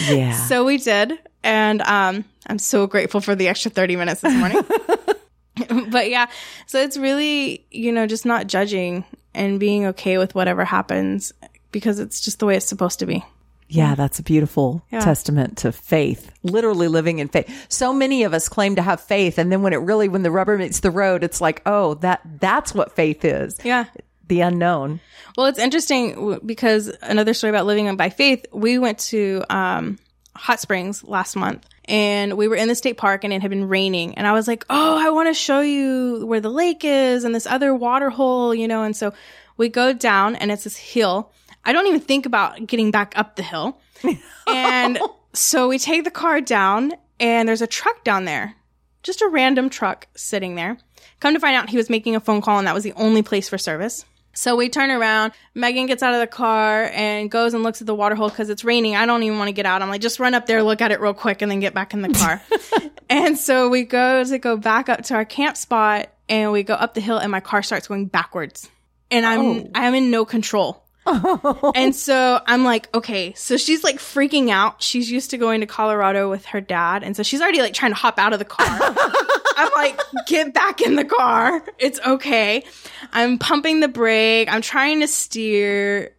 Yeah. 0.07 0.33
So 0.33 0.65
we 0.65 0.77
did. 0.77 1.17
And 1.43 1.81
um, 1.81 2.25
I'm 2.47 2.59
so 2.59 2.87
grateful 2.87 3.21
for 3.21 3.35
the 3.35 3.47
extra 3.47 3.69
30 3.71 3.95
minutes 3.95 4.21
this 4.21 4.33
morning. 4.33 4.61
but 5.91 6.09
yeah, 6.09 6.27
so 6.67 6.79
it's 6.81 6.97
really, 6.97 7.65
you 7.69 7.91
know, 7.91 8.07
just 8.07 8.25
not 8.25 8.47
judging 8.47 9.05
and 9.33 9.59
being 9.59 9.85
okay 9.87 10.17
with 10.17 10.35
whatever 10.35 10.63
happens 10.65 11.33
because 11.71 11.99
it's 11.99 12.21
just 12.21 12.39
the 12.39 12.45
way 12.45 12.55
it's 12.55 12.65
supposed 12.65 12.99
to 12.99 13.05
be. 13.05 13.23
Yeah, 13.67 13.95
that's 13.95 14.19
a 14.19 14.23
beautiful 14.23 14.83
Yeah. 14.91 14.99
testament 14.99 15.57
to 15.59 15.71
faith. 15.71 16.31
Literally 16.43 16.87
living 16.87 17.19
in 17.19 17.27
faith. 17.27 17.65
So 17.69 17.91
many 17.91 18.23
of 18.23 18.33
us 18.33 18.47
claim 18.47 18.75
to 18.75 18.81
have 18.83 19.01
faith 19.01 19.37
and 19.39 19.51
then 19.51 19.63
when 19.63 19.73
it 19.73 19.77
really 19.77 20.07
when 20.09 20.21
the 20.21 20.31
rubber 20.31 20.57
meets 20.57 20.81
the 20.81 20.91
road, 20.91 21.23
it's 21.23 21.41
like, 21.41 21.61
"Oh, 21.65 21.95
that 21.95 22.21
that's 22.39 22.73
what 22.75 22.95
faith 22.95 23.25
is." 23.25 23.57
Yeah. 23.63 23.85
The 24.33 24.41
unknown. 24.41 24.99
Well, 25.37 25.45
it's 25.45 25.59
interesting 25.59 26.39
because 26.43 26.91
another 27.03 27.35
story 27.35 27.51
about 27.51 27.67
living 27.67 27.95
by 27.95 28.09
faith. 28.09 28.47
We 28.51 28.79
went 28.79 28.97
to 29.11 29.43
um, 29.47 29.99
Hot 30.35 30.59
Springs 30.59 31.03
last 31.03 31.35
month, 31.35 31.69
and 31.85 32.35
we 32.35 32.47
were 32.47 32.55
in 32.55 32.67
the 32.67 32.73
state 32.73 32.97
park, 32.97 33.23
and 33.23 33.31
it 33.31 33.43
had 33.43 33.51
been 33.51 33.67
raining. 33.67 34.15
And 34.15 34.25
I 34.25 34.31
was 34.31 34.47
like, 34.47 34.65
"Oh, 34.71 34.97
I 34.99 35.11
want 35.11 35.29
to 35.29 35.35
show 35.35 35.61
you 35.61 36.25
where 36.25 36.39
the 36.39 36.49
lake 36.49 36.83
is 36.83 37.25
and 37.25 37.35
this 37.35 37.45
other 37.45 37.75
water 37.75 38.09
hole," 38.09 38.55
you 38.55 38.67
know. 38.67 38.81
And 38.81 38.97
so 38.97 39.13
we 39.55 39.69
go 39.69 39.93
down, 39.93 40.35
and 40.35 40.51
it's 40.51 40.63
this 40.63 40.77
hill. 40.77 41.31
I 41.63 41.73
don't 41.73 41.85
even 41.85 42.01
think 42.01 42.25
about 42.25 42.65
getting 42.65 42.89
back 42.89 43.13
up 43.15 43.35
the 43.35 43.43
hill. 43.43 43.77
and 44.47 44.97
so 45.33 45.67
we 45.67 45.77
take 45.77 46.05
the 46.05 46.09
car 46.09 46.41
down, 46.41 46.93
and 47.19 47.47
there's 47.47 47.61
a 47.61 47.67
truck 47.67 48.03
down 48.03 48.25
there, 48.25 48.55
just 49.03 49.21
a 49.21 49.27
random 49.27 49.69
truck 49.69 50.07
sitting 50.15 50.55
there. 50.55 50.79
Come 51.19 51.35
to 51.35 51.39
find 51.39 51.55
out, 51.55 51.69
he 51.69 51.77
was 51.77 51.87
making 51.87 52.15
a 52.15 52.19
phone 52.19 52.41
call, 52.41 52.57
and 52.57 52.65
that 52.65 52.73
was 52.73 52.83
the 52.83 52.93
only 52.93 53.21
place 53.21 53.47
for 53.47 53.59
service. 53.59 54.05
So 54.35 54.55
we 54.55 54.67
turn 54.69 54.89
around. 54.89 55.33
Megan 55.53 55.85
gets 55.85 56.01
out 56.01 56.13
of 56.15 56.19
the 56.19 56.27
car 56.27 56.85
and 56.93 57.29
goes 57.29 57.53
and 57.53 57.61
looks 57.63 57.81
at 57.81 57.87
the 57.87 57.93
water 57.93 58.15
hole 58.15 58.29
because 58.29 58.49
it's 58.49 58.63
raining. 58.63 58.95
I 58.95 59.05
don't 59.05 59.21
even 59.23 59.37
want 59.37 59.49
to 59.49 59.53
get 59.53 59.65
out. 59.67 59.81
I'm 59.81 59.89
like, 59.89 60.01
just 60.01 60.19
run 60.19 60.33
up 60.33 60.47
there, 60.47 60.63
look 60.63 60.81
at 60.81 60.91
it 60.91 60.99
real 60.99 61.13
quick, 61.13 61.41
and 61.43 61.51
then 61.51 61.59
get 61.59 61.73
back 61.75 61.93
in 61.93 62.01
the 62.01 62.09
car. 62.09 62.41
and 63.09 63.37
so 63.37 63.69
we 63.69 63.83
go 63.83 64.23
to 64.23 64.37
go 64.39 64.57
back 64.57 64.89
up 64.89 65.03
to 65.05 65.13
our 65.13 65.25
camp 65.25 65.55
spot, 65.55 66.09
and 66.27 66.51
we 66.51 66.63
go 66.63 66.73
up 66.73 66.93
the 66.95 67.01
hill, 67.01 67.17
and 67.19 67.31
my 67.31 67.41
car 67.41 67.61
starts 67.61 67.87
going 67.87 68.05
backwards, 68.07 68.69
and 69.11 69.25
I'm 69.25 69.39
Oh. 69.39 69.69
I'm 69.75 69.93
in 69.93 70.09
no 70.09 70.25
control. 70.25 70.82
and 71.75 71.95
so 71.95 72.41
I'm 72.45 72.63
like, 72.63 72.93
okay, 72.95 73.33
so 73.33 73.57
she's 73.57 73.83
like 73.83 73.97
freaking 73.97 74.49
out. 74.49 74.81
She's 74.81 75.11
used 75.11 75.31
to 75.31 75.37
going 75.37 75.61
to 75.61 75.67
Colorado 75.67 76.29
with 76.29 76.45
her 76.47 76.61
dad. 76.61 77.03
And 77.03 77.15
so 77.15 77.23
she's 77.23 77.41
already 77.41 77.61
like 77.61 77.73
trying 77.73 77.91
to 77.91 77.97
hop 77.97 78.19
out 78.19 78.33
of 78.33 78.39
the 78.39 78.45
car. 78.45 78.65
I'm 79.57 79.71
like, 79.75 79.99
get 80.27 80.53
back 80.53 80.81
in 80.81 80.95
the 80.95 81.05
car. 81.05 81.63
It's 81.77 81.99
okay. 81.99 82.63
I'm 83.11 83.37
pumping 83.37 83.81
the 83.81 83.87
brake. 83.87 84.51
I'm 84.51 84.61
trying 84.61 85.01
to 85.01 85.07
steer. 85.07 86.15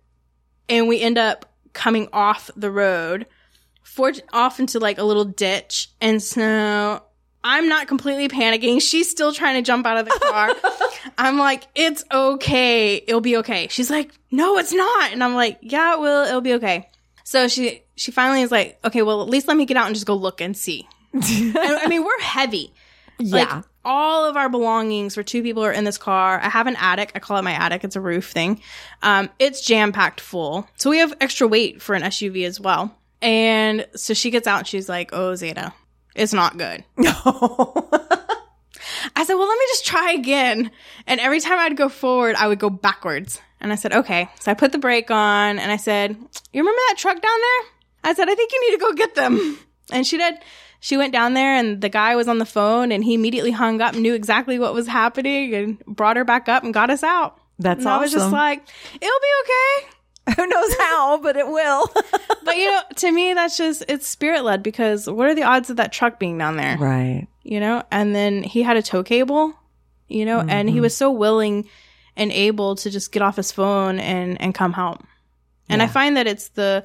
And 0.68 0.88
we 0.88 1.00
end 1.00 1.18
up 1.18 1.46
coming 1.72 2.08
off 2.12 2.50
the 2.56 2.70
road, 2.70 3.26
for 3.82 4.12
off 4.32 4.60
into 4.60 4.78
like 4.78 4.98
a 4.98 5.04
little 5.04 5.24
ditch. 5.24 5.90
And 6.00 6.22
so 6.22 7.02
I'm 7.42 7.68
not 7.68 7.86
completely 7.86 8.28
panicking. 8.28 8.80
She's 8.80 9.10
still 9.10 9.32
trying 9.32 9.56
to 9.56 9.62
jump 9.62 9.86
out 9.86 9.98
of 9.98 10.06
the 10.06 10.18
car. 10.30 10.54
I'm 11.18 11.38
like, 11.38 11.64
it's 11.74 12.04
okay. 12.12 12.96
It'll 12.96 13.20
be 13.20 13.36
okay. 13.38 13.68
She's 13.68 13.90
like, 13.90 14.12
no, 14.30 14.58
it's 14.58 14.72
not. 14.72 15.12
And 15.12 15.22
I'm 15.22 15.34
like, 15.34 15.58
yeah, 15.60 15.94
it 15.94 16.00
will. 16.00 16.24
It'll 16.24 16.40
be 16.40 16.54
okay. 16.54 16.88
So 17.24 17.48
she, 17.48 17.82
she 17.96 18.10
finally 18.10 18.42
is 18.42 18.50
like, 18.50 18.78
okay, 18.84 19.02
well, 19.02 19.22
at 19.22 19.28
least 19.28 19.48
let 19.48 19.56
me 19.56 19.66
get 19.66 19.76
out 19.76 19.86
and 19.86 19.94
just 19.94 20.06
go 20.06 20.14
look 20.14 20.40
and 20.40 20.56
see. 20.56 20.88
and, 21.12 21.22
I 21.56 21.86
mean, 21.88 22.04
we're 22.04 22.20
heavy. 22.20 22.72
Yeah. 23.18 23.36
Like, 23.36 23.64
all 23.84 24.24
of 24.24 24.36
our 24.36 24.48
belongings 24.48 25.14
for 25.14 25.22
two 25.22 25.42
people 25.42 25.64
are 25.64 25.72
in 25.72 25.84
this 25.84 25.98
car. 25.98 26.40
I 26.40 26.48
have 26.48 26.66
an 26.66 26.76
attic. 26.76 27.12
I 27.14 27.18
call 27.18 27.36
it 27.36 27.42
my 27.42 27.52
attic. 27.52 27.84
It's 27.84 27.96
a 27.96 28.00
roof 28.00 28.30
thing. 28.30 28.60
Um, 29.02 29.28
it's 29.38 29.60
jam 29.60 29.92
packed 29.92 30.20
full. 30.20 30.66
So 30.76 30.90
we 30.90 30.98
have 30.98 31.14
extra 31.20 31.46
weight 31.46 31.82
for 31.82 31.94
an 31.94 32.02
SUV 32.02 32.46
as 32.46 32.60
well. 32.60 32.96
And 33.20 33.86
so 33.94 34.14
she 34.14 34.30
gets 34.30 34.46
out 34.46 34.60
and 34.60 34.66
she's 34.66 34.88
like, 34.88 35.10
Oh, 35.12 35.34
Zada, 35.34 35.74
it's 36.14 36.32
not 36.32 36.56
good. 36.56 36.84
I 39.16 39.24
said, 39.24 39.34
well, 39.34 39.48
let 39.48 39.58
me 39.58 39.64
just 39.68 39.86
try 39.86 40.12
again. 40.12 40.70
And 41.06 41.20
every 41.20 41.40
time 41.40 41.58
I'd 41.58 41.76
go 41.76 41.88
forward, 41.88 42.36
I 42.36 42.48
would 42.48 42.58
go 42.58 42.70
backwards. 42.70 43.40
And 43.60 43.72
I 43.72 43.76
said, 43.76 43.92
okay. 43.92 44.28
So 44.40 44.50
I 44.50 44.54
put 44.54 44.72
the 44.72 44.78
brake 44.78 45.10
on 45.10 45.58
and 45.58 45.72
I 45.72 45.76
said, 45.76 46.10
you 46.12 46.60
remember 46.60 46.80
that 46.88 46.96
truck 46.98 47.20
down 47.20 47.40
there? 47.40 47.70
I 48.04 48.14
said, 48.14 48.28
I 48.28 48.34
think 48.34 48.52
you 48.52 48.70
need 48.70 48.76
to 48.76 48.80
go 48.80 48.92
get 48.92 49.14
them. 49.14 49.58
And 49.92 50.06
she 50.06 50.16
did. 50.16 50.36
She 50.80 50.96
went 50.96 51.12
down 51.12 51.34
there 51.34 51.54
and 51.54 51.82
the 51.82 51.90
guy 51.90 52.16
was 52.16 52.26
on 52.26 52.38
the 52.38 52.46
phone 52.46 52.90
and 52.90 53.04
he 53.04 53.12
immediately 53.12 53.50
hung 53.50 53.82
up, 53.82 53.94
knew 53.94 54.14
exactly 54.14 54.58
what 54.58 54.72
was 54.72 54.86
happening 54.86 55.54
and 55.54 55.78
brought 55.84 56.16
her 56.16 56.24
back 56.24 56.48
up 56.48 56.64
and 56.64 56.72
got 56.72 56.88
us 56.88 57.02
out. 57.02 57.38
That's 57.58 57.80
and 57.80 57.88
I 57.90 57.98
was 57.98 58.10
just 58.10 58.32
like, 58.32 58.66
it'll 58.94 59.20
be 59.20 60.32
okay. 60.32 60.34
Who 60.36 60.46
knows 60.46 60.74
how, 60.78 61.18
but 61.18 61.36
it 61.36 61.46
will. 61.46 61.86
But 62.44 62.56
you 62.58 62.70
know, 62.70 62.80
to 62.96 63.10
me, 63.12 63.32
that's 63.32 63.56
just, 63.56 63.84
it's 63.88 64.06
spirit 64.06 64.44
led 64.44 64.62
because 64.62 65.08
what 65.08 65.28
are 65.28 65.34
the 65.34 65.44
odds 65.44 65.70
of 65.70 65.76
that 65.76 65.92
truck 65.92 66.18
being 66.18 66.36
down 66.36 66.56
there? 66.56 66.76
right. 66.78 67.26
You 67.44 67.60
know? 67.60 67.84
And 67.92 68.14
then 68.14 68.42
he 68.42 68.62
had 68.62 68.76
a 68.76 68.82
tow 68.82 69.04
cable 69.04 69.54
you 70.06 70.24
know? 70.24 70.40
And 70.40 70.68
he 70.68 70.80
was 70.80 70.96
so 70.96 71.10
willing 71.10 71.68
and 72.16 72.30
able 72.32 72.76
to 72.76 72.90
just 72.90 73.12
get 73.12 73.22
off 73.22 73.36
his 73.36 73.52
phone 73.52 73.98
and 73.98 74.40
and 74.40 74.54
come 74.54 74.72
help 74.72 75.02
and 75.68 75.82
i 75.82 75.86
find 75.86 76.16
that 76.16 76.26
it's 76.26 76.48
the 76.50 76.84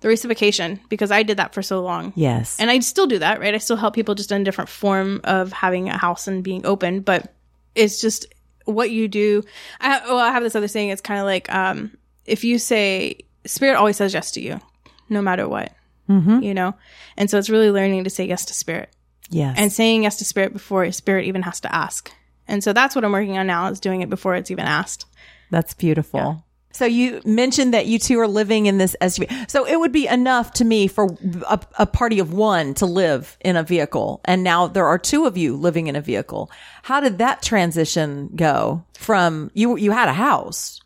the 0.00 0.08
reciprocation 0.08 0.78
because 0.88 1.10
i 1.10 1.22
did 1.22 1.38
that 1.38 1.54
for 1.54 1.62
so 1.62 1.80
long. 1.80 2.12
Yes. 2.14 2.58
and 2.60 2.70
i 2.70 2.78
still 2.80 3.06
do 3.06 3.18
that 3.18 3.40
right? 3.40 3.54
I 3.54 3.58
still 3.58 3.76
help 3.76 3.94
people 3.94 4.14
just 4.14 4.30
in 4.30 4.42
a 4.42 4.44
different 4.44 4.70
form 4.70 5.20
of 5.24 5.52
having 5.52 5.88
a 5.88 5.96
house 5.96 6.28
and 6.28 6.44
being 6.44 6.64
open 6.66 7.00
but 7.00 7.34
it's 7.74 8.00
just 8.00 8.26
what 8.64 8.90
you 8.90 9.08
do. 9.08 9.42
I 9.80 10.00
well 10.06 10.18
i 10.18 10.30
have 10.30 10.42
this 10.42 10.54
other 10.54 10.68
saying 10.68 10.90
it's 10.90 11.00
kind 11.00 11.20
of 11.20 11.26
like 11.26 11.52
um 11.52 11.96
if 12.26 12.44
you 12.44 12.58
say 12.58 13.20
spirit 13.46 13.76
always 13.76 13.96
says 13.96 14.12
yes 14.12 14.32
to 14.32 14.42
you 14.42 14.60
no 15.08 15.22
matter 15.22 15.48
what 15.48 15.72
mm-hmm. 16.08 16.42
you 16.42 16.52
know? 16.54 16.74
And 17.16 17.30
so 17.30 17.38
it's 17.38 17.50
really 17.50 17.70
learning 17.70 18.04
to 18.04 18.10
say 18.10 18.26
yes 18.26 18.44
to 18.46 18.54
spirit 18.54 18.90
Yes. 19.30 19.56
and 19.58 19.72
saying 19.72 20.04
yes 20.04 20.16
to 20.18 20.24
spirit 20.24 20.52
before 20.52 20.90
spirit 20.92 21.26
even 21.26 21.42
has 21.42 21.60
to 21.60 21.74
ask. 21.74 22.10
And 22.46 22.64
so 22.64 22.72
that's 22.72 22.94
what 22.94 23.04
I'm 23.04 23.12
working 23.12 23.36
on 23.36 23.46
now 23.46 23.70
is 23.70 23.80
doing 23.80 24.00
it 24.00 24.08
before 24.08 24.34
it's 24.34 24.50
even 24.50 24.64
asked. 24.64 25.04
That's 25.50 25.74
beautiful. 25.74 26.44
So 26.72 26.84
you 26.84 27.20
mentioned 27.24 27.74
that 27.74 27.86
you 27.86 27.98
two 27.98 28.20
are 28.20 28.28
living 28.28 28.66
in 28.66 28.78
this 28.78 28.94
SUV. 29.00 29.50
So 29.50 29.66
it 29.66 29.80
would 29.80 29.90
be 29.92 30.06
enough 30.06 30.52
to 30.54 30.64
me 30.64 30.86
for 30.86 31.08
a, 31.48 31.60
a 31.78 31.86
party 31.86 32.20
of 32.20 32.32
one 32.32 32.74
to 32.74 32.86
live 32.86 33.36
in 33.40 33.56
a 33.56 33.62
vehicle. 33.62 34.20
And 34.24 34.44
now 34.44 34.68
there 34.68 34.86
are 34.86 34.98
two 34.98 35.26
of 35.26 35.36
you 35.36 35.56
living 35.56 35.88
in 35.88 35.96
a 35.96 36.00
vehicle. 36.00 36.50
How 36.82 37.00
did 37.00 37.18
that 37.18 37.42
transition 37.42 38.30
go 38.36 38.84
from 38.94 39.50
you, 39.54 39.76
you 39.76 39.90
had 39.90 40.08
a 40.08 40.12
house? 40.12 40.80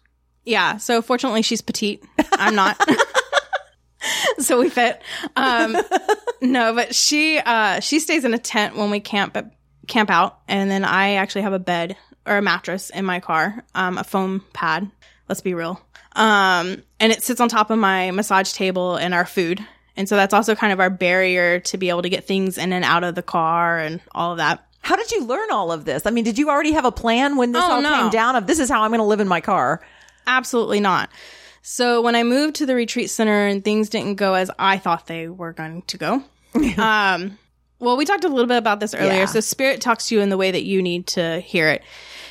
Yeah. 0.45 0.79
So 0.79 1.03
fortunately 1.03 1.43
she's 1.43 1.61
petite. 1.61 2.03
I'm 2.33 2.55
not. 2.55 2.81
so 4.39 4.61
we 4.61 4.69
fit. 4.69 5.01
Um 5.37 5.77
no, 6.41 6.75
but 6.75 6.95
she 6.95 7.39
uh 7.39 7.81
she 7.81 7.99
stays 8.01 8.25
in 8.25 8.35
a 8.35 8.39
tent 8.39 8.77
when 8.77 8.91
we 8.91 9.01
camp 9.01 9.37
camp 9.87 10.11
out 10.11 10.41
and 10.49 10.71
then 10.71 10.85
I 10.85 11.15
actually 11.15 11.43
have 11.43 11.53
a 11.53 11.59
bed 11.59 11.97
or 12.27 12.37
a 12.39 12.43
mattress 12.43 12.91
in 12.91 13.05
my 13.05 13.21
car, 13.21 13.65
um 13.75 13.99
a 13.99 14.05
foam 14.05 14.45
pad. 14.53 14.91
Let's 15.29 15.41
be 15.41 15.55
real. 15.55 15.81
Um 16.15 16.83
and 17.01 17.13
it 17.13 17.23
sits 17.23 17.41
on 17.41 17.49
top 17.49 17.71
of 17.71 17.79
my 17.79 18.11
massage 18.11 18.53
table 18.53 18.97
and 18.97 19.15
our 19.15 19.25
food. 19.27 19.65
And 19.97 20.09
so 20.09 20.17
that's 20.17 20.33
also 20.33 20.55
kind 20.55 20.73
of 20.73 20.81
our 20.81 20.89
barrier 20.91 21.61
to 21.61 21.77
be 21.77 21.91
able 21.91 22.03
to 22.03 22.09
get 22.09 22.25
things 22.25 22.57
in 22.57 22.73
and 22.73 22.85
out 22.85 23.05
of 23.05 23.15
the 23.15 23.23
car 23.23 23.79
and 23.79 24.01
all 24.15 24.33
of 24.33 24.39
that. 24.39 24.67
How 24.81 24.97
did 24.97 25.11
you 25.13 25.25
learn 25.27 25.51
all 25.53 25.71
of 25.71 25.85
this? 25.85 26.07
I 26.07 26.11
mean, 26.11 26.25
did 26.25 26.39
you 26.39 26.49
already 26.49 26.73
have 26.73 26.85
a 26.87 26.91
plan 26.91 27.37
when 27.37 27.53
this 27.53 27.63
Oh, 27.63 27.73
all 27.73 27.83
no. 27.83 27.95
came 27.95 28.11
down 28.11 28.35
of 28.35 28.47
this 28.47 28.59
is 28.59 28.69
how 28.71 28.83
I'm 28.83 28.91
going 28.91 28.99
to 29.01 29.05
live 29.05 29.21
in 29.21 29.29
my 29.29 29.41
car? 29.43 29.81
Absolutely 30.27 30.81
not. 30.81 31.11
So 31.63 32.03
when 32.03 32.17
I 32.17 32.25
moved 32.25 32.57
to 32.57 32.67
the 32.67 32.75
retreat 32.75 33.09
center 33.09 33.47
and 33.47 33.65
things 33.65 33.89
didn't 33.89 34.17
go 34.17 34.35
as 34.35 34.51
I 34.59 34.79
thought 34.79 35.07
they 35.07 35.29
were 35.29 35.53
going 35.53 35.83
to 35.83 35.97
go. 35.97 36.23
um, 36.77 37.39
well, 37.79 37.97
we 37.97 38.05
talked 38.05 38.25
a 38.25 38.29
little 38.29 38.47
bit 38.47 38.59
about 38.59 38.81
this 38.81 38.95
earlier. 38.95 39.13
Yeah. 39.13 39.25
So 39.27 39.41
spirit 39.41 39.81
talks 39.81 40.09
to 40.09 40.17
you 40.17 40.21
in 40.21 40.29
the 40.29 40.37
way 40.37 40.51
that 40.51 40.65
you 40.65 40.83
need 40.83 41.07
to 41.09 41.41
hear 41.41 41.69
it. 41.69 41.83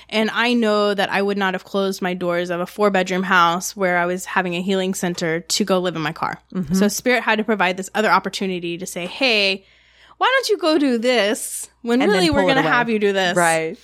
And 0.10 0.30
I 0.30 0.54
know 0.54 0.94
that 0.94 1.10
I 1.10 1.22
would 1.22 1.38
not 1.38 1.54
have 1.54 1.64
closed 1.64 2.02
my 2.02 2.14
doors 2.14 2.50
of 2.50 2.60
a 2.60 2.66
four 2.66 2.90
bedroom 2.90 3.24
house 3.24 3.76
where 3.76 3.98
I 3.98 4.06
was 4.06 4.26
having 4.26 4.56
a 4.56 4.62
healing 4.62 4.94
center 4.94 5.40
to 5.40 5.64
go 5.64 5.80
live 5.80 5.96
in 5.96 6.02
my 6.02 6.12
car. 6.12 6.38
Mm-hmm. 6.54 6.74
So 6.74 6.90
spirit 6.90 7.24
had 7.24 7.38
to 7.38 7.46
provide 7.46 7.78
this 7.78 7.90
other 7.96 8.10
opportunity 8.10 8.78
to 8.78 8.86
say, 8.86 9.06
Hey, 9.08 9.66
why 10.18 10.32
don't 10.36 10.50
you 10.50 10.58
go 10.58 10.78
do 10.78 10.98
this 10.98 11.70
when 11.82 12.02
And 12.02 12.12
really 12.12 12.30
we're 12.30 12.44
going 12.44 12.56
to 12.56 12.62
have 12.62 12.90
you 12.90 13.00
do 13.00 13.14
this? 13.14 13.36
Right. 13.36 13.78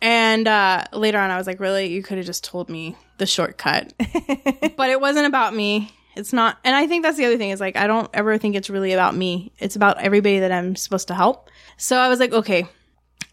And 0.00 0.48
uh, 0.48 0.84
later 0.92 1.18
on, 1.18 1.30
I 1.30 1.36
was 1.36 1.46
like, 1.46 1.60
really? 1.60 1.86
You 1.86 2.02
could 2.02 2.18
have 2.18 2.26
just 2.26 2.44
told 2.44 2.68
me 2.68 2.96
the 3.18 3.26
shortcut. 3.26 3.92
but 4.76 4.90
it 4.90 5.00
wasn't 5.00 5.26
about 5.26 5.54
me. 5.54 5.92
It's 6.16 6.32
not. 6.32 6.58
And 6.64 6.74
I 6.74 6.86
think 6.86 7.02
that's 7.02 7.16
the 7.16 7.26
other 7.26 7.38
thing 7.38 7.50
is 7.50 7.60
like, 7.60 7.76
I 7.76 7.86
don't 7.86 8.10
ever 8.12 8.38
think 8.38 8.56
it's 8.56 8.70
really 8.70 8.92
about 8.92 9.14
me. 9.14 9.52
It's 9.58 9.76
about 9.76 9.98
everybody 9.98 10.40
that 10.40 10.52
I'm 10.52 10.74
supposed 10.74 11.08
to 11.08 11.14
help. 11.14 11.50
So 11.76 11.96
I 11.96 12.08
was 12.08 12.18
like, 12.18 12.32
okay. 12.32 12.66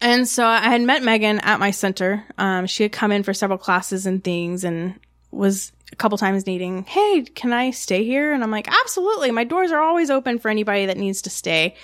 And 0.00 0.28
so 0.28 0.46
I 0.46 0.60
had 0.60 0.82
met 0.82 1.02
Megan 1.02 1.40
at 1.40 1.58
my 1.58 1.70
center. 1.70 2.24
Um, 2.36 2.66
she 2.66 2.84
had 2.84 2.92
come 2.92 3.10
in 3.10 3.24
for 3.24 3.34
several 3.34 3.58
classes 3.58 4.06
and 4.06 4.22
things 4.22 4.62
and 4.62 4.94
was 5.30 5.72
a 5.92 5.96
couple 5.96 6.18
times 6.18 6.46
needing, 6.46 6.84
hey, 6.84 7.22
can 7.22 7.52
I 7.52 7.70
stay 7.70 8.04
here? 8.04 8.32
And 8.32 8.42
I'm 8.42 8.50
like, 8.50 8.68
absolutely. 8.68 9.30
My 9.30 9.44
doors 9.44 9.72
are 9.72 9.80
always 9.80 10.10
open 10.10 10.38
for 10.38 10.48
anybody 10.48 10.86
that 10.86 10.96
needs 10.96 11.22
to 11.22 11.30
stay. 11.30 11.74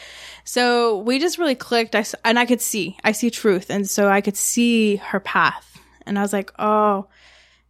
So 0.45 0.99
we 0.99 1.19
just 1.19 1.39
really 1.39 1.55
clicked. 1.55 1.95
I, 1.95 2.05
and 2.25 2.39
I 2.39 2.47
could 2.47 2.61
see, 2.61 2.97
I 3.03 3.13
see 3.13 3.31
truth. 3.31 3.71
And 3.71 3.89
so 3.89 4.09
I 4.09 4.21
could 4.21 4.37
see 4.37 4.97
her 4.97 5.21
path. 5.21 5.81
And 6.07 6.19
I 6.19 6.23
was 6.23 6.33
like, 6.33 6.53
oh, 6.59 7.07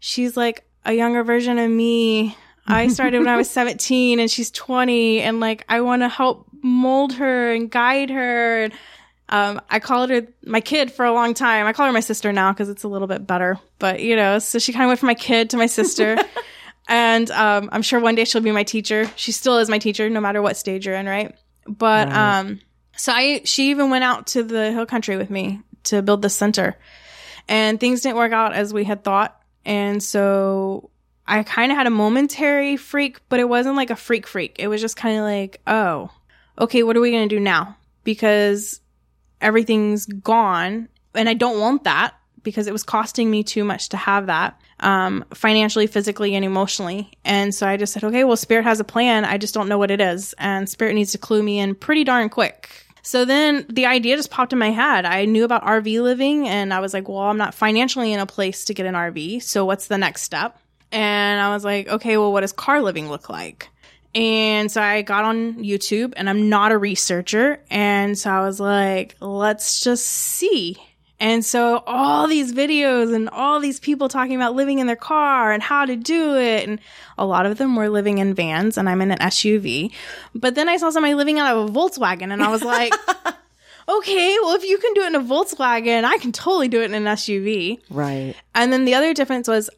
she's 0.01 0.37
like 0.37 0.65
a 0.85 0.93
younger 0.93 1.23
version 1.23 1.59
of 1.59 1.71
me. 1.71 2.37
I 2.67 2.89
started 2.89 3.21
when 3.21 3.29
I 3.29 3.37
was 3.37 3.49
17 3.49 4.19
and 4.19 4.31
she's 4.31 4.51
20 4.51 5.21
and 5.21 5.41
like 5.41 5.65
I 5.69 5.81
want 5.81 6.03
to 6.03 6.09
help 6.09 6.47
mold 6.63 7.15
her 7.15 7.53
and 7.53 7.71
guide 7.71 8.11
her. 8.11 8.65
And, 8.65 8.73
um, 9.29 9.61
I 9.71 9.79
called 9.79 10.11
her 10.11 10.27
my 10.45 10.61
kid 10.61 10.93
for 10.93 11.05
a 11.05 11.13
long 11.13 11.33
time. 11.33 11.67
I 11.67 11.73
call 11.73 11.87
her 11.87 11.93
my 11.93 12.01
sister 12.01 12.33
now 12.33 12.53
because 12.53 12.69
it's 12.69 12.83
a 12.83 12.89
little 12.89 13.09
bit 13.09 13.27
better, 13.27 13.59
but 13.79 14.01
you 14.01 14.17
know, 14.17 14.39
so 14.39 14.59
she 14.59 14.73
kind 14.73 14.85
of 14.85 14.89
went 14.89 15.01
from 15.01 15.07
my 15.07 15.15
kid 15.15 15.51
to 15.51 15.57
my 15.57 15.67
sister. 15.67 16.19
and, 16.89 17.31
um, 17.31 17.71
I'm 17.73 17.83
sure 17.83 18.01
one 18.01 18.17
day 18.17 18.25
she'll 18.25 18.43
be 18.43 18.53
my 18.53 18.65
teacher. 18.65 19.11
She 19.17 19.33
still 19.33 19.59
is 19.59 19.71
my 19.71 19.79
teacher 19.79 20.11
no 20.11 20.21
matter 20.21 20.43
what 20.43 20.57
stage 20.57 20.87
you're 20.87 20.97
in, 20.97 21.07
right? 21.07 21.35
But, 21.67 22.13
um, 22.13 22.61
so 22.97 23.13
I, 23.13 23.43
she 23.45 23.71
even 23.71 23.91
went 23.91 24.05
out 24.05 24.29
to 24.29 24.43
the 24.43 24.73
hill 24.73 24.87
country 24.87 25.17
with 25.17 25.31
me 25.31 25.61
to 25.85 26.03
build 26.03 26.23
the 26.23 26.31
center 26.31 26.77
and 27.49 27.79
things 27.79 28.01
didn't 28.01 28.17
work 28.17 28.33
out 28.33 28.55
as 28.55 28.73
we 28.73 28.85
had 28.85 29.05
thought. 29.05 29.41
And 29.65 30.03
so 30.03 30.91
I 31.27 31.43
kind 31.43 31.73
of 31.73 31.79
had 31.79 31.87
a 31.87 31.91
momentary 31.91 32.77
freak, 32.77 33.21
but 33.29 33.41
it 33.41 33.49
wasn't 33.49 33.77
like 33.77 33.91
a 33.91 33.97
freak 33.97 34.27
freak. 34.27 34.57
It 34.59 34.69
was 34.69 34.81
just 34.81 34.97
kind 34.97 35.19
of 35.19 35.25
like, 35.25 35.61
oh, 35.67 36.11
okay, 36.59 36.83
what 36.83 36.97
are 36.97 37.01
we 37.01 37.11
going 37.11 37.29
to 37.29 37.35
do 37.35 37.41
now? 37.41 37.77
Because 38.03 38.81
everything's 39.41 40.07
gone 40.07 40.89
and 41.15 41.29
I 41.29 41.35
don't 41.35 41.61
want 41.61 41.85
that 41.85 42.15
because 42.45 42.67
it 42.67 42.73
was 42.73 42.83
costing 42.83 43.31
me 43.31 43.43
too 43.43 43.65
much 43.65 43.89
to 43.89 43.97
have 43.97 44.27
that 44.27 44.61
um, 44.81 45.25
financially, 45.35 45.87
physically, 45.87 46.35
and 46.35 46.45
emotionally. 46.45 47.11
And 47.25 47.55
so 47.55 47.67
I 47.67 47.77
just 47.77 47.93
said, 47.93 48.05
okay, 48.05 48.25
well, 48.25 48.37
Spirit 48.37 48.65
has 48.65 48.81
a 48.81 48.85
plan. 48.85 49.25
I 49.25 49.39
just 49.39 49.55
don't 49.55 49.69
know 49.69 49.79
what 49.79 49.91
it 49.91 50.01
is. 50.01 50.35
And 50.39 50.69
Spirit 50.69 50.95
needs 50.95 51.13
to 51.13 51.19
clue 51.19 51.43
me 51.43 51.59
in 51.59 51.75
pretty 51.75 52.05
darn 52.05 52.29
quick. 52.29 52.71
So 53.03 53.25
then 53.25 53.67
the 53.69 53.87
idea 53.87 54.17
just 54.17 54.31
popped 54.31 54.53
in 54.53 54.59
my 54.59 54.71
head. 54.71 55.05
I 55.05 55.27
knew 55.27 55.45
about 55.45 55.65
RV 55.65 56.03
living 56.03 56.49
and 56.49 56.73
I 56.73 56.81
was 56.81 56.95
like, 56.95 57.09
well, 57.09 57.19
I'm 57.19 57.37
not 57.37 57.55
financially 57.55 58.13
in 58.13 58.21
a 58.21 58.27
place 58.27 58.65
to 58.67 58.75
get 58.75 58.87
an 58.87 58.95
RV. 58.95 59.43
So 59.43 59.65
what's 59.67 59.89
the 59.89 59.99
next 59.99 60.23
step? 60.23 60.59
And 60.91 61.41
I 61.41 61.51
was 61.53 61.65
like, 61.65 61.89
okay, 61.89 62.17
well, 62.17 62.33
what 62.33 62.41
does 62.41 62.53
car 62.53 62.81
living 62.81 63.11
look 63.11 63.29
like? 63.29 63.69
And 64.15 64.71
so 64.71 64.81
I 64.81 65.03
got 65.03 65.25
on 65.25 65.63
YouTube 65.63 66.15
and 66.17 66.31
I'm 66.31 66.49
not 66.49 66.73
a 66.73 66.79
researcher. 66.79 67.61
And 67.69 68.17
so 68.17 68.31
I 68.31 68.41
was 68.41 68.61
like, 68.61 69.17
let's 69.21 69.81
just 69.81 70.07
see. 70.07 70.79
And 71.25 71.43
so 71.43 71.83
all 71.87 72.27
these 72.27 72.53
videos 72.53 73.15
and 73.15 73.31
all 73.31 73.59
these 73.59 73.81
people 73.81 74.11
talking 74.11 74.37
about 74.37 74.55
living 74.55 74.79
in 74.79 74.87
their 74.87 74.95
car 74.95 75.53
and 75.53 75.63
how 75.63 75.87
to 75.87 75.97
do 75.97 76.37
it. 76.37 76.69
And 76.69 76.79
a 77.17 77.25
lot 77.25 77.47
of 77.47 77.57
them 77.57 77.77
were 77.77 77.89
living 77.89 78.19
in 78.19 78.35
vans 78.35 78.77
and 78.77 78.91
I'm 78.91 79.01
in 79.01 79.11
an 79.11 79.17
SUV. 79.17 79.91
But 80.35 80.55
then 80.55 80.69
I 80.69 80.77
saw 80.77 80.91
somebody 80.91 81.15
living 81.15 81.39
out 81.39 81.57
of 81.57 81.71
a 81.71 81.73
Volkswagen 81.73 82.31
and 82.31 82.43
I 82.43 82.51
was 82.51 82.63
like, 82.63 82.93
okay, 83.89 84.37
well, 84.43 84.55
if 84.55 84.65
you 84.65 84.77
can 84.77 84.93
do 84.93 85.01
it 85.05 85.07
in 85.07 85.15
a 85.15 85.21
Volkswagen, 85.21 86.05
I 86.05 86.19
can 86.19 86.31
totally 86.31 86.69
do 86.69 86.83
it 86.83 86.93
in 86.93 86.95
an 86.95 87.05
SUV. 87.17 87.81
Right. 87.89 88.35
And 88.55 88.71
then 88.71 88.85
the 88.85 88.95
other 88.95 89.15
difference 89.15 89.49
was 89.49 89.71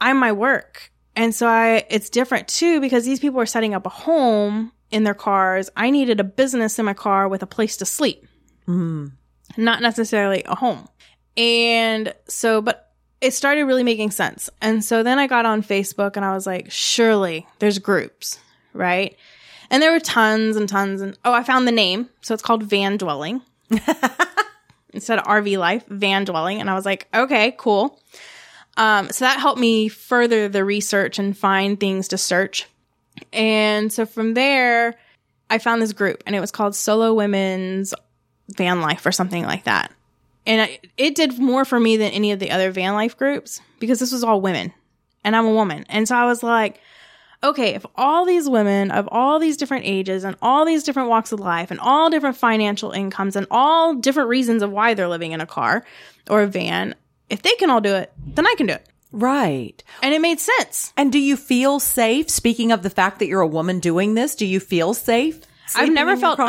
I'm 0.00 0.16
my 0.16 0.32
work. 0.32 0.90
And 1.14 1.34
so 1.34 1.46
I, 1.46 1.84
it's 1.90 2.08
different 2.08 2.48
too 2.48 2.80
because 2.80 3.04
these 3.04 3.20
people 3.20 3.42
are 3.42 3.46
setting 3.46 3.74
up 3.74 3.84
a 3.84 3.90
home 3.90 4.72
in 4.90 5.04
their 5.04 5.12
cars. 5.12 5.68
I 5.76 5.90
needed 5.90 6.18
a 6.18 6.24
business 6.24 6.78
in 6.78 6.86
my 6.86 6.94
car 6.94 7.28
with 7.28 7.42
a 7.42 7.46
place 7.46 7.76
to 7.76 7.84
sleep, 7.84 8.26
mm. 8.66 9.12
Not 9.58 9.82
necessarily 9.82 10.42
a 10.44 10.54
home. 10.54 10.88
And 11.36 12.14
so, 12.28 12.62
but 12.62 12.92
it 13.20 13.34
started 13.34 13.64
really 13.64 13.82
making 13.82 14.12
sense. 14.12 14.48
And 14.62 14.84
so 14.84 15.02
then 15.02 15.18
I 15.18 15.26
got 15.26 15.44
on 15.44 15.62
Facebook 15.62 16.16
and 16.16 16.24
I 16.24 16.32
was 16.32 16.46
like, 16.46 16.70
surely 16.70 17.46
there's 17.58 17.78
groups, 17.78 18.38
right? 18.72 19.16
And 19.70 19.82
there 19.82 19.92
were 19.92 20.00
tons 20.00 20.56
and 20.56 20.68
tons. 20.68 21.00
And 21.00 21.18
oh, 21.24 21.32
I 21.32 21.42
found 21.42 21.66
the 21.66 21.72
name. 21.72 22.08
So 22.22 22.32
it's 22.32 22.42
called 22.42 22.62
Van 22.62 22.96
Dwelling 22.96 23.42
instead 24.92 25.18
of 25.18 25.24
RV 25.24 25.58
Life, 25.58 25.84
Van 25.88 26.24
Dwelling. 26.24 26.60
And 26.60 26.70
I 26.70 26.74
was 26.74 26.86
like, 26.86 27.08
okay, 27.12 27.54
cool. 27.58 28.00
Um, 28.76 29.10
so 29.10 29.24
that 29.24 29.40
helped 29.40 29.60
me 29.60 29.88
further 29.88 30.48
the 30.48 30.64
research 30.64 31.18
and 31.18 31.36
find 31.36 31.78
things 31.78 32.08
to 32.08 32.18
search. 32.18 32.66
And 33.32 33.92
so 33.92 34.06
from 34.06 34.34
there, 34.34 34.94
I 35.50 35.58
found 35.58 35.82
this 35.82 35.92
group 35.92 36.22
and 36.26 36.36
it 36.36 36.40
was 36.40 36.52
called 36.52 36.76
Solo 36.76 37.12
Women's 37.12 37.92
Van 38.56 38.80
Life 38.80 39.04
or 39.06 39.12
something 39.12 39.44
like 39.44 39.64
that. 39.64 39.92
And 40.46 40.62
I, 40.62 40.78
it 40.96 41.14
did 41.14 41.38
more 41.38 41.64
for 41.64 41.78
me 41.78 41.98
than 41.98 42.12
any 42.12 42.32
of 42.32 42.38
the 42.38 42.50
other 42.50 42.70
van 42.70 42.94
life 42.94 43.16
groups 43.18 43.60
because 43.78 43.98
this 43.98 44.12
was 44.12 44.24
all 44.24 44.40
women 44.40 44.72
and 45.22 45.36
I'm 45.36 45.44
a 45.44 45.52
woman. 45.52 45.84
And 45.90 46.08
so 46.08 46.16
I 46.16 46.24
was 46.24 46.42
like, 46.42 46.80
okay, 47.44 47.74
if 47.74 47.84
all 47.96 48.24
these 48.24 48.48
women 48.48 48.90
of 48.90 49.06
all 49.12 49.38
these 49.38 49.58
different 49.58 49.84
ages 49.84 50.24
and 50.24 50.36
all 50.40 50.64
these 50.64 50.84
different 50.84 51.10
walks 51.10 51.32
of 51.32 51.40
life 51.40 51.70
and 51.70 51.78
all 51.80 52.08
different 52.08 52.36
financial 52.36 52.92
incomes 52.92 53.36
and 53.36 53.46
all 53.50 53.94
different 53.94 54.30
reasons 54.30 54.62
of 54.62 54.70
why 54.70 54.94
they're 54.94 55.08
living 55.08 55.32
in 55.32 55.42
a 55.42 55.46
car 55.46 55.84
or 56.30 56.42
a 56.42 56.46
van, 56.46 56.94
if 57.28 57.42
they 57.42 57.54
can 57.56 57.68
all 57.68 57.82
do 57.82 57.94
it, 57.94 58.10
then 58.16 58.46
I 58.46 58.54
can 58.56 58.66
do 58.66 58.72
it. 58.72 58.86
Right. 59.12 59.82
And 60.02 60.14
it 60.14 60.20
made 60.20 60.40
sense. 60.40 60.92
And 60.96 61.12
do 61.12 61.18
you 61.18 61.36
feel 61.36 61.78
safe? 61.78 62.28
Speaking 62.30 62.72
of 62.72 62.82
the 62.82 62.90
fact 62.90 63.18
that 63.18 63.26
you're 63.26 63.40
a 63.40 63.46
woman 63.46 63.80
doing 63.80 64.14
this, 64.14 64.34
do 64.34 64.46
you 64.46 64.60
feel 64.60 64.94
safe? 64.94 65.40
I've 65.74 65.92
never 65.92 66.16
felt 66.16 66.38
car? 66.38 66.48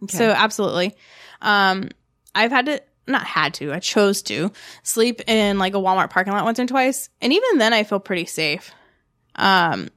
Unsafe. 0.00 0.18
So 0.18 0.30
absolutely. 0.30 0.94
Um, 1.40 1.88
I've 2.34 2.50
had 2.50 2.66
to, 2.66 2.82
not 3.06 3.24
had 3.24 3.54
to, 3.54 3.72
I 3.72 3.78
chose 3.78 4.22
to 4.22 4.52
sleep 4.82 5.22
in 5.26 5.58
like 5.58 5.74
a 5.74 5.78
Walmart 5.78 6.10
parking 6.10 6.32
lot 6.32 6.44
once 6.44 6.58
or 6.58 6.66
twice. 6.66 7.08
And 7.20 7.32
even 7.32 7.58
then 7.58 7.72
I 7.72 7.84
feel 7.84 8.00
pretty 8.00 8.26
safe. 8.26 8.70
Um, 9.34 9.88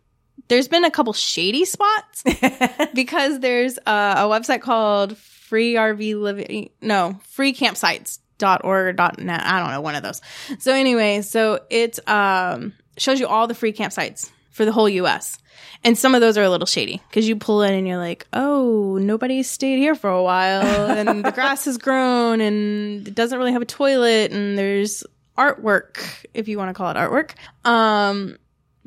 there's 0.48 0.68
been 0.68 0.86
a 0.86 0.92
couple 0.92 1.14
shady 1.14 1.66
spots 1.66 2.24
because 2.94 3.40
there's 3.40 3.78
a, 3.78 3.82
a 4.18 4.24
website 4.30 4.62
called 4.62 5.18
free 5.18 5.76
RV 5.76 6.22
living, 6.22 6.70
no, 6.82 7.20
free 7.30 7.54
campsites.org 7.54 8.62
or 8.64 8.94
.net. 8.94 9.42
I 9.46 9.60
don't 9.60 9.72
know, 9.72 9.82
one 9.82 9.96
of 9.96 10.04
those. 10.04 10.22
So 10.60 10.74
anyway, 10.74 11.22
so 11.22 11.60
it, 11.70 12.00
um, 12.08 12.74
shows 12.98 13.20
you 13.20 13.28
all 13.28 13.48
the 13.48 13.56
free 13.56 13.74
campsites 13.74 14.30
for 14.52 14.66
the 14.66 14.72
whole 14.72 14.88
US. 14.88 15.38
And 15.84 15.98
some 15.98 16.14
of 16.14 16.22
those 16.22 16.38
are 16.38 16.44
a 16.44 16.50
little 16.50 16.68
shady 16.68 17.02
because 17.10 17.28
you 17.28 17.36
pull 17.36 17.64
in 17.64 17.74
and 17.74 17.88
you're 17.88 17.98
like, 17.98 18.28
oh, 18.34 18.98
nobody's 19.02 19.50
stayed 19.50 19.78
here 19.78 19.96
for 19.96 20.10
a 20.10 20.22
while 20.22 20.92
and 20.92 21.26
the 21.26 21.32
grass 21.32 21.66
has 21.66 21.78
grown 21.78 22.42
and 22.42 23.08
it 23.08 23.16
doesn't 23.16 23.38
really 23.38 23.54
have 23.54 23.62
a 23.62 23.66
toilet 23.66 24.32
and 24.32 24.58
there's 24.58 25.04
artwork, 25.38 26.26
if 26.34 26.48
you 26.48 26.58
want 26.58 26.70
to 26.70 26.74
call 26.74 26.92
it 26.92 26.98
artwork, 26.98 27.32
um, 27.66 28.38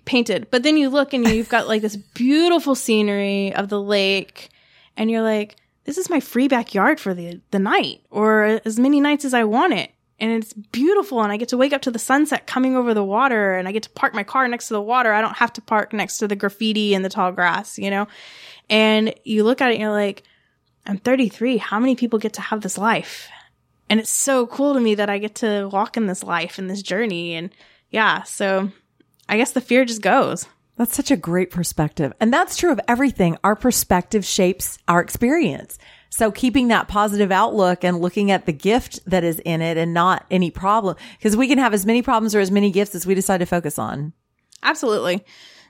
painted. 0.05 0.49
But 0.51 0.63
then 0.63 0.77
you 0.77 0.89
look 0.89 1.13
and 1.13 1.27
you've 1.27 1.49
got 1.49 1.67
like 1.67 1.83
this 1.83 1.97
beautiful 1.97 2.75
scenery 2.75 3.53
of 3.55 3.69
the 3.69 3.81
lake 3.81 4.51
and 4.97 5.11
you're 5.11 5.23
like, 5.23 5.57
this 5.85 5.99
is 5.99 6.09
my 6.09 6.21
free 6.21 6.49
backyard 6.49 7.01
for 7.01 7.13
the, 7.13 7.41
the 7.51 7.59
night 7.59 8.03
or 8.11 8.61
as 8.65 8.79
many 8.79 9.01
nights 9.01 9.25
as 9.25 9.35
I 9.35 9.45
want 9.45 9.75
it. 9.75 9.91
And 10.21 10.31
it's 10.31 10.53
beautiful. 10.53 11.23
And 11.23 11.33
I 11.33 11.37
get 11.37 11.49
to 11.49 11.57
wake 11.57 11.73
up 11.73 11.83
to 11.83 11.91
the 11.91 11.99
sunset 11.99 12.47
coming 12.47 12.77
over 12.77 12.95
the 12.95 13.05
water 13.05 13.55
and 13.55 13.67
I 13.67 13.73
get 13.73 13.83
to 13.85 13.91
park 13.91 14.15
my 14.15 14.23
car 14.23 14.47
next 14.47 14.69
to 14.69 14.75
the 14.75 14.81
water. 14.81 15.13
I 15.13 15.21
don't 15.21 15.37
have 15.37 15.53
to 15.55 15.61
park 15.61 15.93
next 15.93 16.19
to 16.19 16.29
the 16.29 16.37
graffiti 16.37 16.95
and 16.95 17.05
the 17.05 17.09
tall 17.09 17.33
grass, 17.33 17.79
you 17.79 17.91
know? 17.91 18.07
And 18.71 19.15
you 19.25 19.45
look 19.45 19.61
at 19.61 19.71
it 19.71 19.75
and 19.75 19.81
you're 19.83 19.91
like, 19.91 20.23
I'm 20.87 20.99
33. 20.99 21.57
How 21.57 21.81
many 21.81 21.97
people 21.97 22.19
get 22.19 22.35
to 22.35 22.41
have 22.41 22.61
this 22.61 22.79
life? 22.79 23.29
And 23.91 24.01
it's 24.01 24.11
so 24.11 24.47
cool 24.47 24.75
to 24.75 24.81
me 24.81 24.95
that 24.95 25.11
I 25.11 25.19
get 25.19 25.37
to 25.37 25.69
walk 25.71 25.97
in 25.97 26.07
this 26.07 26.23
life 26.23 26.59
and 26.59 26.71
this 26.71 26.83
journey. 26.83 27.35
And 27.35 27.51
yeah, 27.91 28.23
so 28.23 28.71
I 29.29 29.37
guess 29.37 29.53
the 29.53 29.61
fear 29.61 29.85
just 29.85 30.03
goes. 30.03 30.47
That's 30.77 30.97
such 30.97 31.11
a 31.11 31.17
great 31.17 31.51
perspective. 31.51 32.13
And 32.21 32.33
that's 32.33 32.57
true 32.57 32.73
of 32.73 32.81
everything. 32.89 33.37
Our 33.45 33.55
perspective 33.55 34.25
shapes 34.25 34.79
our 34.89 35.01
experience. 35.01 35.79
So 36.17 36.31
keeping 36.31 36.69
that 36.69 36.87
positive 36.87 37.33
outlook 37.33 37.83
and 37.83 38.01
looking 38.01 38.31
at 38.31 38.47
the 38.47 38.53
gift 38.53 39.01
that 39.05 39.25
is 39.25 39.41
in 39.41 39.61
it 39.61 39.77
and 39.77 39.93
not 39.93 40.25
any 40.31 40.49
problem, 40.49 40.95
because 41.19 41.37
we 41.37 41.49
can 41.49 41.59
have 41.59 41.75
as 41.75 41.85
many 41.85 42.03
problems 42.03 42.37
or 42.37 42.39
as 42.39 42.53
many 42.53 42.71
gifts 42.71 42.95
as 42.95 43.05
we 43.05 43.17
decide 43.17 43.39
to 43.39 43.47
focus 43.47 43.81
on. 43.81 44.13
Absolutely. 44.63 45.25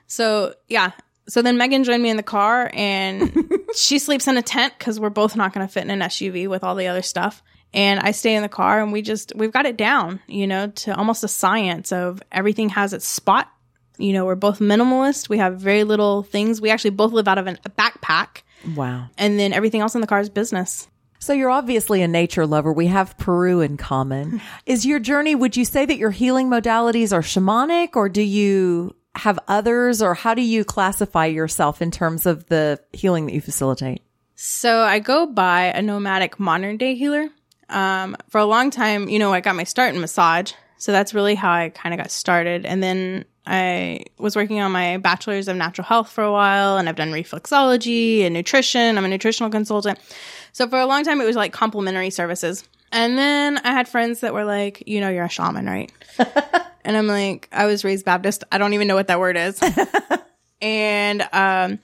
So 0.05 0.53
yeah. 0.67 0.91
So 1.27 1.41
then 1.41 1.57
Megan 1.57 1.83
joined 1.83 2.03
me 2.03 2.11
in 2.11 2.17
the 2.17 2.21
car 2.21 2.69
and 2.75 3.49
she 3.75 3.97
sleeps 3.97 4.27
in 4.27 4.37
a 4.37 4.43
tent 4.43 4.75
because 4.77 4.99
we're 4.99 5.09
both 5.09 5.35
not 5.35 5.51
going 5.51 5.65
to 5.65 5.73
fit 5.73 5.83
in 5.83 5.89
an 5.89 6.01
SUV 6.01 6.47
with 6.47 6.63
all 6.63 6.75
the 6.75 6.85
other 6.85 7.01
stuff. 7.01 7.41
And 7.73 7.99
I 7.99 8.11
stay 8.11 8.35
in 8.35 8.43
the 8.43 8.47
car 8.47 8.79
and 8.79 8.93
we 8.93 9.01
just, 9.01 9.33
we've 9.35 9.51
got 9.51 9.65
it 9.65 9.77
down, 9.77 10.19
you 10.27 10.45
know, 10.45 10.67
to 10.67 10.95
almost 10.95 11.23
a 11.23 11.27
science 11.27 11.91
of 11.91 12.21
everything 12.31 12.69
has 12.69 12.93
its 12.93 13.07
spot. 13.07 13.51
You 13.97 14.13
know, 14.13 14.25
we're 14.25 14.35
both 14.35 14.59
minimalist. 14.59 15.27
We 15.27 15.39
have 15.39 15.59
very 15.59 15.83
little 15.83 16.21
things. 16.21 16.61
We 16.61 16.69
actually 16.69 16.91
both 16.91 17.13
live 17.13 17.27
out 17.27 17.39
of 17.39 17.47
an, 17.47 17.57
a 17.65 17.69
backpack 17.71 18.43
Wow. 18.75 19.09
and 19.17 19.39
then 19.39 19.53
everything 19.53 19.81
else 19.81 19.95
in 19.95 20.01
the 20.01 20.07
car 20.07 20.19
is 20.19 20.29
business. 20.29 20.87
So 21.19 21.33
you're 21.33 21.49
obviously 21.49 22.01
a 22.01 22.07
nature 22.07 22.45
lover. 22.45 22.71
We 22.71 22.87
have 22.87 23.17
Peru 23.17 23.61
in 23.61 23.77
common. 23.77 24.41
Is 24.67 24.85
your 24.85 24.99
journey, 24.99 25.33
would 25.33 25.57
you 25.57 25.65
say 25.65 25.85
that 25.85 25.97
your 25.97 26.11
healing 26.11 26.49
modalities 26.49 27.11
are 27.13 27.21
shamanic 27.21 27.95
or 27.95 28.09
do 28.09 28.21
you 28.21 28.95
have 29.15 29.39
others 29.47 30.01
or 30.01 30.13
how 30.13 30.33
do 30.35 30.41
you 30.43 30.63
classify 30.63 31.25
yourself 31.25 31.81
in 31.81 31.89
terms 31.89 32.25
of 32.25 32.45
the 32.47 32.79
healing 32.93 33.25
that 33.25 33.33
you 33.33 33.41
facilitate? 33.41 34.01
So 34.35 34.81
I 34.81 34.99
go 34.99 35.25
by 35.25 35.63
a 35.67 35.81
nomadic 35.81 36.39
modern 36.39 36.77
day 36.77 36.95
healer. 36.95 37.29
Um, 37.69 38.15
for 38.29 38.39
a 38.39 38.45
long 38.45 38.69
time, 38.69 39.09
you 39.09 39.17
know, 39.17 39.33
I 39.33 39.39
got 39.39 39.55
my 39.55 39.63
start 39.63 39.95
in 39.95 40.01
massage. 40.01 40.51
So 40.85 40.91
that's 40.91 41.15
really 41.15 41.33
how 41.33 41.51
I 41.51 41.69
kind 41.69 41.95
of 41.95 41.97
got 41.97 42.11
started. 42.11 42.63
And 42.63 42.83
then 42.83 43.25
I 43.47 44.01
was 44.19 44.35
working 44.35 44.59
on 44.59 44.71
my 44.71 44.97
bachelor's 44.97 45.47
of 45.47 45.57
natural 45.57 45.83
health 45.83 46.11
for 46.11 46.23
a 46.23 46.31
while 46.31 46.77
and 46.77 46.87
I've 46.87 46.95
done 46.95 47.09
reflexology 47.09 48.21
and 48.21 48.35
nutrition. 48.35 48.95
I'm 48.95 49.03
a 49.03 49.07
nutritional 49.07 49.49
consultant. 49.49 49.97
So 50.51 50.69
for 50.69 50.77
a 50.77 50.85
long 50.85 51.03
time, 51.03 51.19
it 51.19 51.25
was 51.25 51.35
like 51.35 51.51
complementary 51.51 52.11
services. 52.11 52.65
And 52.91 53.17
then 53.17 53.57
I 53.63 53.71
had 53.71 53.87
friends 53.87 54.19
that 54.19 54.35
were 54.35 54.45
like, 54.45 54.83
you 54.85 55.01
know, 55.01 55.09
you're 55.09 55.25
a 55.25 55.27
shaman, 55.29 55.65
right? 55.65 55.91
and 56.85 56.95
I'm 56.95 57.07
like, 57.07 57.49
I 57.51 57.65
was 57.65 57.83
raised 57.83 58.05
Baptist. 58.05 58.43
I 58.51 58.59
don't 58.59 58.75
even 58.75 58.87
know 58.87 58.93
what 58.93 59.07
that 59.07 59.19
word 59.19 59.37
is. 59.37 59.59
and, 60.61 61.27
um, 61.33 61.79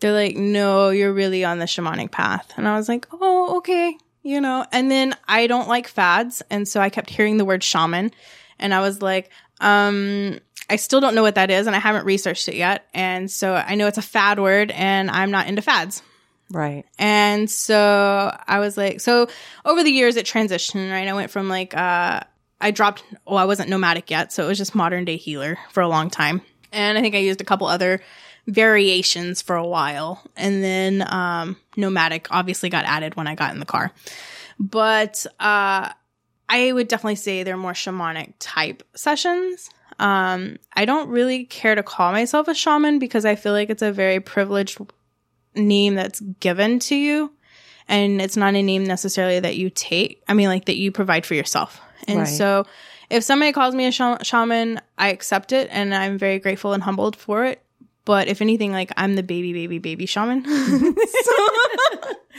they're 0.00 0.12
like, 0.12 0.34
no, 0.34 0.90
you're 0.90 1.12
really 1.12 1.44
on 1.44 1.60
the 1.60 1.66
shamanic 1.66 2.10
path. 2.10 2.52
And 2.56 2.66
I 2.66 2.76
was 2.76 2.88
like, 2.88 3.06
oh, 3.12 3.58
okay, 3.58 3.96
you 4.22 4.40
know. 4.40 4.64
And 4.72 4.90
then 4.90 5.14
I 5.26 5.46
don't 5.46 5.68
like 5.68 5.88
fads. 5.88 6.42
And 6.50 6.66
so 6.66 6.80
I 6.80 6.90
kept 6.90 7.10
hearing 7.10 7.36
the 7.36 7.44
word 7.44 7.62
shaman. 7.62 8.12
And 8.58 8.72
I 8.72 8.80
was 8.80 9.02
like, 9.02 9.30
um, 9.60 10.38
I 10.70 10.76
still 10.76 11.00
don't 11.00 11.14
know 11.14 11.22
what 11.22 11.34
that 11.34 11.50
is. 11.50 11.66
And 11.66 11.76
I 11.76 11.78
haven't 11.78 12.06
researched 12.06 12.48
it 12.48 12.54
yet. 12.54 12.86
And 12.94 13.30
so 13.30 13.54
I 13.54 13.74
know 13.74 13.86
it's 13.86 13.98
a 13.98 14.02
fad 14.02 14.38
word 14.38 14.70
and 14.70 15.10
I'm 15.10 15.30
not 15.30 15.48
into 15.48 15.62
fads. 15.62 16.02
Right. 16.50 16.84
And 16.98 17.50
so 17.50 18.36
I 18.46 18.58
was 18.58 18.76
like, 18.76 19.00
so 19.00 19.28
over 19.64 19.82
the 19.82 19.90
years 19.90 20.16
it 20.16 20.26
transitioned, 20.26 20.90
right? 20.90 21.08
I 21.08 21.14
went 21.14 21.30
from 21.30 21.48
like, 21.48 21.74
uh, 21.74 22.20
I 22.60 22.70
dropped, 22.70 23.02
well, 23.26 23.38
I 23.38 23.46
wasn't 23.46 23.70
nomadic 23.70 24.10
yet. 24.10 24.32
So 24.32 24.44
it 24.44 24.48
was 24.48 24.58
just 24.58 24.74
modern 24.74 25.04
day 25.04 25.16
healer 25.16 25.58
for 25.70 25.82
a 25.82 25.88
long 25.88 26.10
time. 26.10 26.42
And 26.70 26.96
I 26.96 27.00
think 27.00 27.14
I 27.14 27.18
used 27.18 27.40
a 27.40 27.44
couple 27.44 27.66
other 27.66 28.00
variations 28.46 29.42
for 29.42 29.56
a 29.56 29.66
while. 29.66 30.22
And 30.36 30.62
then, 30.62 31.04
um, 31.12 31.56
nomadic 31.76 32.28
obviously 32.30 32.68
got 32.68 32.84
added 32.84 33.16
when 33.16 33.26
I 33.26 33.34
got 33.34 33.52
in 33.52 33.60
the 33.60 33.66
car. 33.66 33.92
But, 34.58 35.24
uh, 35.40 35.90
I 36.48 36.72
would 36.72 36.88
definitely 36.88 37.16
say 37.16 37.42
they're 37.42 37.56
more 37.56 37.72
shamanic 37.72 38.34
type 38.38 38.82
sessions. 38.94 39.70
Um, 39.98 40.58
I 40.74 40.84
don't 40.84 41.08
really 41.08 41.44
care 41.44 41.74
to 41.74 41.82
call 41.82 42.12
myself 42.12 42.48
a 42.48 42.54
shaman 42.54 42.98
because 42.98 43.24
I 43.24 43.36
feel 43.36 43.52
like 43.52 43.70
it's 43.70 43.82
a 43.82 43.92
very 43.92 44.20
privileged 44.20 44.78
name 45.54 45.94
that's 45.94 46.20
given 46.20 46.78
to 46.80 46.94
you. 46.94 47.32
And 47.88 48.20
it's 48.20 48.36
not 48.36 48.54
a 48.54 48.62
name 48.62 48.84
necessarily 48.84 49.40
that 49.40 49.56
you 49.56 49.70
take. 49.70 50.22
I 50.28 50.34
mean, 50.34 50.48
like 50.48 50.66
that 50.66 50.76
you 50.76 50.92
provide 50.92 51.24
for 51.24 51.34
yourself. 51.34 51.80
And 52.08 52.20
Right. 52.20 52.28
so 52.28 52.66
if 53.10 53.22
somebody 53.24 53.52
calls 53.52 53.74
me 53.74 53.86
a 53.86 53.92
sha- 53.92 54.22
shaman, 54.22 54.80
I 54.98 55.08
accept 55.08 55.52
it 55.52 55.68
and 55.70 55.94
I'm 55.94 56.18
very 56.18 56.38
grateful 56.38 56.72
and 56.72 56.82
humbled 56.82 57.16
for 57.16 57.44
it. 57.44 57.61
But 58.04 58.28
if 58.28 58.40
anything, 58.40 58.72
like 58.72 58.90
I'm 58.96 59.14
the 59.14 59.22
baby, 59.22 59.52
baby, 59.52 59.78
baby 59.78 60.06
shaman. 60.06 60.44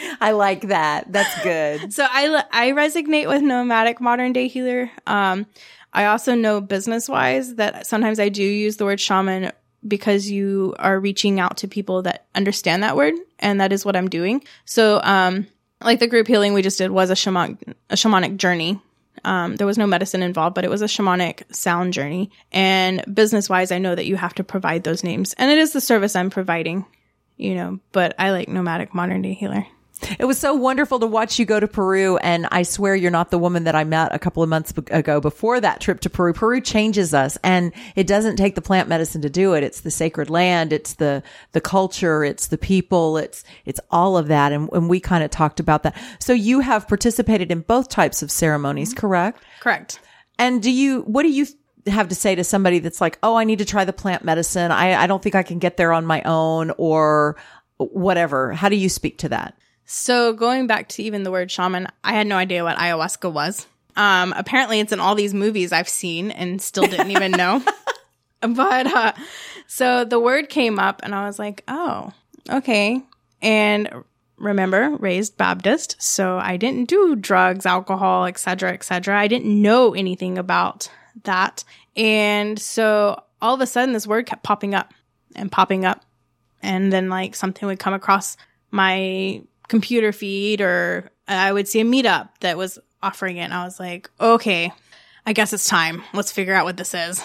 I 0.21 0.31
like 0.31 0.67
that. 0.67 1.11
That's 1.11 1.43
good. 1.43 1.93
so 1.97 2.05
I 2.09 2.43
I 2.51 2.71
resonate 2.71 3.27
with 3.27 3.41
nomadic 3.41 4.01
modern 4.01 4.33
day 4.33 4.47
healer. 4.47 4.91
Um, 5.07 5.45
I 5.93 6.05
also 6.05 6.35
know 6.35 6.59
business 6.61 7.07
wise 7.07 7.55
that 7.55 7.85
sometimes 7.85 8.19
I 8.19 8.29
do 8.29 8.43
use 8.43 8.77
the 8.77 8.85
word 8.85 8.99
shaman 8.99 9.51
because 9.87 10.29
you 10.29 10.75
are 10.79 10.99
reaching 10.99 11.39
out 11.39 11.57
to 11.57 11.67
people 11.67 12.03
that 12.03 12.25
understand 12.33 12.83
that 12.83 12.95
word, 12.95 13.13
and 13.39 13.61
that 13.61 13.71
is 13.71 13.85
what 13.85 13.95
I'm 13.95 14.09
doing. 14.09 14.43
So, 14.65 15.01
um, 15.03 15.47
like 15.81 15.99
the 15.99 16.07
group 16.07 16.27
healing 16.27 16.53
we 16.53 16.61
just 16.61 16.77
did 16.77 16.89
was 16.89 17.09
a 17.09 17.15
shamanic 17.15 17.73
a 17.89 17.95
shamanic 17.95 18.37
journey. 18.37 18.81
Um, 19.23 19.55
there 19.55 19.67
was 19.67 19.77
no 19.77 19.87
medicine 19.87 20.21
involved, 20.21 20.55
but 20.55 20.65
it 20.65 20.69
was 20.69 20.81
a 20.81 20.87
shamanic 20.87 21.43
sound 21.53 21.93
journey. 21.93 22.31
And 22.51 23.03
business 23.13 23.49
wise, 23.49 23.71
I 23.71 23.77
know 23.77 23.95
that 23.95 24.05
you 24.05 24.15
have 24.15 24.33
to 24.35 24.43
provide 24.43 24.83
those 24.83 25.03
names, 25.03 25.33
and 25.33 25.51
it 25.51 25.57
is 25.57 25.73
the 25.73 25.81
service 25.81 26.15
I'm 26.15 26.29
providing. 26.29 26.85
You 27.37 27.55
know, 27.55 27.79
but 27.91 28.13
I 28.19 28.29
like 28.31 28.47
nomadic 28.47 28.93
modern 28.93 29.23
day 29.23 29.33
healer. 29.33 29.65
It 30.19 30.25
was 30.25 30.39
so 30.39 30.53
wonderful 30.53 30.99
to 30.99 31.07
watch 31.07 31.39
you 31.39 31.45
go 31.45 31.59
to 31.59 31.67
Peru. 31.67 32.17
And 32.17 32.47
I 32.51 32.63
swear 32.63 32.95
you're 32.95 33.11
not 33.11 33.31
the 33.31 33.37
woman 33.37 33.63
that 33.65 33.75
I 33.75 33.83
met 33.83 34.13
a 34.13 34.19
couple 34.19 34.43
of 34.43 34.49
months 34.49 34.73
ago 34.77 35.19
before 35.21 35.59
that 35.61 35.81
trip 35.81 35.99
to 36.01 36.09
Peru. 36.09 36.33
Peru 36.33 36.61
changes 36.61 37.13
us 37.13 37.37
and 37.43 37.71
it 37.95 38.07
doesn't 38.07 38.35
take 38.35 38.55
the 38.55 38.61
plant 38.61 38.89
medicine 38.89 39.21
to 39.21 39.29
do 39.29 39.53
it. 39.53 39.63
It's 39.63 39.81
the 39.81 39.91
sacred 39.91 40.29
land. 40.29 40.73
It's 40.73 40.93
the, 40.93 41.23
the 41.51 41.61
culture. 41.61 42.23
It's 42.23 42.47
the 42.47 42.57
people. 42.57 43.17
It's, 43.17 43.43
it's 43.65 43.79
all 43.91 44.17
of 44.17 44.27
that. 44.27 44.51
And, 44.51 44.69
and 44.73 44.89
we 44.89 44.99
kind 44.99 45.23
of 45.23 45.31
talked 45.31 45.59
about 45.59 45.83
that. 45.83 45.97
So 46.19 46.33
you 46.33 46.59
have 46.59 46.87
participated 46.87 47.51
in 47.51 47.61
both 47.61 47.89
types 47.89 48.21
of 48.21 48.31
ceremonies, 48.31 48.91
mm-hmm. 48.91 48.99
correct? 48.99 49.43
Correct. 49.59 49.99
And 50.39 50.61
do 50.61 50.71
you, 50.71 51.01
what 51.01 51.23
do 51.23 51.29
you 51.29 51.45
have 51.87 52.09
to 52.09 52.15
say 52.15 52.35
to 52.35 52.43
somebody 52.43 52.79
that's 52.79 53.01
like, 53.01 53.19
oh, 53.23 53.35
I 53.35 53.43
need 53.43 53.59
to 53.59 53.65
try 53.65 53.85
the 53.85 53.93
plant 53.93 54.23
medicine. 54.23 54.71
I, 54.71 54.95
I 54.95 55.07
don't 55.07 55.21
think 55.21 55.35
I 55.35 55.43
can 55.43 55.59
get 55.59 55.77
there 55.77 55.91
on 55.91 56.05
my 56.05 56.21
own 56.23 56.71
or 56.77 57.35
whatever. 57.77 58.53
How 58.53 58.69
do 58.69 58.75
you 58.75 58.89
speak 58.89 59.17
to 59.19 59.29
that? 59.29 59.57
So 59.85 60.33
going 60.33 60.67
back 60.67 60.89
to 60.89 61.03
even 61.03 61.23
the 61.23 61.31
word 61.31 61.51
shaman, 61.51 61.87
I 62.03 62.13
had 62.13 62.27
no 62.27 62.37
idea 62.37 62.63
what 62.63 62.77
ayahuasca 62.77 63.31
was. 63.31 63.67
Um, 63.95 64.33
apparently 64.35 64.79
it's 64.79 64.91
in 64.91 64.99
all 64.99 65.15
these 65.15 65.33
movies 65.33 65.71
I've 65.71 65.89
seen 65.89 66.31
and 66.31 66.61
still 66.61 66.85
didn't 66.87 67.11
even 67.11 67.31
know. 67.33 67.63
but, 68.41 68.87
uh, 68.87 69.13
so 69.67 70.05
the 70.05 70.19
word 70.19 70.49
came 70.49 70.79
up 70.79 71.01
and 71.03 71.13
I 71.13 71.25
was 71.25 71.37
like, 71.39 71.63
oh, 71.67 72.11
okay. 72.49 73.01
And 73.41 74.03
remember, 74.37 74.95
raised 74.97 75.37
Baptist. 75.37 75.95
So 76.01 76.37
I 76.37 76.57
didn't 76.57 76.89
do 76.89 77.15
drugs, 77.15 77.65
alcohol, 77.65 78.25
etc., 78.25 78.73
etc. 78.73 79.19
I 79.19 79.27
didn't 79.27 79.61
know 79.61 79.93
anything 79.93 80.37
about 80.37 80.89
that. 81.23 81.63
And 81.95 82.59
so 82.59 83.21
all 83.41 83.53
of 83.53 83.61
a 83.61 83.67
sudden 83.67 83.93
this 83.93 84.07
word 84.07 84.25
kept 84.25 84.43
popping 84.43 84.73
up 84.73 84.93
and 85.35 85.51
popping 85.51 85.85
up. 85.85 86.03
And 86.61 86.91
then 86.91 87.09
like 87.09 87.35
something 87.35 87.67
would 87.67 87.79
come 87.79 87.93
across 87.93 88.37
my 88.71 89.41
computer 89.73 90.11
feed 90.11 90.61
or 90.61 91.09
I 91.27 91.51
would 91.51 91.67
see 91.67 91.81
a 91.81 91.83
meetup 91.83 92.29
that 92.41 92.57
was 92.57 92.77
offering 93.01 93.37
it. 93.37 93.45
And 93.45 93.53
I 93.55 93.63
was 93.63 93.79
like, 93.79 94.07
okay, 94.21 94.71
I 95.25 95.33
guess 95.33 95.51
it's 95.51 95.67
time. 95.67 96.03
Let's 96.13 96.31
figure 96.31 96.53
out 96.53 96.65
what 96.65 96.77
this 96.77 96.93
is, 96.93 97.19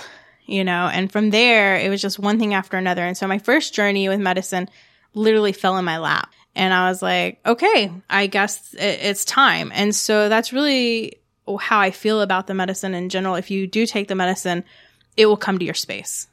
you 0.47 0.65
know? 0.65 0.89
And 0.91 1.13
from 1.13 1.29
there, 1.29 1.77
it 1.77 1.91
was 1.91 2.01
just 2.01 2.19
one 2.19 2.39
thing 2.39 2.55
after 2.55 2.79
another. 2.79 3.05
And 3.05 3.19
so 3.19 3.29
my 3.29 3.39
first 3.39 3.75
journey 3.75 4.09
with 4.09 4.19
medicine 4.19 4.71
literally 5.13 5.53
fell 5.53 5.77
in 5.77 5.85
my 5.85 5.99
lap. 5.99 6.33
And 6.55 6.73
I 6.73 6.89
was 6.89 7.03
like, 7.03 7.39
okay, 7.45 7.93
I 8.09 8.29
guess 8.29 8.75
it's 8.79 9.27
time. 9.27 9.71
And 9.75 9.95
so 9.95 10.31
that's 10.31 10.55
really 10.55 11.19
how 11.61 11.79
I 11.79 11.91
feel 11.91 12.23
about 12.23 12.47
the 12.47 12.55
medicine 12.55 12.95
in 12.95 13.11
general. 13.11 13.35
If 13.35 13.51
you 13.51 13.67
do 13.67 13.85
take 13.85 14.09
the 14.09 14.15
medicine, 14.15 14.65
it 15.19 15.27
will 15.27 15.37
come 15.37 15.59
to 15.59 15.67
your 15.67 15.75
space. 15.75 16.29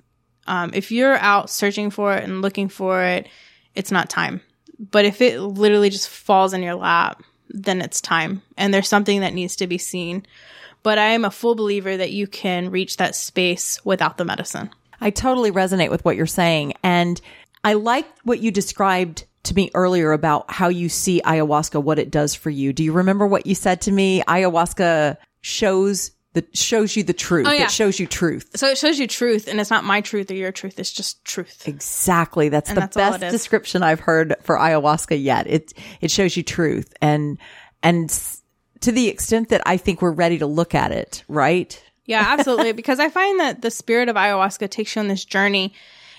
Um, 0.48 0.72
if 0.74 0.94
you're 0.94 1.18
out 1.18 1.50
searching 1.50 1.90
for 1.90 2.16
it 2.16 2.24
and 2.24 2.42
looking 2.42 2.70
for 2.70 3.04
it, 3.04 3.28
it's 3.74 3.92
not 3.92 4.10
time. 4.10 4.40
But 4.80 5.06
if 5.06 5.22
it 5.22 5.40
literally 5.40 5.90
just 5.90 6.10
falls 6.10 6.54
in 6.54 6.64
your 6.64 6.76
lap, 6.76 7.24
then 7.50 7.82
it's 7.82 8.02
time. 8.02 8.42
And 8.58 8.74
there's 8.74 8.90
something 8.90 9.22
that 9.22 9.34
needs 9.34 9.56
to 9.58 9.68
be 9.68 9.78
seen. 9.78 10.26
But 10.84 10.98
I 10.98 11.08
am 11.08 11.26
a 11.26 11.32
full 11.32 11.56
believer 11.56 11.98
that 11.98 12.12
you 12.12 12.28
can 12.28 12.70
reach 12.70 12.98
that 12.98 13.16
space 13.16 13.84
without 13.84 14.18
the 14.18 14.26
medicine. 14.26 14.70
I 15.02 15.10
totally 15.10 15.52
resonate 15.52 15.90
with 15.90 16.06
what 16.06 16.16
you're 16.16 16.26
saying. 16.26 16.74
And 16.84 17.20
I 17.64 17.74
like 17.74 18.06
what 18.24 18.40
you 18.40 18.52
described 18.52 19.26
to 19.44 19.54
me 19.54 19.72
earlier 19.74 20.12
about 20.12 20.52
how 20.52 20.70
you 20.70 20.90
see 20.90 21.22
ayahuasca, 21.24 21.82
what 21.82 22.00
it 22.00 22.12
does 22.12 22.36
for 22.36 22.50
you. 22.50 22.74
Do 22.74 22.84
you 22.84 22.92
remember 22.94 23.26
what 23.26 23.46
you 23.46 23.56
said 23.56 23.82
to 23.82 23.92
me? 23.92 24.22
Ayahuasca 24.28 25.18
shows 25.42 26.12
that 26.36 26.56
shows 26.56 26.96
you 26.96 27.04
the 27.04 27.14
truth. 27.14 27.48
Oh, 27.48 27.52
yeah. 27.52 27.64
It 27.64 27.72
shows 27.72 27.98
you 28.00 28.06
truth. 28.06 28.52
So 28.56 28.68
it 28.68 28.78
shows 28.78 29.00
you 29.00 29.08
truth, 29.08 29.48
and 29.48 29.60
it's 29.60 29.70
not 29.70 29.86
my 29.86 30.02
truth 30.02 30.30
or 30.30 30.36
your 30.36 30.52
truth. 30.52 30.78
It's 30.80 30.92
just 30.92 31.24
truth. 31.24 31.68
Exactly. 31.68 32.50
That's 32.50 32.70
And 32.70 32.78
the 32.78 32.82
that's 32.82 32.96
best 32.96 33.32
description 33.32 33.82
I've 33.84 34.02
heard 34.02 34.36
for 34.42 34.58
ayahuasca 34.58 35.22
yet. 35.22 35.48
It 35.48 35.74
it 36.02 36.12
shows 36.12 36.36
you 36.38 36.44
truth 36.44 36.94
and 37.02 37.38
and 37.82 38.10
to 38.82 38.92
the 38.92 39.08
extent 39.08 39.50
that 39.50 39.62
I 39.66 39.78
think 39.78 40.02
we're 40.02 40.12
ready 40.12 40.38
to 40.40 40.46
look 40.46 40.76
at 40.76 40.92
it, 40.92 41.24
right? 41.28 41.82
Yeah, 42.06 42.24
absolutely. 42.28 42.74
because 42.74 43.00
I 43.00 43.10
find 43.10 43.40
that 43.40 43.62
the 43.62 43.72
spirit 43.72 44.10
of 44.10 44.16
ayahuasca 44.16 44.70
takes 44.70 44.96
you 44.96 45.00
on 45.02 45.08
this 45.08 45.26
journey 45.26 45.74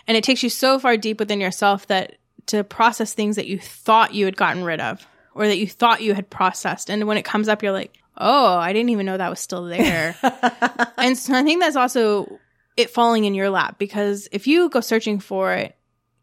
and 0.09 0.17
it 0.17 0.25
takes 0.25 0.43
you 0.43 0.49
so 0.49 0.79
far 0.79 0.97
deep 0.97 1.21
within 1.21 1.41
yourself 1.41 1.87
that 1.89 2.17
to 2.47 2.65
process 2.65 3.13
things 3.13 3.37
that 3.37 3.47
you 3.47 3.59
thought 3.59 4.15
you 4.15 4.25
had 4.25 4.37
gotten 4.37 4.65
rid 4.65 4.81
of 4.81 5.07
or 5.35 5.47
that 5.47 5.59
you 5.59 5.67
thought 5.67 6.01
you 6.01 6.15
had 6.15 6.31
processed. 6.31 6.89
And 6.89 7.07
when 7.07 7.19
it 7.19 7.25
comes 7.25 7.49
up, 7.49 7.63
you're 7.63 7.73
like, 7.73 7.93
oh, 8.17 8.57
I 8.57 8.73
didn't 8.73 8.91
even 8.91 9.07
know 9.07 9.17
that 9.17 9.31
was 9.31 9.41
still 9.41 9.65
there. 9.65 10.17
and 10.99 11.17
so 11.17 11.35
I 11.35 11.43
think 11.43 11.61
that's 11.61 11.77
also 11.77 12.39
it 12.77 12.91
falling 12.91 13.25
in 13.25 13.35
your 13.35 13.51
lap 13.51 13.79
because 13.79 14.29
if 14.33 14.47
you 14.47 14.69
go 14.69 14.81
searching 14.81 15.19
for 15.19 15.55
it, 15.55 15.77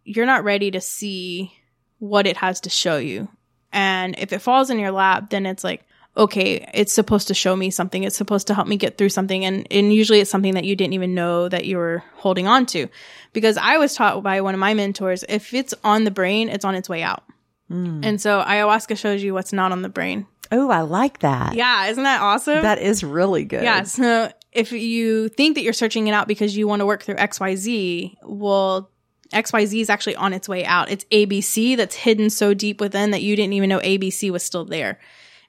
you're 0.03 0.25
not 0.25 0.43
ready 0.43 0.71
to 0.71 0.81
see 0.81 1.53
what 1.99 2.27
it 2.27 2.37
has 2.37 2.61
to 2.61 2.69
show 2.69 2.97
you. 2.97 3.27
And 3.71 4.15
if 4.17 4.33
it 4.33 4.39
falls 4.39 4.69
in 4.69 4.79
your 4.79 4.91
lap, 4.91 5.29
then 5.29 5.45
it's 5.45 5.63
like, 5.63 5.85
okay, 6.15 6.69
it's 6.73 6.93
supposed 6.93 7.29
to 7.29 7.33
show 7.33 7.55
me 7.55 7.71
something. 7.71 8.03
It's 8.03 8.15
supposed 8.15 8.47
to 8.47 8.53
help 8.53 8.67
me 8.67 8.77
get 8.77 8.97
through 8.97 9.09
something. 9.09 9.45
And, 9.45 9.67
and 9.71 9.91
usually 9.91 10.19
it's 10.19 10.29
something 10.29 10.53
that 10.53 10.65
you 10.65 10.75
didn't 10.75 10.93
even 10.93 11.15
know 11.15 11.49
that 11.49 11.65
you 11.65 11.77
were 11.77 12.03
holding 12.15 12.47
on 12.47 12.67
to. 12.67 12.87
Because 13.31 13.57
I 13.57 13.77
was 13.77 13.95
taught 13.95 14.21
by 14.21 14.41
one 14.41 14.53
of 14.53 14.59
my 14.59 14.75
mentors, 14.75 15.23
if 15.27 15.53
it's 15.53 15.73
on 15.83 16.03
the 16.03 16.11
brain, 16.11 16.49
it's 16.49 16.65
on 16.65 16.75
its 16.75 16.87
way 16.87 17.01
out. 17.01 17.23
Hmm. 17.67 18.01
And 18.03 18.21
so 18.21 18.43
ayahuasca 18.43 18.97
shows 18.97 19.23
you 19.23 19.33
what's 19.33 19.53
not 19.53 19.71
on 19.71 19.81
the 19.81 19.89
brain. 19.89 20.27
Oh, 20.53 20.69
I 20.69 20.81
like 20.81 21.19
that. 21.19 21.55
Yeah, 21.55 21.87
isn't 21.87 22.03
that 22.03 22.21
awesome? 22.21 22.61
That 22.61 22.79
is 22.79 23.03
really 23.03 23.43
good. 23.43 23.63
Yeah. 23.63 23.83
So 23.83 24.31
if 24.51 24.71
you 24.71 25.29
think 25.29 25.55
that 25.55 25.63
you're 25.63 25.73
searching 25.73 26.07
it 26.07 26.11
out 26.11 26.27
because 26.27 26.55
you 26.55 26.67
want 26.67 26.81
to 26.81 26.85
work 26.85 27.01
through 27.01 27.15
XYZ, 27.15 28.17
well, 28.21 28.91
XYZ 29.33 29.81
is 29.81 29.89
actually 29.89 30.15
on 30.15 30.31
its 30.31 30.47
way 30.47 30.63
out. 30.63 30.91
It's 30.91 31.05
ABC 31.05 31.75
that's 31.75 31.95
hidden 31.95 32.29
so 32.29 32.53
deep 32.53 32.79
within 32.79 33.11
that 33.11 33.23
you 33.23 33.35
didn't 33.35 33.53
even 33.53 33.67
know 33.67 33.79
ABC 33.79 34.29
was 34.29 34.43
still 34.43 34.63
there. 34.63 34.99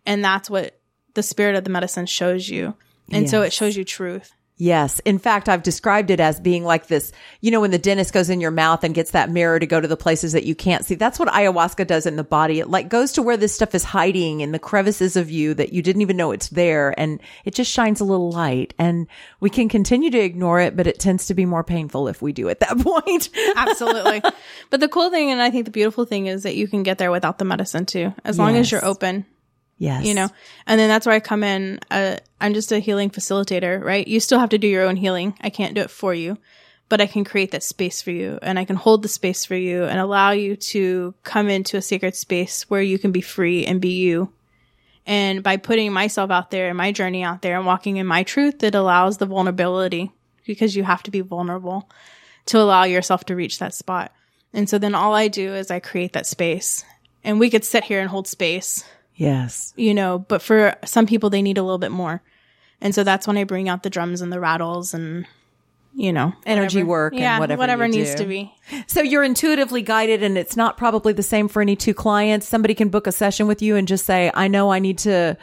And 0.07 0.25
that's 0.25 0.49
what 0.49 0.81
the 1.13 1.23
spirit 1.23 1.55
of 1.55 1.65
the 1.65 1.71
medicine 1.71 2.07
shows 2.07 2.49
you. 2.49 2.75
And 3.11 3.29
so 3.29 3.43
it 3.43 3.53
shows 3.53 3.77
you 3.77 3.85
truth. 3.85 4.33
Yes. 4.57 5.01
In 5.01 5.19
fact, 5.19 5.49
I've 5.49 5.65
described 5.65 6.11
it 6.11 6.21
as 6.21 6.39
being 6.39 6.63
like 6.63 6.87
this, 6.87 7.11
you 7.41 7.51
know, 7.51 7.61
when 7.61 7.73
the 7.73 7.79
dentist 7.79 8.13
goes 8.13 8.31
in 8.31 8.41
your 8.41 8.53
mouth 8.53 8.85
and 8.85 8.95
gets 8.95 9.11
that 9.11 9.29
mirror 9.29 9.59
to 9.59 9.67
go 9.67 9.81
to 9.81 9.89
the 9.89 9.97
places 9.97 10.33
that 10.33 10.45
you 10.45 10.55
can't 10.55 10.85
see. 10.85 10.95
That's 10.95 11.19
what 11.19 11.29
ayahuasca 11.29 11.89
does 11.89 12.07
in 12.07 12.15
the 12.15 12.23
body. 12.23 12.61
It 12.61 12.71
like 12.71 12.89
goes 12.89 13.11
to 13.13 13.23
where 13.23 13.37
this 13.37 13.53
stuff 13.53 13.75
is 13.75 13.83
hiding 13.83 14.43
in 14.43 14.53
the 14.53 14.61
crevices 14.61 15.17
of 15.17 15.29
you 15.29 15.55
that 15.55 15.73
you 15.73 15.83
didn't 15.83 16.03
even 16.03 16.17
know 16.17 16.31
it's 16.31 16.51
there. 16.51 16.95
And 16.97 17.21
it 17.45 17.55
just 17.55 17.73
shines 17.73 18.01
a 18.01 18.05
little 18.05 18.31
light 18.31 18.75
and 18.79 19.09
we 19.41 19.51
can 19.51 19.69
continue 19.69 20.11
to 20.11 20.19
ignore 20.19 20.61
it, 20.61 20.77
but 20.77 20.87
it 20.87 21.01
tends 21.01 21.27
to 21.27 21.35
be 21.35 21.47
more 21.47 21.65
painful 21.65 22.07
if 22.07 22.23
we 22.23 22.33
do 22.33 22.49
at 22.49 22.61
that 22.61 22.79
point. 22.79 23.31
Absolutely. 23.57 24.23
but 24.71 24.79
the 24.79 24.89
cool 24.89 25.11
thing, 25.11 25.33
and 25.33 25.43
I 25.43 25.51
think 25.51 25.65
the 25.65 25.73
beautiful 25.73 26.05
thing 26.05 26.29
is 26.29 26.45
that 26.45 26.55
you 26.55 26.69
can 26.69 26.85
get 26.85 26.99
there 26.99 27.11
without 27.11 27.39
the 27.39 27.45
medicine 27.45 27.87
too, 27.87 28.15
as 28.25 28.39
long 28.39 28.55
as 28.55 28.71
you're 28.71 28.85
open. 28.85 29.27
Yes. 29.79 30.05
you 30.05 30.15
know? 30.15 30.29
And 30.67 30.79
then 30.79 30.89
that's 30.89 31.07
where 31.07 31.15
i 31.15 31.21
come 31.21 31.43
in. 31.43 31.81
Uh, 31.91 32.17
i'm 32.41 32.55
just 32.55 32.73
a 32.73 32.79
healing 32.79 33.11
facilitator 33.11 33.83
right? 33.83 34.07
You 34.07 34.21
still 34.21 34.39
have 34.39 34.51
to 34.51 34.59
do 34.59 34.69
your 34.69 34.85
own 34.85 34.97
healing. 34.97 35.37
I 35.41 35.51
can't 35.51 35.75
do 35.75 35.81
it 35.81 35.91
for 35.91 36.15
you 36.15 36.39
but 36.89 37.01
i 37.01 37.07
can 37.07 37.25
create 37.25 37.51
that 37.51 37.63
space 37.63 38.03
for 38.03 38.11
you 38.11 38.39
and 38.43 38.59
i 38.59 38.65
can 38.65 38.77
hold 38.77 39.03
the 39.03 39.09
space 39.09 39.45
for 39.45 39.57
you 39.57 39.85
and 39.85 39.99
allow 39.99 40.31
you 40.31 40.57
to 40.57 41.15
come 41.23 41.49
into 41.49 41.77
a 41.77 41.83
sacred 41.83 42.15
space 42.15 42.69
where 42.69 42.83
you 42.83 42.99
can 42.99 43.13
be 43.13 43.21
free 43.21 43.67
and 43.67 43.81
be 43.81 43.95
you. 43.95 44.33
And 45.07 45.43
by 45.43 45.59
putting 45.59 45.93
myself 45.93 46.31
out 46.31 46.51
there 46.51 46.69
and 46.69 46.79
my 46.79 46.91
journey 46.91 47.23
out 47.23 47.43
there 47.43 47.57
and 47.59 47.67
walking 47.67 47.99
in 47.99 48.07
my 48.07 48.23
truth 48.23 48.63
it 48.63 48.75
allows 48.75 49.19
the 49.19 49.27
vulnerability 49.27 50.13
because 50.47 50.77
you 50.77 50.85
have 50.85 51.03
to 51.05 51.11
be 51.11 51.21
vulnerable 51.21 51.91
to 52.47 52.59
allow 52.59 52.85
yourself 52.85 53.25
to 53.25 53.37
reach 53.37 53.59
that 53.59 53.75
spot. 53.75 54.13
And 54.53 54.69
so 54.69 54.79
then 54.79 54.95
all 54.95 55.15
i 55.15 55.29
do 55.29 55.55
is 55.55 55.71
i 55.71 55.81
create 55.81 56.13
that 56.13 56.27
space. 56.27 56.85
And 57.23 57.41
we 57.41 57.51
could 57.51 57.65
sit 57.65 57.85
here 57.85 58.01
and 58.01 58.11
hold 58.11 58.29
space 58.29 58.85
Yes. 59.17 59.73
you 59.77 59.95
know, 59.95 60.19
but 60.19 60.43
for 60.43 60.75
some 60.85 61.07
people, 61.07 61.31
they 61.31 61.43
need 61.43 61.59
a 61.59 61.63
little 61.63 61.79
bit 61.79 61.91
more. 61.93 62.23
And 62.81 62.95
so 62.95 63.05
that's 63.05 63.27
when 63.27 63.37
I 63.37 63.45
bring 63.45 63.69
out 63.69 63.83
the 63.83 63.91
drums 63.91 64.21
and 64.21 64.33
the 64.33 64.41
rattles 64.41 64.93
and, 64.93 65.27
you 65.95 66.13
know, 66.13 66.33
Energy 66.45 66.79
whatever. 66.79 66.89
work 66.89 67.13
and 67.15 67.23
yeah, 67.23 67.39
whatever 67.39 67.87
you 67.87 67.93
needs 67.93 68.15
do. 68.15 68.25
to 68.25 68.29
be. 68.29 68.53
So 68.89 69.01
you're 69.01 69.23
intuitively 69.23 69.81
guided 69.83 70.23
and 70.23 70.37
it's 70.37 70.57
not 70.57 70.77
probably 70.77 71.13
the 71.13 71.23
same 71.23 71.49
for 71.49 71.63
any 71.63 71.77
two 71.77 71.95
clients. 71.95 72.49
Somebody 72.49 72.75
can 72.75 72.89
book 72.89 73.07
a 73.07 73.13
session 73.13 73.47
with 73.47 73.63
you 73.63 73.77
and 73.77 73.87
just 73.87 74.05
say, 74.05 74.31
I 74.35 74.49
know 74.49 74.71
I 74.71 74.81
need 74.81 74.99
to, 74.99 75.39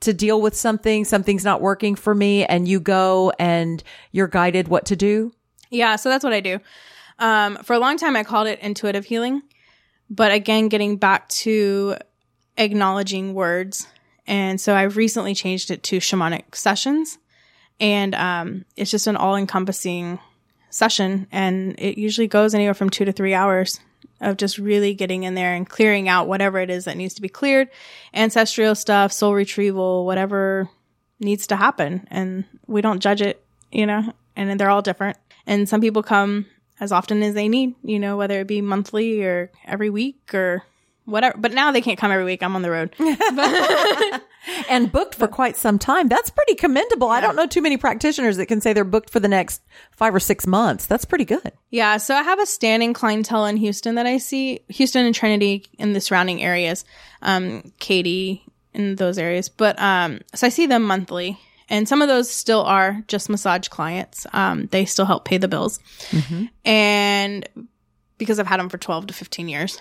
to 0.00 0.12
deal 0.14 0.40
with 0.40 0.54
something. 0.54 1.04
Something's 1.04 1.44
not 1.44 1.60
working 1.60 1.96
for 1.96 2.14
me. 2.14 2.44
And 2.44 2.68
you 2.68 2.78
go 2.80 3.32
and 3.38 3.82
you're 4.12 4.28
guided 4.28 4.68
what 4.68 4.86
to 4.86 4.96
do. 4.96 5.32
Yeah, 5.70 5.96
so 5.96 6.08
that's 6.08 6.22
what 6.22 6.32
I 6.32 6.40
do. 6.40 6.60
Um, 7.18 7.56
for 7.64 7.72
a 7.72 7.78
long 7.78 7.96
time, 7.96 8.14
I 8.14 8.22
called 8.22 8.46
it 8.46 8.60
intuitive 8.60 9.04
healing, 9.04 9.42
but 10.08 10.32
again, 10.32 10.68
getting 10.68 10.96
back 10.96 11.28
to 11.30 11.96
acknowledging 12.56 13.34
words. 13.34 13.86
And 14.26 14.60
so 14.60 14.74
I've 14.74 14.96
recently 14.96 15.34
changed 15.34 15.70
it 15.70 15.82
to 15.84 15.98
shamanic 15.98 16.54
sessions. 16.54 17.18
And 17.78 18.14
um, 18.14 18.64
it's 18.76 18.90
just 18.90 19.06
an 19.06 19.16
all 19.16 19.36
encompassing 19.36 20.18
session. 20.70 21.26
And 21.30 21.74
it 21.78 21.98
usually 21.98 22.26
goes 22.26 22.54
anywhere 22.54 22.74
from 22.74 22.90
two 22.90 23.04
to 23.04 23.12
three 23.12 23.34
hours 23.34 23.80
of 24.20 24.36
just 24.36 24.58
really 24.58 24.94
getting 24.94 25.24
in 25.24 25.34
there 25.34 25.54
and 25.54 25.68
clearing 25.68 26.08
out 26.08 26.28
whatever 26.28 26.58
it 26.58 26.70
is 26.70 26.86
that 26.86 26.96
needs 26.96 27.14
to 27.14 27.22
be 27.22 27.28
cleared 27.28 27.68
ancestral 28.14 28.74
stuff, 28.74 29.12
soul 29.12 29.34
retrieval, 29.34 30.06
whatever 30.06 30.68
needs 31.20 31.46
to 31.48 31.56
happen. 31.56 32.06
And 32.10 32.44
we 32.66 32.80
don't 32.80 33.00
judge 33.00 33.20
it, 33.20 33.44
you 33.70 33.86
know, 33.86 34.12
and 34.34 34.58
they're 34.58 34.70
all 34.70 34.82
different. 34.82 35.18
And 35.46 35.68
some 35.68 35.80
people 35.80 36.02
come 36.02 36.46
as 36.80 36.92
often 36.92 37.22
as 37.22 37.34
they 37.34 37.48
need, 37.48 37.74
you 37.82 37.98
know, 37.98 38.16
whether 38.16 38.40
it 38.40 38.46
be 38.46 38.60
monthly 38.60 39.22
or 39.22 39.50
every 39.64 39.90
week 39.90 40.34
or 40.34 40.62
whatever. 41.06 41.38
But 41.38 41.52
now 41.54 41.72
they 41.72 41.80
can't 41.80 41.98
come 41.98 42.12
every 42.12 42.24
week. 42.24 42.42
I'm 42.42 42.54
on 42.54 42.62
the 42.62 42.70
road. 42.70 42.94
and 44.68 44.92
booked 44.92 45.14
for 45.14 45.26
quite 45.26 45.56
some 45.56 45.78
time. 45.78 46.08
That's 46.08 46.30
pretty 46.30 46.54
commendable. 46.54 47.08
I 47.08 47.20
don't 47.20 47.36
know 47.36 47.46
too 47.46 47.62
many 47.62 47.76
practitioners 47.76 48.36
that 48.36 48.46
can 48.46 48.60
say 48.60 48.72
they're 48.72 48.84
booked 48.84 49.10
for 49.10 49.20
the 49.20 49.28
next 49.28 49.62
five 49.92 50.14
or 50.14 50.20
six 50.20 50.46
months. 50.46 50.86
That's 50.86 51.04
pretty 51.04 51.24
good. 51.24 51.52
Yeah, 51.70 51.96
so 51.96 52.14
I 52.14 52.22
have 52.22 52.40
a 52.40 52.46
standing 52.46 52.92
clientele 52.92 53.46
in 53.46 53.56
Houston 53.56 53.94
that 53.94 54.06
I 54.06 54.18
see, 54.18 54.60
Houston 54.68 55.06
and 55.06 55.14
Trinity 55.14 55.64
in 55.78 55.94
the 55.94 56.00
surrounding 56.00 56.42
areas, 56.42 56.84
um, 57.22 57.72
Katy 57.78 58.44
in 58.74 58.96
those 58.96 59.18
areas. 59.18 59.48
But 59.48 59.80
um, 59.80 60.20
so 60.34 60.46
I 60.46 60.50
see 60.50 60.66
them 60.66 60.82
monthly, 60.82 61.38
and 61.68 61.88
some 61.88 62.02
of 62.02 62.08
those 62.08 62.30
still 62.30 62.62
are 62.62 63.02
just 63.08 63.28
massage 63.28 63.68
clients. 63.68 64.26
Um, 64.32 64.66
they 64.66 64.84
still 64.84 65.06
help 65.06 65.24
pay 65.24 65.38
the 65.38 65.48
bills, 65.48 65.80
and 66.64 67.48
because 68.18 68.38
I've 68.38 68.46
had 68.46 68.60
them 68.60 68.68
for 68.68 68.78
twelve 68.78 69.06
to 69.08 69.14
fifteen 69.14 69.48
years. 69.48 69.80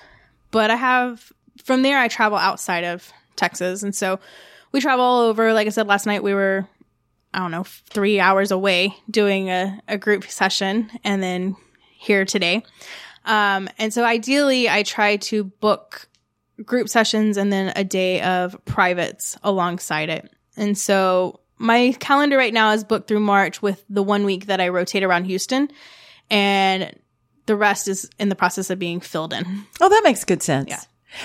But 0.55 0.71
I 0.71 0.77
have 0.77 1.33
from 1.65 1.81
there 1.81 1.99
I 1.99 2.07
travel 2.07 2.37
outside 2.37 2.85
of 2.85 3.11
Texas, 3.35 3.83
and 3.83 3.93
so 3.93 4.21
we 4.71 4.79
travel 4.79 5.03
all 5.03 5.23
over. 5.23 5.51
Like 5.51 5.67
I 5.67 5.69
said 5.69 5.85
last 5.85 6.05
night, 6.05 6.23
we 6.23 6.33
were 6.33 6.65
I 7.33 7.39
don't 7.39 7.51
know, 7.51 7.65
three 7.89 8.21
hours 8.21 8.51
away 8.51 8.95
doing 9.11 9.49
a, 9.49 9.77
a 9.89 9.97
group 9.97 10.23
session 10.23 10.89
and 11.03 11.21
then 11.21 11.57
here 11.97 12.23
today. 12.23 12.63
Um, 13.25 13.67
and 13.77 13.93
so 13.93 14.05
ideally 14.05 14.69
I 14.69 14.83
try 14.83 15.17
to 15.17 15.43
book 15.43 16.07
group 16.63 16.87
sessions 16.87 17.35
and 17.35 17.51
then 17.51 17.73
a 17.75 17.83
day 17.83 18.21
of 18.21 18.55
privates 18.63 19.37
alongside 19.43 20.07
it. 20.07 20.33
And 20.55 20.77
so 20.77 21.41
my 21.57 21.93
calendar 21.99 22.37
right 22.37 22.53
now 22.53 22.71
is 22.71 22.85
booked 22.85 23.09
through 23.09 23.19
March 23.19 23.61
with 23.61 23.83
the 23.89 24.03
one 24.03 24.23
week 24.23 24.45
that 24.45 24.61
I 24.61 24.69
rotate 24.69 25.03
around 25.03 25.25
Houston 25.25 25.67
and 26.29 26.97
the 27.45 27.55
rest 27.55 27.87
is 27.87 28.09
in 28.19 28.29
the 28.29 28.35
process 28.35 28.69
of 28.69 28.79
being 28.79 28.99
filled 28.99 29.33
in. 29.33 29.45
Oh, 29.81 29.89
that 29.89 30.01
makes 30.03 30.23
good 30.23 30.41
sense. 30.43 30.69
Yeah. 30.69 30.81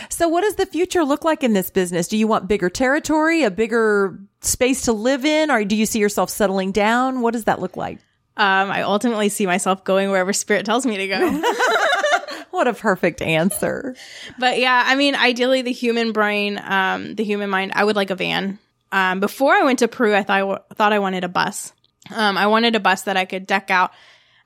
So 0.09 0.29
what 0.29 0.43
does 0.43 0.55
the 0.55 0.67
future 0.67 1.05
look 1.05 1.25
like 1.25 1.43
in 1.43 1.53
this 1.53 1.71
business? 1.71 2.09
Do 2.09 2.17
you 2.17 2.29
want 2.29 2.47
bigger 2.47 2.71
territory, 2.71 3.43
a 3.43 3.51
bigger 3.51 4.19
space 4.41 4.83
to 4.83 4.93
live 4.93 5.25
in, 5.25 5.51
or 5.51 5.65
do 5.65 5.75
you 5.75 5.87
see 5.87 5.99
yourself 5.99 6.31
settling 6.31 6.71
down? 6.73 7.23
What 7.23 7.33
does 7.33 7.45
that 7.45 7.61
look 7.61 7.77
like? 7.77 7.99
Um, 8.37 8.71
I 8.71 8.83
ultimately 8.83 9.29
see 9.29 9.47
myself 9.47 9.85
going 9.85 10.11
wherever 10.11 10.33
spirit 10.33 10.65
tells 10.65 10.87
me 10.87 10.97
to 10.97 11.09
go. 11.09 11.43
What 12.51 12.67
a 12.67 12.75
perfect 12.75 13.23
answer. 13.23 13.95
But 14.39 14.59
yeah, 14.59 14.83
I 14.85 14.97
mean, 14.97 15.15
ideally, 15.15 15.63
the 15.63 15.73
human 15.73 16.13
brain, 16.13 16.61
um, 16.63 17.15
the 17.15 17.23
human 17.23 17.49
mind, 17.49 17.73
I 17.75 17.85
would 17.85 17.97
like 17.97 18.11
a 18.11 18.17
van. 18.17 18.59
Um, 18.91 19.21
before 19.21 19.53
I 19.53 19.63
went 19.63 19.79
to 19.81 19.89
Peru, 19.89 20.15
I 20.15 20.25
thought 20.25 20.37
I 20.37 20.41
w- 20.41 20.59
thought 20.75 20.93
I 20.93 20.99
wanted 20.99 21.23
a 21.23 21.29
bus. 21.29 21.73
Um, 22.13 22.37
I 22.37 22.49
wanted 22.49 22.75
a 22.75 22.81
bus 22.81 23.03
that 23.03 23.17
I 23.17 23.25
could 23.25 23.47
deck 23.47 23.71
out 23.71 23.93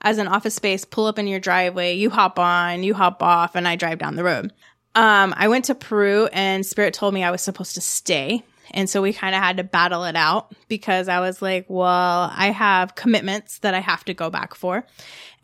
as 0.05 0.19
an 0.19 0.29
office 0.29 0.55
space, 0.55 0.85
pull 0.85 1.07
up 1.07 1.19
in 1.19 1.27
your 1.27 1.41
driveway, 1.41 1.95
you 1.95 2.11
hop 2.11 2.39
on, 2.39 2.83
you 2.83 2.93
hop 2.95 3.23
off, 3.23 3.57
and 3.57 3.67
I 3.67 3.75
drive 3.75 3.99
down 3.99 4.15
the 4.15 4.23
road. 4.23 4.53
Um, 4.95 5.35
I 5.37 5.49
went 5.49 5.65
to 5.65 5.75
Peru, 5.75 6.29
and 6.33 6.65
Spirit 6.65 6.95
told 6.95 7.15
me 7.15 7.25
I 7.25 7.31
was 7.31 7.41
supposed 7.41 7.75
to 7.75 7.81
stay. 7.81 8.45
And 8.71 8.89
so 8.89 9.03
we 9.03 9.13
kind 9.13 9.35
of 9.35 9.43
had 9.43 9.57
to 9.57 9.65
battle 9.65 10.05
it 10.05 10.15
out 10.15 10.55
because 10.69 11.09
I 11.09 11.21
was 11.21 11.41
like, 11.41 11.67
well, 11.69 12.31
I 12.35 12.51
have 12.51 12.95
commitments 12.95 13.59
that 13.61 13.75
I 13.75 13.81
have 13.81 14.05
to 14.05 14.15
go 14.15 14.31
back 14.31 14.55
for. 14.55 14.87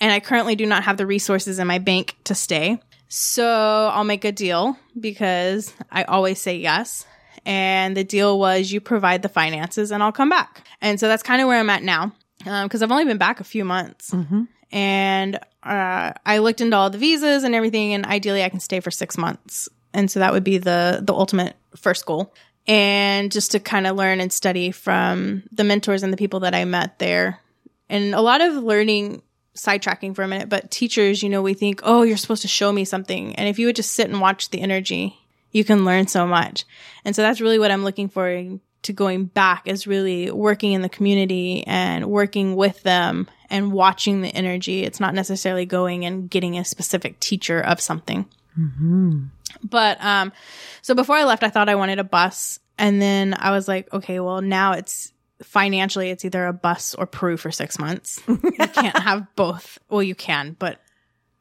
And 0.01 0.13
I 0.13 0.21
currently 0.21 0.57
do 0.57 0.67
not 0.67 0.85
have 0.85 0.97
the 0.97 1.07
resources 1.07 1.59
in 1.59 1.67
my 1.67 1.79
bank 1.79 2.17
to 2.25 2.35
stay. 2.35 2.81
So 3.09 3.91
I'll 3.93 4.05
make 4.05 4.25
a 4.25 4.33
deal 4.33 4.77
because 4.99 5.73
I 5.91 6.05
always 6.05 6.41
say 6.41 6.57
yes. 6.57 7.07
And 7.45 7.97
the 7.97 8.05
deal 8.05 8.39
was 8.39 8.71
you 8.71 8.81
provide 8.81 9.23
the 9.23 9.29
finances 9.29 9.91
and 9.91 10.03
I'll 10.03 10.13
come 10.13 10.29
back. 10.29 10.67
And 10.81 10.99
so 10.99 11.07
that's 11.09 11.23
kind 11.23 11.41
of 11.41 11.49
where 11.49 11.59
I'm 11.59 11.71
at 11.71 11.83
now 11.83 12.13
because 12.45 12.83
I've 12.83 12.91
only 12.91 13.05
been 13.05 13.19
back 13.19 13.41
a 13.41 13.45
few 13.45 13.65
months. 13.65 14.11
And 14.73 15.37
uh, 15.63 16.13
I 16.25 16.39
looked 16.39 16.61
into 16.61 16.77
all 16.77 16.91
the 16.91 16.99
visas 16.99 17.45
and 17.45 17.55
everything, 17.55 17.93
and 17.93 18.07
ideally 18.07 18.45
I 18.45 18.49
can 18.49 18.61
stay 18.61 18.81
for 18.81 18.91
six 18.91 19.19
months. 19.19 19.69
And 19.93 20.11
so 20.11 20.21
that 20.21 20.33
would 20.33 20.45
be 20.45 20.59
the 20.59 21.01
the 21.03 21.13
ultimate 21.13 21.57
first 21.77 22.07
goal. 22.07 22.33
And 22.67 23.33
just 23.33 23.53
to 23.53 23.61
kind 23.61 23.87
of 23.87 23.97
learn 23.97 24.21
and 24.21 24.33
study 24.33 24.71
from 24.71 25.43
the 25.51 25.65
mentors 25.65 26.03
and 26.03 26.13
the 26.13 26.17
people 26.17 26.41
that 26.41 26.55
I 26.55 26.65
met 26.65 26.99
there. 26.99 27.41
And 27.89 28.15
a 28.15 28.21
lot 28.21 28.41
of 28.41 28.55
learning 28.55 29.23
sidetracking 29.57 30.15
for 30.15 30.23
a 30.23 30.29
minute, 30.29 30.49
but 30.49 30.71
teachers, 30.71 31.23
you 31.23 31.29
know, 31.29 31.43
we 31.43 31.55
think, 31.55 31.81
oh, 31.83 32.03
you're 32.03 32.17
supposed 32.17 32.43
to 32.43 32.49
show 32.49 32.73
me 32.73 32.85
something. 32.85 33.35
And 33.35 33.49
if 33.49 33.59
you 33.59 33.67
would 33.67 33.77
just 33.77 33.93
sit 33.93 34.09
and 34.09 34.21
watch 34.21 34.51
the 34.51 34.61
energy, 34.61 35.19
you 35.51 35.65
can 35.65 35.85
learn 35.85 36.07
so 36.07 36.27
much. 36.27 36.65
And 37.05 37.17
so 37.17 37.23
that's 37.23 37.41
really 37.41 37.59
what 37.59 37.71
I'm 37.71 37.83
looking 37.83 38.09
for 38.09 38.61
to 38.83 38.93
going 38.93 39.27
back 39.27 39.63
is 39.67 39.87
really 39.87 40.31
working 40.31 40.73
in 40.73 40.83
the 40.83 40.89
community 40.89 41.67
and 41.67 42.07
working 42.07 42.57
with 42.57 42.83
them 42.83 43.29
and 43.51 43.73
watching 43.73 44.23
the 44.23 44.29
energy. 44.29 44.85
It's 44.85 45.01
not 45.01 45.15
necessarily 45.15 45.67
going 45.67 46.05
and 46.05 46.31
getting 46.31 46.59
a 46.59 46.65
specific 46.65 47.21
teacher 47.21 47.61
of 47.61 47.81
something. 47.81 48.27
But 49.63 50.03
um, 50.03 50.33
so 50.83 50.95
before 50.95 51.17
I 51.17 51.25
left, 51.25 51.43
I 51.43 51.51
thought 51.51 51.69
I 51.69 51.75
wanted 51.75 51.99
a 51.99 52.05
bus, 52.05 52.61
and 52.79 53.01
then 53.03 53.35
I 53.39 53.51
was 53.51 53.69
like, 53.69 53.93
okay, 53.93 54.21
well 54.21 54.41
now 54.41 54.73
it's 54.73 55.13
financially 55.43 56.11
it's 56.11 56.25
either 56.25 56.47
a 56.47 56.53
bus 56.53 56.95
or 56.95 57.07
Peru 57.07 57.37
for 57.37 57.51
six 57.51 57.79
months. 57.79 58.21
you 58.29 58.53
can't 58.73 58.99
have 58.99 59.27
both. 59.37 59.79
Well, 59.89 60.03
you 60.03 60.15
can, 60.15 60.57
but 60.59 60.81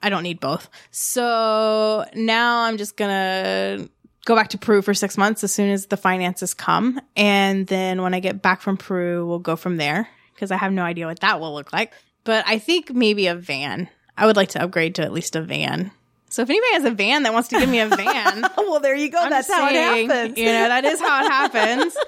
I 0.02 0.10
don't 0.10 0.24
need 0.24 0.40
both. 0.40 0.70
So 0.92 2.06
now 2.16 2.64
I'm 2.64 2.78
just 2.78 2.98
gonna 2.98 3.88
go 4.30 4.36
back 4.36 4.50
to 4.50 4.60
Peru 4.60 4.84
for 4.84 4.94
six 4.94 5.18
months 5.18 5.44
as 5.44 5.52
soon 5.52 5.72
as 5.72 5.88
the 5.88 5.98
finances 5.98 6.54
come, 6.54 7.02
and 7.16 7.66
then 7.66 8.04
when 8.04 8.14
I 8.14 8.20
get 8.20 8.44
back 8.44 8.62
from 8.62 8.78
Peru, 8.78 9.26
we'll 9.28 9.40
go 9.40 9.56
from 9.56 9.78
there 9.78 10.08
because 10.36 10.52
I 10.52 10.58
have 10.58 10.72
no 10.72 10.84
idea 10.84 11.08
what 11.08 11.20
that 11.22 11.40
will 11.40 11.52
look 11.56 11.74
like. 11.74 11.92
But 12.26 12.46
I 12.48 12.60
think 12.60 12.94
maybe 12.94 13.26
a 13.26 13.34
van. 13.34 13.90
I 14.16 14.28
would 14.28 14.36
like 14.36 14.50
to 14.50 14.62
upgrade 14.62 14.96
to 14.96 15.02
at 15.02 15.12
least 15.12 15.36
a 15.36 15.42
van. 15.42 15.90
So 16.30 16.44
if 16.44 16.50
anybody 16.50 16.74
has 16.74 16.86
a 16.86 16.92
van 16.92 17.24
that 17.24 17.34
wants 17.34 17.48
to 17.50 17.60
give 17.60 17.70
me 17.70 17.80
a 17.80 17.88
van, 17.88 18.46
well, 18.58 18.80
there 18.80 18.94
you 18.96 19.10
go. 19.10 19.18
I'm 19.20 19.32
That's 19.32 19.48
just 19.48 19.60
how 19.60 19.68
saying, 19.68 20.06
it 20.06 20.14
happens. 20.14 20.38
You 20.38 20.46
know, 20.46 20.68
that 20.68 20.86
is 20.86 21.00
how 21.00 21.26
it 21.26 21.30
happens. 21.30 21.98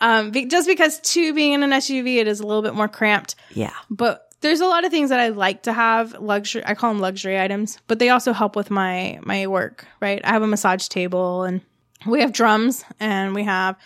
Um, 0.00 0.32
be- 0.32 0.46
just 0.46 0.66
because 0.66 0.98
two 1.00 1.32
being 1.34 1.52
in 1.52 1.62
an 1.62 1.70
SUV, 1.70 2.16
it 2.16 2.26
is 2.26 2.40
a 2.40 2.46
little 2.46 2.62
bit 2.62 2.74
more 2.74 2.88
cramped. 2.88 3.36
yeah. 3.54 3.70
But 3.88 4.28
there's 4.48 4.60
a 4.60 4.66
lot 4.66 4.84
of 4.84 4.90
things 4.90 5.10
that 5.10 5.18
I 5.20 5.28
like 5.30 5.64
to 5.64 5.72
have 5.72 6.14
luxury. 6.20 6.62
I 6.64 6.74
call 6.74 6.92
them 6.92 7.00
luxury 7.00 7.40
items, 7.40 7.78
but 7.86 7.98
they 7.98 8.10
also 8.10 8.32
help 8.32 8.54
with 8.56 8.70
my 8.70 9.18
my 9.22 9.46
work. 9.46 9.86
Right? 10.00 10.20
I 10.24 10.28
have 10.28 10.42
a 10.42 10.46
massage 10.46 10.86
table, 10.88 11.42
and 11.42 11.60
we 12.06 12.20
have 12.20 12.32
drums, 12.32 12.84
and 13.00 13.34
we 13.34 13.42
have 13.44 13.76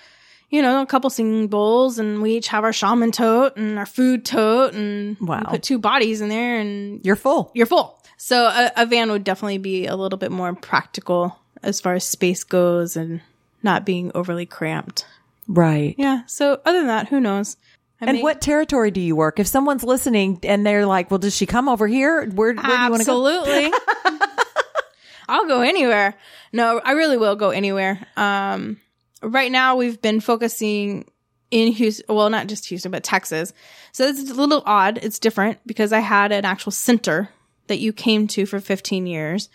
you 0.50 0.60
know 0.62 0.82
a 0.82 0.86
couple 0.86 1.10
singing 1.10 1.48
bowls, 1.48 1.98
and 1.98 2.20
we 2.22 2.36
each 2.36 2.48
have 2.48 2.64
our 2.64 2.72
shaman 2.72 3.12
tote 3.12 3.56
and 3.56 3.78
our 3.78 3.86
food 3.86 4.24
tote, 4.24 4.74
and 4.74 5.16
Wow. 5.20 5.40
we 5.40 5.44
put 5.52 5.62
two 5.62 5.78
bodies 5.78 6.20
in 6.20 6.28
there, 6.28 6.58
and 6.58 7.00
You're 7.04 7.16
full. 7.16 7.50
you're 7.54 7.66
full. 7.66 7.94
So 8.16 8.46
a, 8.46 8.72
a 8.76 8.86
van 8.86 9.10
would 9.12 9.22
definitely 9.24 9.58
be 9.58 9.86
a 9.86 9.94
little 9.94 10.18
bit 10.18 10.32
more 10.32 10.52
practical 10.54 11.38
as 11.62 11.80
far 11.80 11.94
as 11.94 12.04
space 12.04 12.44
goes, 12.44 12.96
and 12.96 13.20
not 13.62 13.84
being 13.86 14.10
overly 14.14 14.46
cramped. 14.46 15.06
Right. 15.46 15.94
Yeah. 15.98 16.22
So 16.26 16.60
other 16.64 16.78
than 16.78 16.88
that, 16.88 17.08
who 17.08 17.20
knows? 17.20 17.56
I 18.00 18.06
And 18.06 18.16
may- 18.18 18.22
what 18.22 18.40
territory 18.40 18.90
do 18.90 19.00
you 19.00 19.16
work? 19.16 19.40
If 19.40 19.46
someone's 19.46 19.82
listening 19.82 20.40
and 20.44 20.64
they're 20.64 20.86
like, 20.86 21.10
well, 21.10 21.18
does 21.18 21.34
she 21.34 21.46
come 21.46 21.68
over 21.68 21.86
here? 21.86 22.26
Where, 22.26 22.54
where 22.54 22.54
do 22.54 22.60
you 22.60 22.90
want 22.90 23.02
to 23.02 23.06
go? 23.06 23.26
Absolutely. 23.26 23.72
I'll 25.28 25.46
go 25.46 25.60
anywhere. 25.60 26.14
No, 26.52 26.80
I 26.82 26.92
really 26.92 27.18
will 27.18 27.36
go 27.36 27.50
anywhere. 27.50 28.06
Um, 28.16 28.80
right 29.22 29.52
now 29.52 29.76
we've 29.76 30.00
been 30.00 30.20
focusing 30.20 31.10
in 31.50 31.72
Houston, 31.72 32.14
well, 32.14 32.30
not 32.30 32.46
just 32.46 32.66
Houston, 32.66 32.90
but 32.90 33.04
Texas. 33.04 33.52
So 33.92 34.06
it's 34.06 34.30
a 34.30 34.34
little 34.34 34.62
odd. 34.64 34.98
It's 35.02 35.18
different 35.18 35.58
because 35.66 35.92
I 35.92 36.00
had 36.00 36.32
an 36.32 36.44
actual 36.44 36.72
center 36.72 37.28
that 37.66 37.78
you 37.78 37.92
came 37.92 38.26
to 38.28 38.46
for 38.46 38.60
15 38.60 39.06
years. 39.06 39.48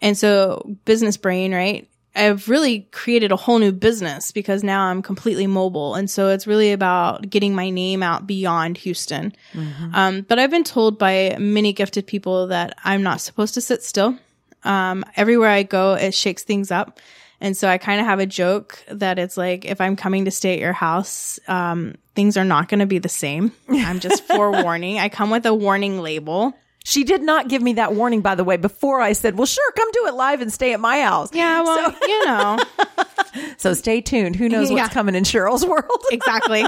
And 0.00 0.16
so 0.16 0.76
business 0.84 1.16
brain, 1.16 1.52
right? 1.54 1.88
I've 2.14 2.48
really 2.48 2.80
created 2.90 3.30
a 3.30 3.36
whole 3.36 3.58
new 3.58 3.70
business 3.70 4.32
because 4.32 4.64
now 4.64 4.86
I'm 4.86 5.02
completely 5.02 5.46
mobile. 5.46 5.94
And 5.94 6.10
so 6.10 6.30
it's 6.30 6.46
really 6.46 6.72
about 6.72 7.28
getting 7.30 7.54
my 7.54 7.70
name 7.70 8.02
out 8.02 8.26
beyond 8.26 8.78
Houston. 8.78 9.32
Um, 9.94 10.22
but 10.22 10.38
I've 10.38 10.50
been 10.50 10.64
told 10.64 10.98
by 10.98 11.36
many 11.38 11.72
gifted 11.72 12.06
people 12.06 12.48
that 12.48 12.76
I'm 12.82 13.02
not 13.02 13.20
supposed 13.20 13.54
to 13.54 13.60
sit 13.60 13.82
still. 13.82 14.18
Um, 14.64 15.04
everywhere 15.16 15.50
I 15.50 15.62
go, 15.62 15.94
it 15.94 16.12
shakes 16.14 16.42
things 16.42 16.70
up. 16.70 16.98
And 17.40 17.56
so 17.56 17.68
I 17.68 17.78
kind 17.78 18.00
of 18.00 18.06
have 18.06 18.18
a 18.18 18.26
joke 18.26 18.82
that 18.90 19.18
it's 19.20 19.36
like, 19.36 19.64
if 19.64 19.80
I'm 19.80 19.94
coming 19.94 20.24
to 20.24 20.30
stay 20.32 20.54
at 20.54 20.58
your 20.58 20.72
house, 20.72 21.38
um, 21.46 21.94
things 22.16 22.36
are 22.36 22.44
not 22.44 22.68
going 22.68 22.80
to 22.80 22.86
be 22.86 22.98
the 22.98 23.08
same. 23.08 23.52
I'm 23.68 24.00
just 24.00 24.24
forewarning. 24.26 24.98
I 24.98 25.08
come 25.08 25.30
with 25.30 25.46
a 25.46 25.54
warning 25.54 26.00
label. 26.00 26.52
She 26.88 27.04
did 27.04 27.20
not 27.22 27.48
give 27.48 27.60
me 27.60 27.74
that 27.74 27.94
warning, 27.94 28.22
by 28.22 28.34
the 28.34 28.44
way, 28.44 28.56
before 28.56 29.02
I 29.02 29.12
said, 29.12 29.36
well, 29.36 29.44
sure, 29.44 29.72
come 29.72 29.90
do 29.92 30.06
it 30.06 30.14
live 30.14 30.40
and 30.40 30.50
stay 30.50 30.72
at 30.72 30.80
my 30.80 31.02
house. 31.02 31.28
Yeah, 31.34 31.60
well, 31.60 31.94
you 32.00 32.24
know, 32.24 32.58
So 33.58 33.74
stay 33.74 34.00
tuned. 34.00 34.36
Who 34.36 34.48
knows 34.48 34.70
what's 34.70 34.78
Yeah. 34.80 34.88
coming 34.88 35.14
in 35.14 35.24
Sheryl's 35.24 35.66
world? 35.66 36.02
exactly. 36.10 36.64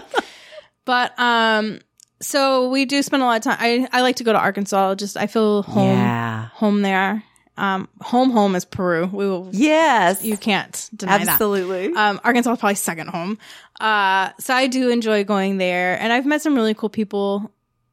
but 0.85 1.19
um, 1.19 1.81
so 2.21 2.69
we 2.69 2.85
do 2.85 3.03
spend 3.03 3.23
a 3.23 3.27
lot 3.27 3.39
of 3.39 3.43
time. 3.45 3.57
I 3.59 3.89
I 3.93 4.03
like 4.03 4.17
to 4.17 4.25
go 4.25 4.33
to 4.35 4.39
Arkansas. 4.39 4.97
Just 4.97 5.17
I 5.17 5.27
feel 5.27 5.63
home 5.63 5.97
Yeah. 5.97 6.49
home 6.53 6.83
there. 6.83 7.25
Um, 7.57 7.89
home 8.03 8.31
home 8.31 8.55
is 8.57 8.67
Peru. 8.67 9.07
We 9.07 9.27
will. 9.27 9.49
Yes. 9.53 10.23
You 10.23 10.37
can't 10.37 10.91
deny 10.95 11.17
that. 11.19 11.29
Absolutely. 11.29 11.95
Um, 11.95 12.21
Arkansas 12.25 12.53
is 12.53 12.59
probably 12.59 12.75
second 12.75 13.09
home. 13.09 13.39
Uh, 13.81 14.33
so 14.39 14.53
I 14.55 14.67
do 14.67 14.91
enjoy 14.91 15.25
going 15.25 15.57
there, 15.57 15.99
and 15.99 16.13
I've 16.13 16.27
met 16.27 16.43
some 16.43 16.55
really 16.55 16.75
cool 16.75 16.91
people 16.91 17.51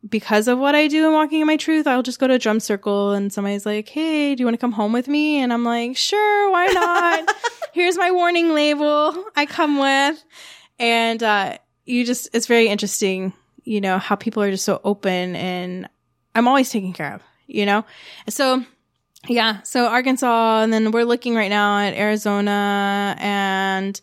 because 0.07 0.47
of 0.47 0.59
what 0.59 0.75
I 0.75 0.87
do 0.87 1.07
in 1.07 1.13
Walking 1.13 1.41
in 1.41 1.47
My 1.47 1.57
Truth. 1.57 1.87
I'll 1.87 2.03
just 2.03 2.19
go 2.19 2.27
to 2.27 2.35
a 2.35 2.39
drum 2.39 2.59
circle, 2.59 3.11
and 3.11 3.31
somebody's 3.31 3.65
like, 3.65 3.89
"Hey, 3.89 4.35
do 4.35 4.41
you 4.41 4.45
want 4.45 4.55
to 4.55 4.61
come 4.61 4.71
home 4.71 4.93
with 4.93 5.07
me?" 5.07 5.39
And 5.39 5.51
I'm 5.51 5.63
like, 5.63 5.97
"Sure, 5.97 6.51
why 6.51 6.67
not?" 6.67 7.35
Here's 7.73 7.97
my 7.97 8.11
warning 8.11 8.53
label. 8.53 9.25
I 9.35 9.45
come 9.45 9.79
with, 9.79 10.23
and 10.79 11.21
uh, 11.21 11.57
you 11.85 12.05
just 12.05 12.29
it's 12.33 12.47
very 12.47 12.67
interesting, 12.67 13.33
you 13.63 13.81
know, 13.81 13.97
how 13.97 14.15
people 14.15 14.43
are 14.43 14.51
just 14.51 14.65
so 14.65 14.81
open, 14.83 15.35
and 15.35 15.89
I'm 16.35 16.47
always 16.47 16.69
taken 16.69 16.93
care 16.93 17.13
of, 17.15 17.21
you 17.47 17.65
know, 17.65 17.85
so. 18.29 18.63
Yeah, 19.29 19.61
so 19.63 19.87
Arkansas, 19.87 20.61
and 20.61 20.71
then 20.71 20.91
we're 20.91 21.03
looking 21.03 21.35
right 21.35 21.49
now 21.49 21.79
at 21.79 21.93
Arizona, 21.95 23.13
and 23.19 23.99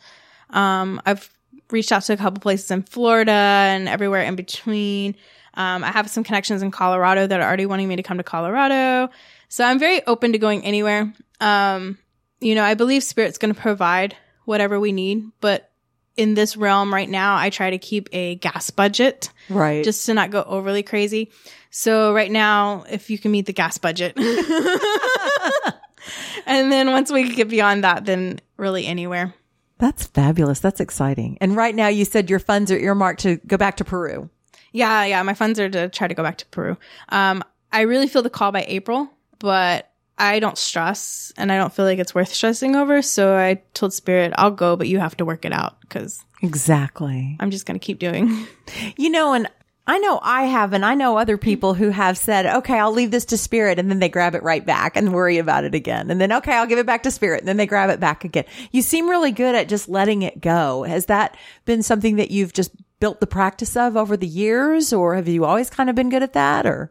um, 0.51 1.01
I've 1.07 1.31
reached 1.71 1.93
out 1.93 2.03
to 2.03 2.13
a 2.13 2.17
couple 2.17 2.41
places 2.41 2.71
in 2.71 2.83
Florida 2.83 3.31
and 3.33 3.89
everywhere 3.89 4.23
in 4.23 4.37
between. 4.37 5.15
Um, 5.55 5.85
I 5.85 5.91
have 5.91 6.11
some 6.11 6.25
connections 6.25 6.63
in 6.63 6.71
Colorado 6.71 7.27
that 7.27 7.41
are 7.41 7.47
already 7.47 7.67
wanting 7.67 7.89
me 7.89 7.97
to 7.97 8.03
come 8.03 8.19
to 8.19 8.25
Colorado, 8.25 9.11
so 9.49 9.65
I'm 9.65 9.79
very 9.79 10.05
open 10.07 10.33
to 10.33 10.39
going 10.39 10.65
anywhere. 10.65 11.13
Um, 11.41 11.99
you 12.41 12.55
know, 12.55 12.65
I 12.65 12.75
believe 12.75 13.03
Spirit's 13.03 13.39
going 13.39 13.55
to 13.55 13.61
provide 13.61 14.17
whatever 14.45 14.79
we 14.79 14.93
need, 14.93 15.25
but 15.41 15.71
in 16.17 16.35
this 16.35 16.57
realm 16.57 16.93
right 16.93 17.09
now, 17.09 17.37
I 17.37 17.51
try 17.51 17.71
to 17.71 17.79
keep 17.79 18.09
a 18.13 18.37
gas 18.37 18.71
budget 18.71 19.31
right. 19.49 19.85
just 19.85 20.07
to 20.07 20.15
not 20.15 20.31
go 20.31 20.43
overly 20.43 20.83
crazy. 20.83 21.31
So 21.71 22.15
right 22.15 22.31
now, 22.31 22.85
if 22.89 23.11
you 23.11 23.19
can 23.19 23.33
meet 23.33 23.47
the 23.47 23.53
gas 23.53 23.79
budget, 23.79 24.17
and 26.47 26.71
then 26.71 26.93
once 26.93 27.11
we 27.11 27.35
get 27.35 27.49
beyond 27.49 27.85
that, 27.85 28.05
then 28.05 28.41
really 28.57 28.87
anywhere. 28.87 29.35
That's 29.79 30.07
fabulous. 30.07 30.61
That's 30.61 30.81
exciting. 30.81 31.37
And 31.41 31.57
right 31.57 31.75
now 31.75 31.89
you 31.89 32.05
said 32.05 32.31
your 32.31 32.39
funds 32.39 32.71
are 32.71 32.79
earmarked 32.79 33.23
to 33.23 33.37
go 33.39 33.57
back 33.57 33.79
to 33.79 33.85
Peru. 33.85 34.31
Yeah, 34.75 35.05
yeah. 35.05 35.22
My 35.22 35.35
funds 35.35 35.61
are 35.61 35.70
to 35.70 35.89
try 35.89 36.09
to 36.09 36.14
go 36.14 36.25
back 36.25 36.39
to 36.39 36.47
Peru. 36.47 36.77
Um, 37.09 37.45
I 37.72 37.83
really 37.83 38.09
feel 38.09 38.22
the 38.22 38.29
call 38.29 38.51
by 38.51 38.64
April, 38.68 39.09
but 39.39 39.89
I 40.18 40.41
don't 40.41 40.59
stress, 40.59 41.33
and 41.37 41.51
I 41.53 41.57
don't 41.57 41.72
feel 41.72 41.85
like 41.85 42.01
it's 42.01 42.14
worth 42.14 42.35
stressing 42.35 42.75
over. 42.75 43.01
So 43.01 43.37
I 43.37 43.62
told 43.72 43.93
Spirit, 43.95 44.33
I'll 44.37 44.51
go, 44.51 44.75
but 44.77 44.89
you 44.89 44.99
have 44.99 45.16
to 45.18 45.25
work 45.25 45.45
it 45.45 45.53
out 45.53 45.81
because 45.81 46.25
Exactly. 46.43 47.37
I'm 47.39 47.51
just 47.53 47.66
gonna 47.66 47.79
keep 47.79 47.99
doing. 47.99 48.47
You 48.97 49.11
know, 49.11 49.35
and 49.35 49.49
I 49.87 49.99
know 49.99 50.18
I 50.22 50.45
have, 50.45 50.72
and 50.72 50.85
I 50.85 50.95
know 50.95 51.18
other 51.18 51.37
people 51.37 51.75
who 51.75 51.91
have 51.91 52.16
said, 52.16 52.47
okay, 52.47 52.79
I'll 52.79 52.91
leave 52.93 53.11
this 53.11 53.27
to 53.27 53.37
spirit. 53.37 53.79
And 53.79 53.91
then 53.91 53.99
they 53.99 54.09
grab 54.09 54.35
it 54.35 54.43
right 54.43 54.64
back 54.64 54.97
and 54.97 55.12
worry 55.12 55.37
about 55.37 55.64
it 55.64 55.75
again. 55.75 56.11
And 56.11 56.18
then, 56.20 56.33
okay, 56.33 56.55
I'll 56.55 56.66
give 56.66 56.79
it 56.79 56.87
back 56.87 57.03
to 57.03 57.11
spirit. 57.11 57.41
And 57.41 57.49
then 57.49 57.59
they 57.59 57.66
grab 57.66 57.91
it 57.91 58.01
back 58.01 58.25
again. 58.25 58.45
You 58.72 58.81
seem 58.81 59.11
really 59.11 59.31
good 59.31 59.55
at 59.55 59.68
just 59.68 59.89
letting 59.89 60.22
it 60.22 60.41
go. 60.41 60.85
Has 60.85 61.07
that 61.07 61.37
been 61.66 61.83
something 61.83 62.16
that 62.16 62.31
you've 62.31 62.55
just 62.55 62.70
built 63.05 63.21
the 63.21 63.27
practice 63.27 63.77
of 63.77 63.99
over 63.99 64.17
the 64.17 64.27
years? 64.27 64.91
Or 64.91 65.15
have 65.15 65.29
you 65.29 65.45
always 65.45 65.69
kind 65.69 65.91
of 65.91 65.95
been 65.95 66.09
good 66.09 66.23
at 66.23 66.33
that? 66.33 66.65
Or? 66.65 66.91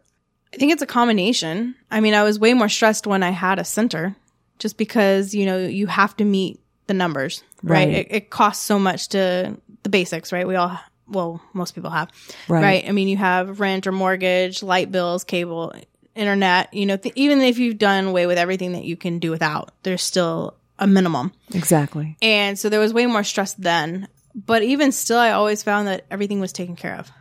I 0.53 0.57
think 0.57 0.71
it's 0.71 0.83
a 0.83 0.85
combination. 0.85 1.73
I 1.89 2.01
mean, 2.01 2.13
I 2.13 2.21
was 2.21 2.37
way 2.37 2.53
more 2.53 2.69
stressed 2.69 3.07
when 3.07 3.23
I 3.23 3.31
had 3.31 3.57
a 3.57 3.63
center, 3.65 4.15
just 4.59 4.77
because 4.77 5.33
you 5.33 5.47
know 5.47 5.57
you 5.57 5.87
have 5.87 6.15
to 6.17 6.23
meet 6.23 6.59
the 6.85 6.93
numbers, 6.93 7.41
right? 7.63 7.87
Right. 7.87 7.93
It, 7.95 8.07
it 8.11 8.29
costs 8.29 8.63
so 8.63 8.77
much 8.77 9.07
to 9.09 9.57
the 9.81 9.89
basics, 9.89 10.31
right? 10.31 10.47
We 10.47 10.55
all, 10.55 10.79
well, 11.07 11.41
most 11.53 11.73
people 11.73 11.89
have, 11.89 12.09
Right. 12.47 12.61
right? 12.61 12.83
I 12.87 12.91
mean, 12.91 13.07
you 13.07 13.17
have 13.17 13.59
rent 13.59 13.87
or 13.87 13.91
mortgage, 13.91 14.61
light 14.61 14.91
bills, 14.91 15.23
cable, 15.23 15.73
internet. 16.13 16.71
You 16.75 16.85
know, 16.85 16.97
th- 16.97 17.15
even 17.15 17.41
if 17.41 17.57
you've 17.57 17.79
done 17.79 18.05
away 18.05 18.27
with 18.27 18.37
everything 18.37 18.73
that 18.73 18.83
you 18.83 18.95
can 18.95 19.17
do 19.17 19.31
without, 19.31 19.71
there's 19.81 20.03
still 20.03 20.53
a 20.77 20.85
minimum. 20.85 21.31
Exactly. 21.55 22.17
And 22.21 22.59
so 22.59 22.69
there 22.69 22.79
was 22.79 22.93
way 22.93 23.07
more 23.07 23.23
stress 23.23 23.53
then. 23.53 24.07
But 24.35 24.63
even 24.63 24.91
still, 24.91 25.19
I 25.19 25.31
always 25.31 25.63
found 25.63 25.87
that 25.87 26.05
everything 26.09 26.39
was 26.39 26.53
taken 26.53 26.75
care 26.75 26.95
of. 26.95 27.11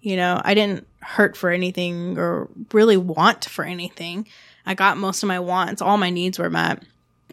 You 0.00 0.16
know, 0.16 0.40
I 0.44 0.54
didn't 0.54 0.86
hurt 1.00 1.36
for 1.36 1.50
anything 1.50 2.18
or 2.18 2.48
really 2.72 2.96
want 2.96 3.46
for 3.46 3.64
anything. 3.64 4.28
I 4.66 4.74
got 4.74 4.96
most 4.96 5.22
of 5.22 5.28
my 5.28 5.40
wants, 5.40 5.82
all 5.82 5.96
my 5.96 6.10
needs 6.10 6.38
were 6.38 6.50
met. 6.50 6.82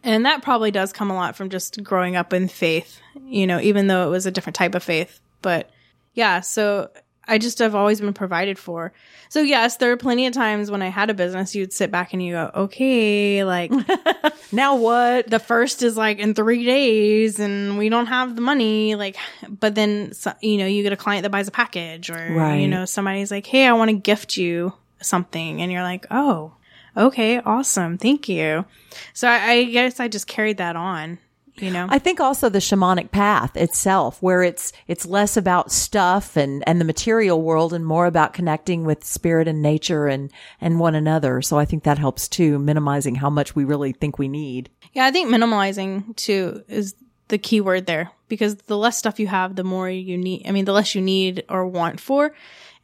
And 0.03 0.25
that 0.25 0.41
probably 0.41 0.71
does 0.71 0.93
come 0.93 1.11
a 1.11 1.15
lot 1.15 1.35
from 1.35 1.49
just 1.49 1.83
growing 1.83 2.15
up 2.15 2.33
in 2.33 2.47
faith, 2.47 2.99
you 3.25 3.45
know, 3.45 3.59
even 3.59 3.87
though 3.87 4.07
it 4.07 4.09
was 4.09 4.25
a 4.25 4.31
different 4.31 4.55
type 4.55 4.73
of 4.73 4.83
faith. 4.83 5.19
But 5.41 5.69
yeah, 6.13 6.39
so 6.39 6.89
I 7.31 7.37
just 7.37 7.59
have 7.59 7.73
always 7.75 8.01
been 8.01 8.13
provided 8.13 8.59
for. 8.59 8.91
So 9.29 9.41
yes, 9.41 9.77
there 9.77 9.91
are 9.91 9.97
plenty 9.97 10.27
of 10.27 10.33
times 10.33 10.69
when 10.69 10.81
I 10.81 10.89
had 10.89 11.09
a 11.09 11.13
business, 11.13 11.55
you'd 11.55 11.71
sit 11.73 11.89
back 11.89 12.11
and 12.13 12.21
you 12.21 12.33
go, 12.33 12.51
okay, 12.53 13.43
like 13.43 13.71
Now 14.51 14.75
what? 14.75 15.29
the 15.29 15.39
first 15.39 15.81
is 15.81 15.95
like 15.95 16.19
in 16.19 16.33
three 16.33 16.65
days 16.65 17.39
and 17.39 17.77
we 17.77 17.87
don't 17.89 18.07
have 18.07 18.35
the 18.35 18.41
money 18.41 18.95
like 18.95 19.15
but 19.49 19.75
then 19.75 20.11
you 20.41 20.57
know 20.57 20.65
you 20.65 20.83
get 20.83 20.91
a 20.91 20.97
client 20.97 21.23
that 21.23 21.29
buys 21.29 21.47
a 21.47 21.51
package 21.51 22.09
or 22.09 22.33
Right. 22.33 22.57
you 22.57 22.67
know 22.67 22.83
somebody's 22.85 23.31
like 23.31 23.45
hey 23.45 23.65
i 23.65 23.71
want 23.73 23.89
to 23.89 23.95
gift 23.95 24.35
you 24.37 24.73
something 25.01 25.61
and 25.61 25.71
you're 25.71 25.83
like 25.83 26.05
oh 26.11 26.53
okay 26.97 27.39
awesome 27.39 27.97
thank 27.97 28.27
you 28.27 28.65
so 29.13 29.27
i, 29.29 29.51
I 29.51 29.63
guess 29.65 29.99
i 30.01 30.07
just 30.09 30.27
carried 30.27 30.57
that 30.57 30.75
on 30.75 31.17
you 31.55 31.71
know 31.71 31.87
I 31.89 31.99
think 31.99 32.19
also 32.19 32.49
the 32.49 32.59
shamanic 32.59 33.11
path 33.11 33.55
itself, 33.57 34.21
where 34.21 34.43
it's 34.43 34.73
it's 34.87 35.05
less 35.05 35.37
about 35.37 35.71
stuff 35.71 36.37
and 36.37 36.63
and 36.67 36.79
the 36.79 36.85
material 36.85 37.41
world, 37.41 37.73
and 37.73 37.85
more 37.85 38.05
about 38.05 38.33
connecting 38.33 38.85
with 38.85 39.03
spirit 39.03 39.47
and 39.47 39.61
nature 39.61 40.07
and 40.07 40.31
and 40.59 40.79
one 40.79 40.95
another. 40.95 41.41
So 41.41 41.57
I 41.57 41.65
think 41.65 41.83
that 41.83 41.97
helps 41.97 42.27
too, 42.27 42.59
minimizing 42.59 43.15
how 43.15 43.29
much 43.29 43.55
we 43.55 43.63
really 43.63 43.93
think 43.93 44.17
we 44.17 44.27
need. 44.27 44.69
Yeah, 44.93 45.05
I 45.05 45.11
think 45.11 45.29
minimalizing 45.29 46.15
too 46.15 46.63
is 46.67 46.95
the 47.27 47.37
key 47.37 47.61
word 47.61 47.85
there 47.85 48.11
because 48.27 48.55
the 48.55 48.77
less 48.77 48.97
stuff 48.97 49.19
you 49.19 49.27
have, 49.27 49.55
the 49.55 49.63
more 49.63 49.89
you 49.89 50.17
need. 50.17 50.45
I 50.47 50.51
mean, 50.51 50.65
the 50.65 50.73
less 50.73 50.93
you 50.95 51.01
need 51.01 51.43
or 51.49 51.65
want 51.65 51.99
for. 51.99 52.33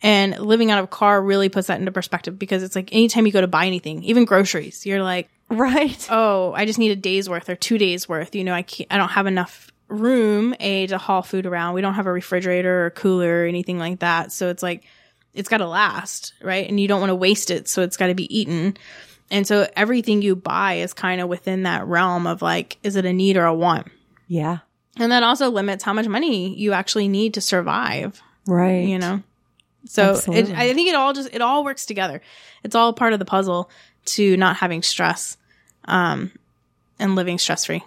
And 0.01 0.37
living 0.39 0.69
out 0.71 0.79
of 0.79 0.85
a 0.85 0.89
car 0.89 1.21
really 1.21 1.49
puts 1.49 1.67
that 1.67 1.79
into 1.79 1.91
perspective 1.91 2.37
because 2.37 2.63
it's 2.63 2.75
like 2.75 2.93
anytime 2.93 3.25
you 3.25 3.31
go 3.31 3.41
to 3.41 3.47
buy 3.47 3.65
anything, 3.65 4.03
even 4.03 4.25
groceries, 4.25 4.85
you're 4.85 5.01
like, 5.01 5.29
Right. 5.49 6.07
oh, 6.11 6.53
I 6.53 6.65
just 6.65 6.79
need 6.79 6.91
a 6.91 6.95
day's 6.95 7.29
worth 7.29 7.49
or 7.49 7.55
two 7.55 7.77
days 7.77 8.07
worth. 8.07 8.35
You 8.35 8.43
know, 8.43 8.53
I 8.53 8.61
can't, 8.61 8.91
I 8.91 8.97
don't 8.97 9.09
have 9.09 9.27
enough 9.27 9.71
room, 9.87 10.53
A, 10.59 10.87
to 10.87 10.97
haul 10.97 11.21
food 11.21 11.45
around. 11.45 11.73
We 11.73 11.81
don't 11.81 11.93
have 11.93 12.07
a 12.07 12.11
refrigerator 12.11 12.85
or 12.85 12.89
cooler 12.91 13.43
or 13.43 13.45
anything 13.45 13.79
like 13.79 13.99
that. 13.99 14.31
So 14.31 14.49
it's 14.49 14.61
like, 14.63 14.83
it's 15.33 15.49
got 15.49 15.57
to 15.57 15.67
last, 15.67 16.33
right? 16.41 16.67
And 16.67 16.79
you 16.79 16.87
don't 16.87 16.99
want 16.99 17.11
to 17.11 17.15
waste 17.15 17.51
it. 17.51 17.67
So 17.67 17.81
it's 17.83 17.95
got 17.97 18.07
to 18.07 18.15
be 18.15 18.37
eaten. 18.37 18.75
And 19.29 19.45
so 19.45 19.67
everything 19.75 20.21
you 20.21 20.35
buy 20.35 20.75
is 20.75 20.93
kind 20.93 21.21
of 21.21 21.27
within 21.29 21.63
that 21.63 21.85
realm 21.85 22.27
of 22.27 22.41
like, 22.41 22.77
is 22.83 22.95
it 22.95 23.05
a 23.05 23.13
need 23.13 23.37
or 23.37 23.45
a 23.45 23.53
want? 23.53 23.87
Yeah. 24.27 24.59
And 24.97 25.11
that 25.11 25.23
also 25.23 25.51
limits 25.51 25.83
how 25.83 25.93
much 25.93 26.07
money 26.07 26.55
you 26.57 26.73
actually 26.73 27.07
need 27.07 27.35
to 27.35 27.41
survive, 27.41 28.21
Right. 28.47 28.87
you 28.87 28.97
know? 28.97 29.21
So 29.85 30.15
it, 30.31 30.49
I 30.49 30.73
think 30.73 30.89
it 30.89 30.95
all 30.95 31.13
just, 31.13 31.29
it 31.33 31.41
all 31.41 31.63
works 31.63 31.85
together. 31.85 32.21
It's 32.63 32.75
all 32.75 32.91
part 32.93 33.13
of 33.13 33.19
the 33.19 33.25
puzzle 33.25 33.69
to 34.07 34.37
not 34.37 34.57
having 34.57 34.81
stress, 34.81 35.37
um, 35.85 36.31
and 36.99 37.15
living 37.15 37.37
stress 37.37 37.65
free. 37.65 37.83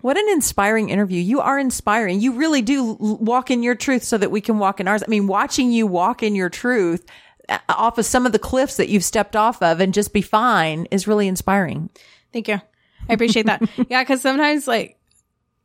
What 0.00 0.16
an 0.16 0.28
inspiring 0.30 0.90
interview. 0.90 1.20
You 1.20 1.40
are 1.40 1.58
inspiring. 1.58 2.20
You 2.20 2.32
really 2.32 2.60
do 2.60 2.96
walk 3.00 3.50
in 3.50 3.62
your 3.62 3.76
truth 3.76 4.02
so 4.02 4.18
that 4.18 4.32
we 4.32 4.40
can 4.40 4.58
walk 4.58 4.80
in 4.80 4.88
ours. 4.88 5.02
I 5.02 5.08
mean, 5.08 5.28
watching 5.28 5.70
you 5.70 5.86
walk 5.86 6.24
in 6.24 6.34
your 6.34 6.48
truth 6.48 7.06
uh, 7.48 7.58
off 7.68 7.98
of 7.98 8.04
some 8.04 8.26
of 8.26 8.32
the 8.32 8.38
cliffs 8.38 8.76
that 8.78 8.88
you've 8.88 9.04
stepped 9.04 9.36
off 9.36 9.62
of 9.62 9.80
and 9.80 9.94
just 9.94 10.12
be 10.12 10.20
fine 10.20 10.86
is 10.90 11.06
really 11.06 11.28
inspiring. 11.28 11.88
Thank 12.32 12.48
you. 12.48 12.60
I 13.08 13.12
appreciate 13.12 13.46
that. 13.46 13.62
yeah, 13.88 14.02
because 14.02 14.22
sometimes, 14.22 14.66
like, 14.66 14.98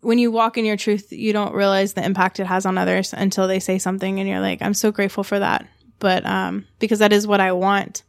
when 0.01 0.20
you 0.20 0.32
walk 0.32 0.58
in 0.58 0.66
your 0.66 0.78
truth, 0.78 1.12
you 1.12 1.34
don't 1.34 1.55
realize 1.55 1.93
the 1.93 2.05
impact 2.05 2.39
it 2.39 2.45
has 2.45 2.66
on 2.66 2.78
others 2.78 3.14
until 3.14 3.47
they 3.47 3.60
say 3.60 3.80
something, 3.80 4.20
and 4.20 4.30
you're 4.30 4.39
like, 4.39 4.62
"I'm 4.62 4.74
so 4.74 4.91
grateful 4.91 5.24
for 5.24 5.39
that." 5.39 5.68
But 5.99 6.26
um, 6.26 6.66
because 6.80 6.99
that 6.99 7.14
is 7.14 7.26
what 7.26 7.41
I 7.41 7.51
want. 7.53 8.03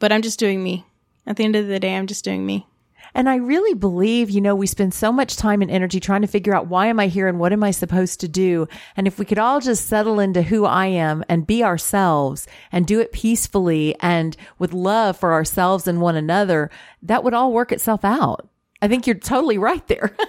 But 0.00 0.12
I'm 0.12 0.22
just 0.22 0.38
doing 0.38 0.62
me. 0.62 0.84
At 1.26 1.36
the 1.36 1.44
end 1.44 1.56
of 1.56 1.66
the 1.66 1.80
day, 1.80 1.96
I'm 1.96 2.06
just 2.06 2.24
doing 2.24 2.44
me. 2.44 2.66
And 3.14 3.28
I 3.28 3.36
really 3.36 3.74
believe, 3.74 4.30
you 4.30 4.40
know, 4.40 4.54
we 4.54 4.68
spend 4.68 4.94
so 4.94 5.10
much 5.10 5.36
time 5.36 5.62
and 5.62 5.70
energy 5.70 5.98
trying 5.98 6.20
to 6.20 6.28
figure 6.28 6.54
out 6.54 6.68
why 6.68 6.86
am 6.86 7.00
I 7.00 7.08
here 7.08 7.26
and 7.26 7.40
what 7.40 7.52
am 7.52 7.64
I 7.64 7.72
supposed 7.72 8.20
to 8.20 8.28
do? 8.28 8.68
And 8.96 9.08
if 9.08 9.18
we 9.18 9.24
could 9.24 9.38
all 9.38 9.60
just 9.60 9.88
settle 9.88 10.20
into 10.20 10.42
who 10.42 10.64
I 10.64 10.86
am 10.86 11.24
and 11.28 11.46
be 11.46 11.64
ourselves 11.64 12.46
and 12.70 12.86
do 12.86 13.00
it 13.00 13.10
peacefully 13.10 13.96
and 14.00 14.36
with 14.58 14.72
love 14.72 15.16
for 15.16 15.32
ourselves 15.32 15.88
and 15.88 16.00
one 16.00 16.14
another, 16.14 16.70
that 17.02 17.24
would 17.24 17.34
all 17.34 17.52
work 17.52 17.72
itself 17.72 18.04
out. 18.04 18.48
I 18.80 18.86
think 18.86 19.06
you're 19.08 19.16
totally 19.16 19.58
right 19.58 19.86
there. 19.88 20.14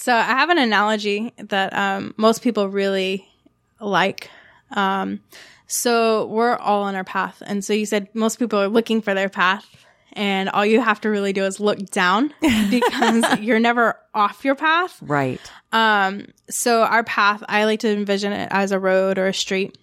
So 0.00 0.14
I 0.14 0.22
have 0.22 0.48
an 0.48 0.58
analogy 0.58 1.32
that 1.38 1.74
um, 1.74 2.14
most 2.16 2.40
people 2.40 2.68
really 2.68 3.28
like. 3.80 4.30
Um, 4.70 5.18
so 5.66 6.26
we're 6.26 6.54
all 6.54 6.84
on 6.84 6.94
our 6.94 7.02
path. 7.02 7.42
And 7.44 7.64
so 7.64 7.72
you 7.72 7.84
said 7.84 8.08
most 8.14 8.38
people 8.38 8.60
are 8.60 8.68
looking 8.68 9.02
for 9.02 9.12
their 9.12 9.28
path 9.28 9.66
and 10.18 10.48
all 10.48 10.66
you 10.66 10.80
have 10.80 11.00
to 11.02 11.08
really 11.08 11.32
do 11.32 11.44
is 11.44 11.60
look 11.60 11.78
down 11.90 12.34
because 12.70 13.38
you're 13.38 13.60
never 13.60 13.96
off 14.12 14.44
your 14.44 14.56
path. 14.56 14.98
Right. 15.00 15.40
Um, 15.70 16.26
so 16.50 16.82
our 16.82 17.04
path, 17.04 17.44
I 17.48 17.64
like 17.64 17.80
to 17.80 17.88
envision 17.88 18.32
it 18.32 18.48
as 18.50 18.72
a 18.72 18.80
road 18.80 19.16
or 19.16 19.28
a 19.28 19.34
street 19.34 19.78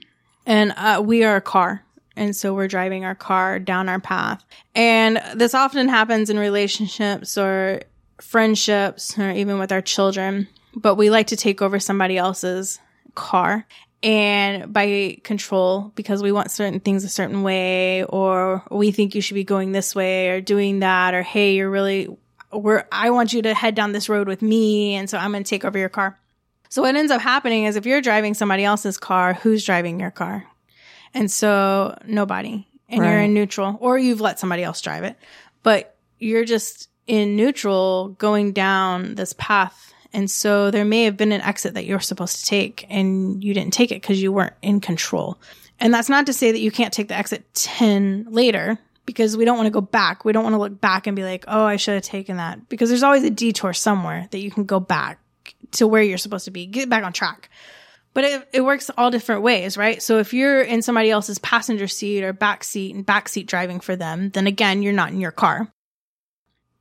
and, 0.46 0.74
uh, 0.76 1.02
we 1.04 1.24
are 1.24 1.38
a 1.38 1.42
car. 1.42 1.84
And 2.18 2.36
so 2.36 2.54
we're 2.54 2.68
driving 2.68 3.06
our 3.06 3.16
car 3.16 3.60
down 3.60 3.88
our 3.88 4.00
path. 4.00 4.44
And 4.74 5.22
this 5.34 5.54
often 5.54 5.88
happens 5.88 6.30
in 6.30 6.38
relationships 6.38 7.38
or 7.38 7.82
friendships 8.20 9.18
or 9.18 9.32
even 9.32 9.58
with 9.58 9.72
our 9.72 9.82
children, 9.82 10.48
but 10.76 10.96
we 10.96 11.10
like 11.10 11.28
to 11.28 11.38
take 11.38 11.62
over 11.62 11.80
somebody 11.80 12.18
else's 12.18 12.80
car 13.16 13.66
and 14.06 14.72
by 14.72 15.18
control 15.24 15.92
because 15.96 16.22
we 16.22 16.32
want 16.32 16.52
certain 16.52 16.80
things 16.80 17.04
a 17.04 17.10
certain 17.10 17.42
way 17.42 18.04
or 18.04 18.64
we 18.70 18.92
think 18.92 19.16
you 19.16 19.22
should 19.22 19.34
be 19.34 19.44
going 19.44 19.72
this 19.72 19.96
way 19.96 20.30
or 20.30 20.40
doing 20.40 20.80
that 20.80 21.16
or 21.16 21.24
hey 21.24 21.56
you're 21.56 21.70
really 21.70 22.16
we're 22.54 22.86
I 22.92 23.10
want 23.10 23.34
you 23.34 23.42
to 23.42 23.54
head 23.56 23.74
down 23.74 23.92
this 23.92 24.08
road 24.08 24.28
with 24.28 24.44
me 24.44 24.94
and 24.94 25.10
so 25.10 25.18
I'm 25.18 25.32
going 25.32 25.44
to 25.44 25.50
take 25.50 25.66
over 25.66 25.78
your 25.78 25.90
car. 25.90 26.18
So 26.70 26.84
what 26.84 26.96
ends 26.96 27.12
up 27.12 27.22
happening 27.22 27.66
is 27.66 27.76
if 27.76 27.86
you're 27.86 28.02
driving 28.02 28.34
somebody 28.34 28.64
else's 28.64 28.98
car, 28.98 29.34
who's 29.34 29.66
driving 29.66 30.00
your 30.00 30.12
car? 30.12 30.46
And 31.14 31.32
so 31.32 31.98
nobody. 32.06 32.68
And 32.88 33.04
you're 33.04 33.22
in 33.22 33.34
neutral 33.34 33.78
or 33.82 33.98
you've 33.98 34.22
let 34.22 34.40
somebody 34.40 34.64
else 34.64 34.80
drive 34.82 35.04
it. 35.04 35.18
But 35.64 35.96
you're 36.20 36.46
just 36.46 36.90
in 37.08 37.36
neutral 37.36 38.10
going 38.10 38.52
down 38.52 39.16
this 39.16 39.34
path 39.34 39.95
and 40.16 40.32
so 40.32 40.72
there 40.72 40.86
may 40.86 41.04
have 41.04 41.18
been 41.18 41.34
an 41.34 41.42
exit 41.42 41.74
that 41.74 41.86
you're 41.86 42.00
supposed 42.00 42.40
to 42.40 42.46
take 42.46 42.86
and 42.90 43.44
you 43.44 43.54
didn't 43.54 43.74
take 43.74 43.92
it 43.92 44.02
because 44.02 44.22
you 44.22 44.32
weren't 44.32 44.54
in 44.62 44.80
control. 44.80 45.38
And 45.78 45.94
that's 45.94 46.08
not 46.08 46.28
to 46.28 46.34
say 46.34 46.54
that 46.54 46.60
you 46.60 46.72
can't 46.72 46.94
take 46.94 47.10
the 47.10 47.18
exit 47.18 47.54
10 47.54 48.28
later 48.30 48.80
because 49.06 49.36
we 49.36 49.44
don't 49.44 49.58
want 49.58 49.68
to 49.68 49.72
go 49.72 49.82
back. 49.82 50.24
We 50.24 50.32
don't 50.32 50.46
want 50.46 50.54
to 50.54 50.60
look 50.60 50.80
back 50.80 51.06
and 51.06 51.18
be 51.18 51.26
like, 51.26 51.44
oh, 51.50 51.66
I 51.66 51.76
should 51.76 51.96
have 51.96 52.04
taken 52.04 52.38
that 52.38 52.70
because 52.70 52.88
there's 52.88 53.04
always 53.04 53.26
a 53.26 53.30
detour 53.30 53.74
somewhere 53.74 54.30
that 54.32 54.40
you 54.40 54.50
can 54.50 54.64
go 54.64 54.80
back 54.80 55.20
to 55.72 55.86
where 55.86 56.02
you're 56.02 56.18
supposed 56.18 56.46
to 56.46 56.52
be, 56.52 56.66
get 56.66 56.90
back 56.90 57.04
on 57.04 57.12
track. 57.12 57.50
But 58.14 58.24
it, 58.24 58.50
it 58.54 58.62
works 58.62 58.90
all 58.98 59.12
different 59.12 59.42
ways, 59.42 59.76
right? 59.76 60.02
So 60.02 60.20
if 60.20 60.34
you're 60.34 60.62
in 60.62 60.82
somebody 60.82 61.12
else's 61.12 61.40
passenger 61.40 61.90
seat 61.90 62.24
or 62.24 62.32
back 62.32 62.64
seat 62.64 62.96
and 62.96 63.06
back 63.06 63.28
seat 63.28 63.48
driving 63.48 63.82
for 63.82 63.98
them, 63.98 64.30
then 64.30 64.48
again, 64.48 64.82
you're 64.82 64.94
not 64.94 65.12
in 65.12 65.20
your 65.20 65.32
car. 65.32 65.70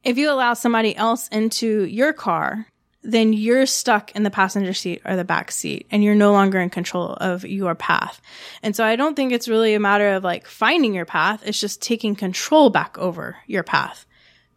If 0.05 0.19
you 0.19 0.31
allow 0.31 0.55
somebody 0.55 0.95
else 0.95 1.27
into 1.29 1.85
your 1.85 2.13
car, 2.13 2.69
then 3.05 3.35
you're 3.35 3.67
stuck 3.67 4.11
in 4.13 4.23
the 4.23 4.31
passenger 4.31 4.73
seat 4.73 5.03
or 5.05 5.15
the 5.15 5.25
back 5.25 5.53
seat 5.53 5.87
and 5.91 6.03
you're 6.03 6.15
no 6.15 6.33
longer 6.33 6.59
in 6.59 6.71
control 6.71 7.13
of 7.21 7.45
your 7.45 7.75
path. 7.75 8.21
And 8.63 8.75
so 8.75 8.83
I 8.83 8.97
don't 8.97 9.15
think 9.15 9.31
it's 9.31 9.47
really 9.47 9.75
a 9.75 9.81
matter 9.81 10.15
of 10.15 10.25
like 10.25 10.47
finding 10.47 10.95
your 10.95 11.05
path. 11.05 11.43
It's 11.45 11.61
just 11.61 11.83
taking 11.83 12.17
control 12.17 12.71
back 12.71 12.97
over 12.97 13.37
your 13.47 13.63
path 13.63 14.07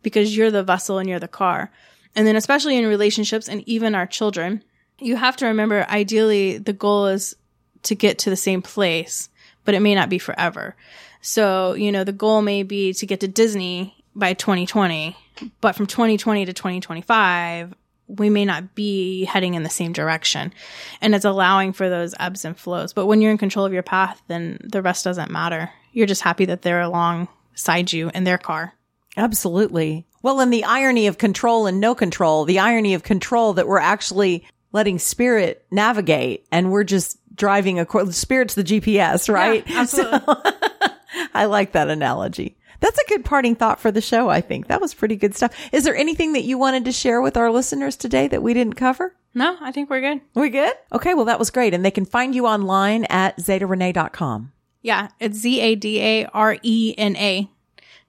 because 0.02 0.36
you're 0.36 0.50
the 0.50 0.64
vessel 0.64 0.98
and 0.98 1.10
you're 1.10 1.20
the 1.20 1.28
car. 1.28 1.72
And 2.16 2.26
then 2.26 2.38
especially 2.38 2.78
in 2.78 2.88
relationships 2.88 3.50
and 3.50 3.68
even 3.68 3.94
our 3.94 4.08
children, 4.08 4.64
you 4.98 5.18
have 5.18 5.36
to 5.38 5.48
remember 5.48 5.86
ideally 5.90 6.58
the 6.58 6.74
goal 6.74 7.08
is 7.08 7.36
to 7.84 7.96
get 7.96 8.20
to 8.20 8.30
the 8.30 8.36
same 8.38 8.62
place, 8.62 9.30
but 9.66 9.76
it 9.76 9.82
may 9.82 9.94
not 9.94 10.10
be 10.10 10.20
forever. 10.20 10.76
So, 11.22 11.74
you 11.74 11.92
know, 11.92 12.06
the 12.06 12.14
goal 12.14 12.42
may 12.42 12.64
be 12.64 12.94
to 12.94 13.06
get 13.06 13.20
to 13.20 13.28
Disney 13.28 13.94
by 14.16 14.34
2020, 14.34 15.18
but 15.60 15.76
from 15.76 15.86
2020 15.86 16.46
to 16.46 16.54
2025, 16.54 17.74
we 18.08 18.30
may 18.30 18.46
not 18.46 18.74
be 18.76 19.26
heading 19.26 19.54
in 19.54 19.64
the 19.64 19.70
same 19.70 19.92
direction. 19.94 20.54
And 21.02 21.14
it's 21.14 21.26
allowing 21.26 21.74
for 21.74 21.90
those 21.90 22.16
ebbs 22.20 22.46
and 22.46 22.58
flows. 22.58 22.94
But 22.94 23.06
when 23.06 23.22
you're 23.22 23.32
in 23.32 23.38
control 23.38 23.66
of 23.66 23.74
your 23.74 23.84
path, 23.84 24.22
then 24.28 24.60
the 24.64 24.82
rest 24.82 25.04
doesn't 25.04 25.32
matter. 25.32 25.70
You're 25.92 26.08
just 26.08 26.22
happy 26.22 26.46
that 26.46 26.62
they're 26.62 26.82
alongside 26.82 27.92
you 27.92 28.10
in 28.14 28.24
their 28.24 28.38
car. 28.38 28.74
Absolutely. 29.18 30.06
Well, 30.22 30.40
and 30.40 30.54
the 30.54 30.64
irony 30.64 31.08
of 31.08 31.18
control 31.18 31.68
and 31.68 31.80
no 31.80 31.96
control, 31.96 32.46
the 32.46 32.60
irony 32.60 32.94
of 32.94 33.04
control 33.04 33.54
that 33.54 33.68
we're 33.68 33.80
actually 33.80 34.46
letting 34.72 35.00
spirit 35.00 35.66
navigate 35.72 36.46
and 36.52 36.72
we're 36.72 36.84
just 36.84 37.18
driving 37.36 37.80
a 37.80 38.12
spirit's 38.14 38.56
the 38.56 38.64
GPS, 38.64 39.32
right? 39.32 39.64
Yeah, 39.70 39.82
absolutely. 39.82 40.20
So- 40.20 40.42
I 41.34 41.46
like 41.46 41.72
that 41.72 41.90
analogy. 41.90 42.57
That's 42.80 43.00
a 43.00 43.08
good 43.08 43.26
parting 43.26 43.56
thought 43.56 43.80
for 43.80 43.92
the 43.92 44.02
show, 44.02 44.30
I 44.30 44.42
think. 44.42 44.68
That 44.68 44.82
was 44.82 44.94
pretty 44.94 45.16
good 45.16 45.36
stuff. 45.36 45.56
Is 45.72 45.84
there 45.84 45.96
anything 45.96 46.34
that 46.34 46.44
you 46.44 46.58
wanted 46.58 46.86
to 46.86 46.92
share 46.92 47.22
with 47.22 47.38
our 47.38 47.52
listeners 47.52 47.96
today 47.96 48.28
that 48.28 48.44
we 48.44 48.54
didn't 48.54 48.76
cover? 48.76 49.16
No, 49.34 49.58
I 49.62 49.72
think 49.72 49.90
we're 49.90 50.02
good. 50.02 50.22
We're 50.34 50.50
good? 50.50 50.74
Okay, 50.92 51.14
well, 51.14 51.26
that 51.26 51.40
was 51.40 51.52
great. 51.52 51.74
And 51.74 51.84
they 51.84 51.92
can 51.92 52.06
find 52.06 52.34
you 52.34 52.46
online 52.46 53.06
at 53.06 53.38
zadarena.com. 53.38 54.52
Yeah, 54.82 55.10
it's 55.20 55.38
Z 55.38 55.60
A 55.60 55.76
D 55.76 56.02
A 56.02 56.26
R 56.28 56.58
E 56.62 56.96
N 56.98 57.16
A 57.18 57.50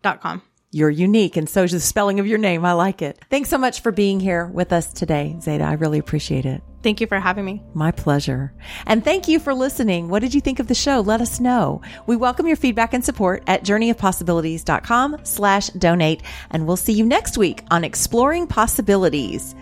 dot 0.02 0.20
com. 0.20 0.42
You're 0.70 0.90
unique, 0.90 1.38
and 1.38 1.48
so 1.48 1.62
is 1.62 1.72
the 1.72 1.80
spelling 1.80 2.20
of 2.20 2.26
your 2.26 2.36
name. 2.36 2.64
I 2.66 2.72
like 2.72 3.00
it. 3.00 3.24
Thanks 3.30 3.48
so 3.48 3.56
much 3.56 3.80
for 3.80 3.90
being 3.90 4.20
here 4.20 4.46
with 4.46 4.70
us 4.70 4.92
today, 4.92 5.34
Zada. 5.40 5.64
I 5.64 5.72
really 5.72 5.98
appreciate 5.98 6.44
it. 6.44 6.62
Thank 6.82 7.00
you 7.00 7.06
for 7.06 7.18
having 7.18 7.46
me. 7.46 7.62
My 7.72 7.90
pleasure. 7.90 8.52
And 8.86 9.02
thank 9.02 9.28
you 9.28 9.40
for 9.40 9.54
listening. 9.54 10.08
What 10.08 10.20
did 10.20 10.34
you 10.34 10.42
think 10.42 10.60
of 10.60 10.68
the 10.68 10.74
show? 10.74 11.00
Let 11.00 11.22
us 11.22 11.40
know. 11.40 11.80
We 12.06 12.16
welcome 12.16 12.46
your 12.46 12.56
feedback 12.56 12.92
and 12.92 13.02
support 13.02 13.42
at 13.46 13.64
journeyofpossibilities.com 13.64 15.20
slash 15.24 15.68
donate. 15.70 16.22
And 16.50 16.66
we'll 16.66 16.76
see 16.76 16.92
you 16.92 17.06
next 17.06 17.38
week 17.38 17.64
on 17.70 17.82
Exploring 17.82 18.46
Possibilities. 18.46 19.54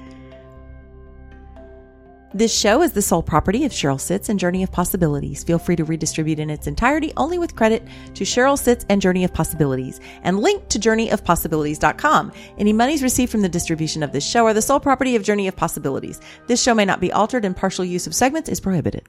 This 2.37 2.55
show 2.55 2.83
is 2.83 2.93
the 2.93 3.01
sole 3.01 3.23
property 3.23 3.65
of 3.65 3.73
Sheryl 3.73 3.99
Sitts 3.99 4.29
and 4.29 4.39
Journey 4.39 4.63
of 4.63 4.71
Possibilities. 4.71 5.43
Feel 5.43 5.59
free 5.59 5.75
to 5.77 5.85
redistribute 5.85 6.39
in 6.39 6.51
its 6.51 6.67
entirety 6.67 7.11
only 7.17 7.39
with 7.39 7.57
credit 7.57 7.83
to 8.13 8.25
Sheryl 8.25 8.59
Sitts 8.59 8.85
and 8.91 9.01
Journey 9.01 9.25
of 9.25 9.33
Possibilities 9.33 10.01
and 10.23 10.41
link 10.41 10.69
to 10.69 10.79
journeyofpossibilities.com. 10.79 12.33
Any 12.59 12.75
monies 12.75 13.03
received 13.03 13.33
from 13.33 13.41
the 13.41 13.49
distribution 13.49 14.03
of 14.03 14.13
this 14.13 14.29
show 14.29 14.45
are 14.45 14.53
the 14.53 14.61
sole 14.61 14.81
property 14.81 15.17
of 15.17 15.23
Journey 15.23 15.49
of 15.49 15.57
Possibilities. 15.57 16.21
This 16.47 16.63
show 16.63 16.75
may 16.75 16.85
not 16.85 17.01
be 17.01 17.11
altered 17.11 17.47
and 17.47 17.57
partial 17.57 17.87
use 17.87 18.07
of 18.07 18.15
segments 18.15 18.51
is 18.51 18.61
prohibited. 18.61 19.03